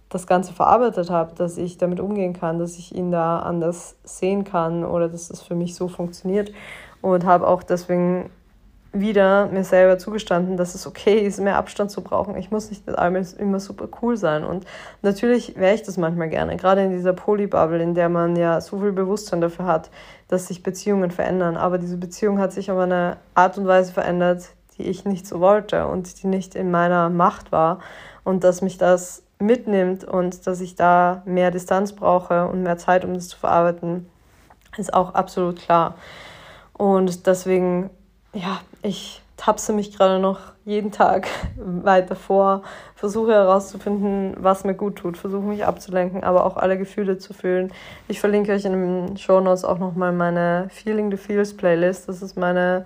das 0.09 0.27
Ganze 0.27 0.53
verarbeitet 0.53 1.09
habe, 1.09 1.33
dass 1.35 1.57
ich 1.57 1.77
damit 1.77 2.01
umgehen 2.01 2.33
kann, 2.33 2.59
dass 2.59 2.77
ich 2.77 2.93
ihn 2.93 3.11
da 3.11 3.39
anders 3.39 3.95
sehen 4.03 4.43
kann 4.43 4.83
oder 4.83 5.07
dass 5.07 5.29
das 5.29 5.41
für 5.41 5.55
mich 5.55 5.73
so 5.75 5.87
funktioniert. 5.87 6.51
Und 7.01 7.25
habe 7.25 7.47
auch 7.47 7.63
deswegen 7.63 8.29
wieder 8.99 9.47
mir 9.47 9.63
selber 9.63 9.97
zugestanden, 9.97 10.57
dass 10.57 10.73
es 10.75 10.87
okay 10.87 11.19
ist, 11.19 11.39
mehr 11.39 11.57
Abstand 11.57 11.91
zu 11.91 12.01
brauchen. 12.01 12.35
Ich 12.37 12.51
muss 12.51 12.69
nicht 12.69 12.87
mit 12.87 12.97
allem 12.97 13.23
immer 13.37 13.59
super 13.59 13.87
cool 14.01 14.17
sein. 14.17 14.43
Und 14.43 14.65
natürlich 15.01 15.55
wäre 15.57 15.75
ich 15.75 15.83
das 15.83 15.97
manchmal 15.97 16.29
gerne, 16.29 16.55
gerade 16.57 16.83
in 16.83 16.91
dieser 16.91 17.13
Polybubble, 17.13 17.81
in 17.81 17.93
der 17.93 18.09
man 18.09 18.35
ja 18.35 18.61
so 18.61 18.79
viel 18.79 18.91
Bewusstsein 18.91 19.41
dafür 19.41 19.65
hat, 19.65 19.89
dass 20.27 20.47
sich 20.47 20.63
Beziehungen 20.63 21.11
verändern. 21.11 21.57
Aber 21.57 21.77
diese 21.77 21.97
Beziehung 21.97 22.39
hat 22.39 22.53
sich 22.53 22.71
auf 22.71 22.79
eine 22.79 23.17
Art 23.33 23.57
und 23.57 23.67
Weise 23.67 23.91
verändert, 23.91 24.49
die 24.77 24.83
ich 24.83 25.05
nicht 25.05 25.27
so 25.27 25.39
wollte 25.39 25.87
und 25.87 26.23
die 26.23 26.27
nicht 26.27 26.55
in 26.55 26.71
meiner 26.71 27.09
Macht 27.09 27.51
war. 27.51 27.79
Und 28.23 28.43
dass 28.43 28.61
mich 28.61 28.77
das 28.77 29.23
mitnimmt 29.39 30.05
und 30.05 30.47
dass 30.47 30.61
ich 30.61 30.75
da 30.75 31.21
mehr 31.25 31.51
Distanz 31.51 31.93
brauche 31.93 32.47
und 32.47 32.63
mehr 32.63 32.77
Zeit, 32.77 33.03
um 33.03 33.13
das 33.13 33.27
zu 33.27 33.37
verarbeiten, 33.37 34.07
ist 34.77 34.93
auch 34.93 35.13
absolut 35.13 35.59
klar. 35.59 35.95
Und 36.73 37.27
deswegen 37.27 37.89
ja, 38.35 38.59
ich 38.83 39.21
tapse 39.37 39.73
mich 39.73 39.97
gerade 39.97 40.19
noch 40.19 40.39
jeden 40.65 40.91
Tag 40.91 41.27
weiter 41.57 42.15
vor, 42.15 42.63
versuche 42.95 43.33
herauszufinden, 43.33 44.35
was 44.37 44.63
mir 44.63 44.75
gut 44.75 44.97
tut, 44.97 45.17
versuche 45.17 45.43
mich 45.43 45.65
abzulenken, 45.65 46.23
aber 46.23 46.45
auch 46.45 46.57
alle 46.57 46.77
Gefühle 46.77 47.17
zu 47.17 47.33
fühlen. 47.33 47.71
Ich 48.07 48.19
verlinke 48.19 48.53
euch 48.53 48.65
in 48.65 48.73
den 48.73 49.17
Show 49.17 49.39
Notes 49.39 49.65
auch 49.65 49.79
nochmal 49.79 50.11
meine 50.11 50.67
Feeling 50.71 51.11
the 51.11 51.17
Feels 51.17 51.55
Playlist. 51.55 52.07
Das 52.07 52.21
ist 52.21 52.37
meine 52.37 52.85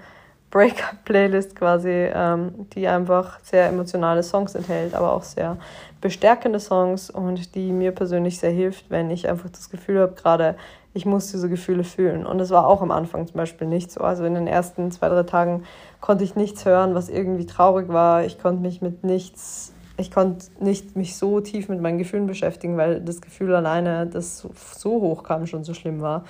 Breakup-Playlist 0.51 1.55
quasi, 1.55 2.09
ähm, 2.13 2.67
die 2.73 2.87
einfach 2.87 3.39
sehr 3.43 3.67
emotionale 3.67 4.23
Songs 4.23 4.55
enthält, 4.55 4.95
aber 4.95 5.13
auch 5.13 5.23
sehr 5.23 5.57
bestärkende 6.01 6.59
Songs 6.59 7.09
und 7.09 7.55
die 7.55 7.71
mir 7.71 7.91
persönlich 7.91 8.39
sehr 8.39 8.51
hilft, 8.51 8.89
wenn 8.89 9.11
ich 9.11 9.27
einfach 9.27 9.49
das 9.49 9.69
Gefühl 9.69 9.99
habe, 9.99 10.13
gerade 10.13 10.55
ich 10.93 11.05
muss 11.05 11.31
diese 11.31 11.49
Gefühle 11.49 11.83
fühlen. 11.83 12.25
Und 12.25 12.39
das 12.39 12.49
war 12.49 12.67
auch 12.67 12.81
am 12.81 12.91
Anfang 12.91 13.27
zum 13.27 13.37
Beispiel 13.37 13.67
nicht 13.67 13.91
so. 13.91 14.01
Also 14.01 14.23
in 14.23 14.33
den 14.33 14.47
ersten 14.47 14.91
zwei, 14.91 15.09
drei 15.09 15.23
Tagen 15.23 15.63
konnte 16.01 16.23
ich 16.23 16.35
nichts 16.35 16.65
hören, 16.65 16.95
was 16.95 17.09
irgendwie 17.09 17.45
traurig 17.45 17.89
war. 17.89 18.25
Ich 18.25 18.39
konnte 18.39 18.61
mich 18.61 18.81
mit 18.81 19.03
nichts, 19.03 19.73
ich 19.97 20.09
konnte 20.09 20.47
nicht 20.59 20.95
mich 20.95 21.15
so 21.17 21.41
tief 21.41 21.69
mit 21.69 21.81
meinen 21.81 21.99
Gefühlen 21.99 22.25
beschäftigen, 22.25 22.77
weil 22.77 23.01
das 23.01 23.21
Gefühl 23.21 23.53
alleine, 23.53 24.07
das 24.07 24.39
so 24.77 25.01
hoch 25.01 25.23
kam, 25.23 25.45
schon 25.45 25.63
so 25.63 25.73
schlimm 25.73 26.01
war. 26.01 26.23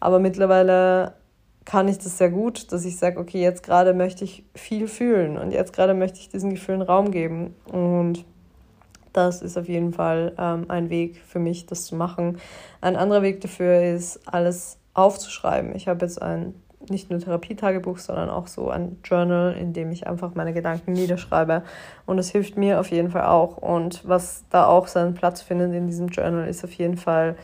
Aber 0.00 0.20
mittlerweile 0.20 1.14
kann 1.64 1.88
ich 1.88 1.98
das 1.98 2.16
sehr 2.16 2.30
gut, 2.30 2.72
dass 2.72 2.84
ich 2.84 2.96
sage, 2.96 3.18
okay, 3.18 3.42
jetzt 3.42 3.62
gerade 3.62 3.94
möchte 3.94 4.24
ich 4.24 4.44
viel 4.54 4.86
fühlen 4.86 5.36
und 5.36 5.50
jetzt 5.50 5.72
gerade 5.72 5.92
möchte 5.92 6.18
ich 6.18 6.28
diesen 6.28 6.50
Gefühlen 6.50 6.82
Raum 6.82 7.10
geben. 7.10 7.54
Und 7.70 8.24
das 9.12 9.42
ist 9.42 9.56
auf 9.56 9.68
jeden 9.68 9.92
Fall 9.92 10.32
ähm, 10.38 10.66
ein 10.68 10.90
Weg 10.90 11.20
für 11.26 11.38
mich, 11.38 11.66
das 11.66 11.84
zu 11.84 11.96
machen. 11.96 12.38
Ein 12.80 12.96
anderer 12.96 13.22
Weg 13.22 13.40
dafür 13.40 13.82
ist, 13.82 14.20
alles 14.26 14.78
aufzuschreiben. 14.94 15.74
Ich 15.74 15.88
habe 15.88 16.04
jetzt 16.04 16.20
ein 16.20 16.54
nicht 16.90 17.10
nur 17.10 17.18
Therapietagebuch, 17.18 17.98
sondern 17.98 18.30
auch 18.30 18.46
so 18.46 18.70
ein 18.70 18.98
Journal, 19.04 19.54
in 19.54 19.72
dem 19.72 19.90
ich 19.90 20.06
einfach 20.06 20.34
meine 20.34 20.52
Gedanken 20.52 20.92
niederschreibe. 20.92 21.62
Und 22.06 22.18
es 22.18 22.30
hilft 22.30 22.56
mir 22.56 22.80
auf 22.80 22.90
jeden 22.90 23.10
Fall 23.10 23.26
auch. 23.26 23.56
Und 23.56 24.06
was 24.08 24.44
da 24.50 24.66
auch 24.66 24.86
seinen 24.86 25.14
Platz 25.14 25.42
findet 25.42 25.74
in 25.74 25.86
diesem 25.86 26.08
Journal, 26.08 26.48
ist 26.48 26.64
auf 26.64 26.72
jeden 26.72 26.96
Fall 26.96 27.36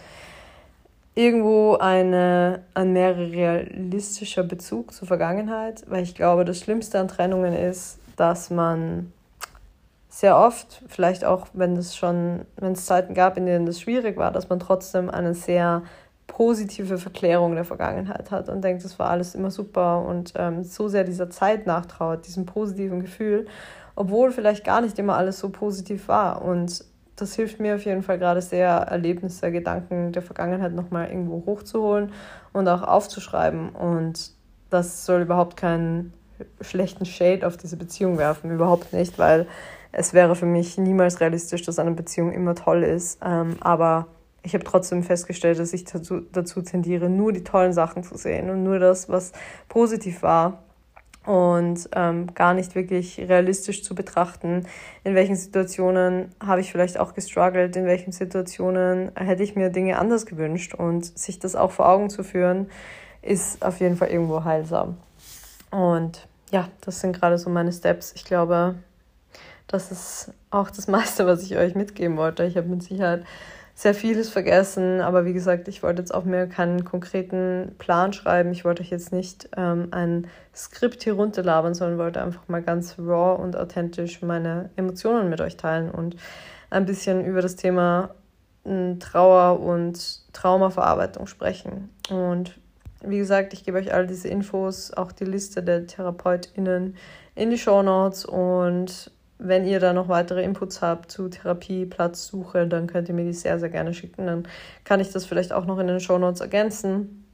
irgendwo 1.15 1.77
eine, 1.77 2.63
ein 2.75 2.93
mehr 2.93 3.17
realistischer 3.17 4.43
Bezug 4.43 4.93
zur 4.93 5.07
Vergangenheit, 5.07 5.85
weil 5.89 6.03
ich 6.03 6.15
glaube, 6.15 6.45
das 6.45 6.59
Schlimmste 6.59 6.99
an 6.99 7.09
Trennungen 7.09 7.53
ist, 7.53 7.99
dass 8.17 8.51
man 8.51 9.13
sehr 10.15 10.39
oft, 10.39 10.81
vielleicht 10.87 11.25
auch 11.25 11.49
wenn 11.55 11.77
es 11.77 11.97
schon, 11.97 12.43
wenn 12.55 12.75
es 12.75 12.87
Zeiten 12.87 13.15
gab, 13.15 13.37
in 13.37 13.47
denen 13.47 13.67
das 13.67 13.81
schwierig 13.81 14.17
war, 14.17 14.31
dass 14.31 14.49
man 14.49 14.61
trotzdem 14.61 15.11
eine 15.11 15.35
sehr 15.35 15.83
positive 16.29 16.99
Verklärung 16.99 17.57
der 17.57 17.65
Vergangenheit 17.65 18.31
hat 18.31 18.49
und 18.49 18.63
denkt, 18.63 18.85
das 18.85 18.97
war 19.01 19.11
alles 19.11 19.35
immer 19.35 19.51
super 19.51 20.03
und 20.07 20.33
ähm, 20.37 20.63
so 20.63 20.87
sehr 20.87 21.03
dieser 21.03 21.31
Zeit 21.31 21.67
nachtrauert, 21.67 22.29
diesem 22.29 22.47
positiven 22.47 23.01
Gefühl, 23.01 23.47
obwohl 23.97 24.31
vielleicht 24.31 24.63
gar 24.65 24.83
nicht 24.83 25.01
immer 25.01 25.17
alles 25.17 25.41
so 25.41 25.49
positiv 25.49 26.07
war. 26.07 26.43
Und 26.43 26.85
das 27.17 27.35
hilft 27.35 27.59
mir 27.59 27.75
auf 27.75 27.85
jeden 27.85 28.05
Fall 28.05 28.19
gerade 28.21 28.41
sehr, 28.41 28.69
Erlebnisse, 28.69 29.51
Gedanken 29.51 30.13
der 30.13 30.23
Vergangenheit 30.23 30.75
nochmal 30.75 31.09
irgendwo 31.09 31.45
hochzuholen 31.45 32.13
und 32.53 32.69
auch 32.69 32.83
aufzuschreiben. 32.83 33.71
Und 33.71 34.31
das 34.71 35.07
soll 35.07 35.23
überhaupt 35.23 35.57
keinen 35.57 36.13
schlechten 36.61 37.05
Shade 37.05 37.45
auf 37.45 37.57
diese 37.57 37.77
Beziehung 37.77 38.17
werfen, 38.17 38.53
überhaupt 38.53 38.93
nicht, 38.93 39.19
weil 39.19 39.49
es 39.97 40.13
wäre 40.13 40.35
für 40.35 40.47
mich 40.47 40.77
niemals 40.79 41.21
realistisch, 41.21 41.63
dass 41.63 41.79
eine 41.79 41.93
Beziehung 41.93 42.33
immer 42.33 42.55
toll 42.55 42.83
ist. 42.83 43.19
Ähm, 43.25 43.57
aber 43.61 44.07
ich 44.43 44.55
habe 44.55 44.65
trotzdem 44.65 45.03
festgestellt, 45.03 45.59
dass 45.59 45.73
ich 45.73 45.85
dazu, 45.85 46.21
dazu 46.33 46.63
tendiere, 46.63 47.09
nur 47.09 47.33
die 47.33 47.45
tollen 47.45 47.73
Sachen 47.73 48.03
zu 48.03 48.17
sehen 48.17 48.51
und 48.51 48.63
nur 48.63 48.79
das, 48.79 49.09
was 49.09 49.33
positiv 49.69 50.23
war 50.23 50.65
und 51.25 51.89
ähm, 51.95 52.35
gar 52.35 52.53
nicht 52.53 52.75
wirklich 52.75 53.19
realistisch 53.19 53.83
zu 53.83 53.95
betrachten, 53.95 54.67
in 55.05 55.15
welchen 55.15 55.37
Situationen 55.37 56.35
habe 56.45 56.61
ich 56.61 56.71
vielleicht 56.71 56.99
auch 56.99 57.15
gestruggelt, 57.15 57.77
in 57.77 57.87
welchen 57.87 58.13
Situationen 58.13 59.13
hätte 59.17 59.43
ich 59.43 59.57
mir 59.57 59.71
Dinge 59.71 59.99
anders 59.99 60.27
gewünscht 60.27 60.75
und 60.75 61.19
sich 61.19 61.39
das 61.39 61.57
auch 61.57 61.71
vor 61.71 61.89
Augen 61.89 62.11
zu 62.11 62.23
führen, 62.23 62.69
ist 63.23 63.65
auf 63.65 63.81
jeden 63.81 63.97
Fall 63.97 64.09
irgendwo 64.09 64.45
heilsam. 64.45 64.99
Und 65.71 66.29
ja, 66.51 66.69
das 66.83 67.01
sind 67.01 67.19
gerade 67.19 67.39
so 67.39 67.49
meine 67.49 67.73
Steps. 67.73 68.13
Ich 68.15 68.27
glaube, 68.27 68.75
das 69.67 69.91
ist 69.91 70.33
auch 70.51 70.71
das 70.71 70.89
meiste, 70.89 71.27
was 71.27 71.43
ich 71.43 71.57
euch 71.57 71.75
mitgeben 71.75 72.17
wollte. 72.17 72.45
Ich 72.45 72.57
habe 72.57 72.69
mit 72.69 72.83
Sicherheit 72.83 73.25
sehr 73.77 73.95
vieles 73.95 74.29
vergessen, 74.29 75.01
aber 75.01 75.25
wie 75.25 75.33
gesagt, 75.33 75.67
ich 75.67 75.83
wollte 75.83 76.01
jetzt 76.01 76.15
auch 76.15 76.25
mehr 76.25 76.47
keinen 76.47 76.85
konkreten 76.85 77.75
Plan 77.79 78.13
schreiben. 78.13 78.53
Ich 78.53 78.65
wollte 78.65 78.83
euch 78.83 78.91
jetzt 78.91 79.13
nicht 79.13 79.49
ähm, 79.57 79.89
ein 79.91 80.29
Skript 80.55 81.03
hier 81.03 81.15
runterlabern, 81.15 81.75
sondern 81.75 81.99
wollte 81.99 82.23
einfach 82.23 82.47
mal 82.47 82.63
ganz 82.63 82.97
raw 82.99 83.41
und 83.43 83.57
authentisch 83.57 84.23
meine 84.23 84.71
Emotionen 84.77 85.29
mit 85.29 85.41
euch 85.41 85.57
teilen 85.57 85.91
und 85.91 86.15
ein 86.71 86.87
bisschen 86.87 87.25
über 87.25 87.43
das 87.43 87.57
Thema 87.57 88.11
hm, 88.65 89.01
Trauer 89.01 89.59
und 89.59 90.33
Traumaverarbeitung 90.33 91.27
sprechen. 91.27 91.91
Und 92.11 92.57
wie 93.03 93.19
gesagt, 93.19 93.53
ich 93.53 93.65
gebe 93.65 93.79
euch 93.79 93.93
all 93.93 94.07
diese 94.07 94.29
Infos, 94.29 94.93
auch 94.93 95.11
die 95.11 95.25
Liste 95.25 95.65
der 95.65 95.89
TherapeutInnen 95.89 96.97
in 97.35 97.51
die 97.51 97.59
Show 97.59 97.83
Notes 97.83 98.25
und 98.25 99.11
wenn 99.39 99.67
ihr 99.67 99.81
da 99.81 99.93
noch 99.93 100.09
weitere 100.09 100.43
Inputs 100.43 100.81
habt 100.81 101.11
zu 101.11 101.29
Therapieplatzsuche, 101.29 102.67
dann 102.67 102.87
könnt 102.87 103.09
ihr 103.09 103.15
mir 103.15 103.25
die 103.25 103.33
sehr, 103.33 103.59
sehr 103.59 103.69
gerne 103.69 103.93
schicken. 103.93 104.27
Dann 104.27 104.49
kann 104.85 105.01
ich 105.01 105.11
das 105.11 105.27
vielleicht 105.27 105.53
auch 105.53 105.67
noch 105.67 105.79
in 105.79 105.87
den 105.87 106.01
Show 106.01 106.19
Notes 106.19 106.41
ergänzen. 106.41 107.25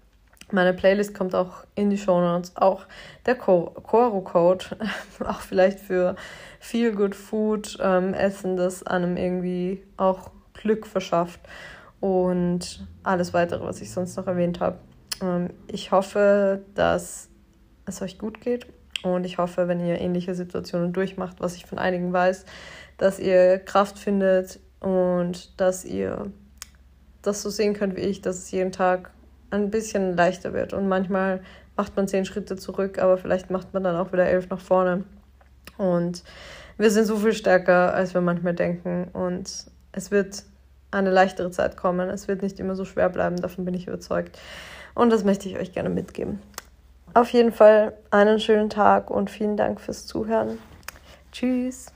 Meine 0.51 0.73
Playlist 0.73 1.15
kommt 1.15 1.35
auch 1.35 1.65
in 1.75 1.91
die 1.91 1.99
Show 1.99 2.21
Notes. 2.21 2.57
Auch 2.57 2.87
der 3.27 3.37
Koro-Code, 3.37 4.65
auch 5.25 5.41
vielleicht 5.41 5.79
für 5.79 6.17
viel 6.59 6.93
Good 6.95 7.15
Food, 7.15 7.79
ähm, 7.81 8.15
Essen, 8.15 8.57
das 8.57 8.83
einem 8.83 9.17
irgendwie 9.17 9.85
auch 9.97 10.31
Glück 10.55 10.87
verschafft 10.87 11.41
und 12.01 12.87
alles 13.03 13.33
weitere, 13.33 13.65
was 13.65 13.81
ich 13.81 13.93
sonst 13.93 14.17
noch 14.17 14.27
erwähnt 14.27 14.61
habe. 14.61 14.79
Ähm, 15.23 15.51
ich 15.69 15.93
hoffe, 15.93 16.63
dass 16.75 17.29
es 17.87 18.03
euch 18.03 18.19
gut 18.19 18.41
geht 18.41 18.67
und 19.03 19.25
ich 19.25 19.39
hoffe, 19.39 19.69
wenn 19.69 19.81
ihr 19.81 20.01
ähnliche 20.01 20.35
Situationen 20.35 20.93
durchmacht, 20.93 21.37
was 21.41 21.57
ich 21.57 21.67
von 21.67 21.79
einigen 21.79 22.13
weiß, 22.13 22.45
dass 22.99 23.19
ihr 23.19 23.59
Kraft 23.59 23.99
findet 23.99 24.61
und 24.81 25.61
dass 25.61 25.85
ihr 25.85 26.31
das 27.23 27.43
so 27.43 27.51
sehen 27.51 27.75
könnt 27.75 27.97
wie 27.97 28.01
ich, 28.01 28.21
dass 28.21 28.39
es 28.39 28.51
jeden 28.51 28.73
Tag 28.73 29.11
ein 29.51 29.71
bisschen 29.71 30.17
leichter 30.17 30.53
wird. 30.53 30.73
Und 30.73 30.89
manchmal 30.89 31.41
macht 31.77 31.97
man 31.97 32.09
zehn 32.09 32.25
Schritte 32.25 32.57
zurück, 32.57 32.99
aber 32.99 33.19
vielleicht 33.19 33.51
macht 33.51 33.73
man 33.75 33.83
dann 33.83 33.97
auch 33.97 34.13
wieder 34.13 34.27
elf 34.27 34.49
nach 34.49 34.61
vorne. 34.61 35.05
Und 35.77 36.23
wir 36.79 36.91
sind 36.91 37.07
so 37.07 37.17
viel 37.17 37.33
stärker, 37.33 37.95
als 37.95 38.15
wir 38.15 38.21
manchmal 38.21 38.55
denken. 38.55 39.09
Und 39.13 39.67
es 39.93 40.11
wird 40.11 40.45
eine 40.91 41.11
leichtere 41.11 41.51
Zeit 41.51 41.77
kommen. 41.77 42.09
Es 42.11 42.29
wird 42.29 42.43
nicht 42.43 42.61
immer 42.61 42.75
so 42.75 42.85
schwer 42.85 43.09
bleiben, 43.09 43.37
davon 43.37 43.65
bin 43.65 43.75
ich 43.75 43.87
überzeugt. 43.87 44.39
Und 44.95 45.11
das 45.11 45.25
möchte 45.25 45.49
ich 45.49 45.57
euch 45.57 45.73
gerne 45.73 45.89
mitgeben. 45.89 46.41
Auf 47.13 47.31
jeden 47.33 47.53
Fall 47.53 47.95
einen 48.11 48.39
schönen 48.39 48.71
Tag 48.71 49.11
und 49.11 49.31
vielen 49.31 49.57
Dank 49.57 49.81
fürs 49.81 50.07
Zuhören. 50.07 50.59
Tschüss. 51.33 51.93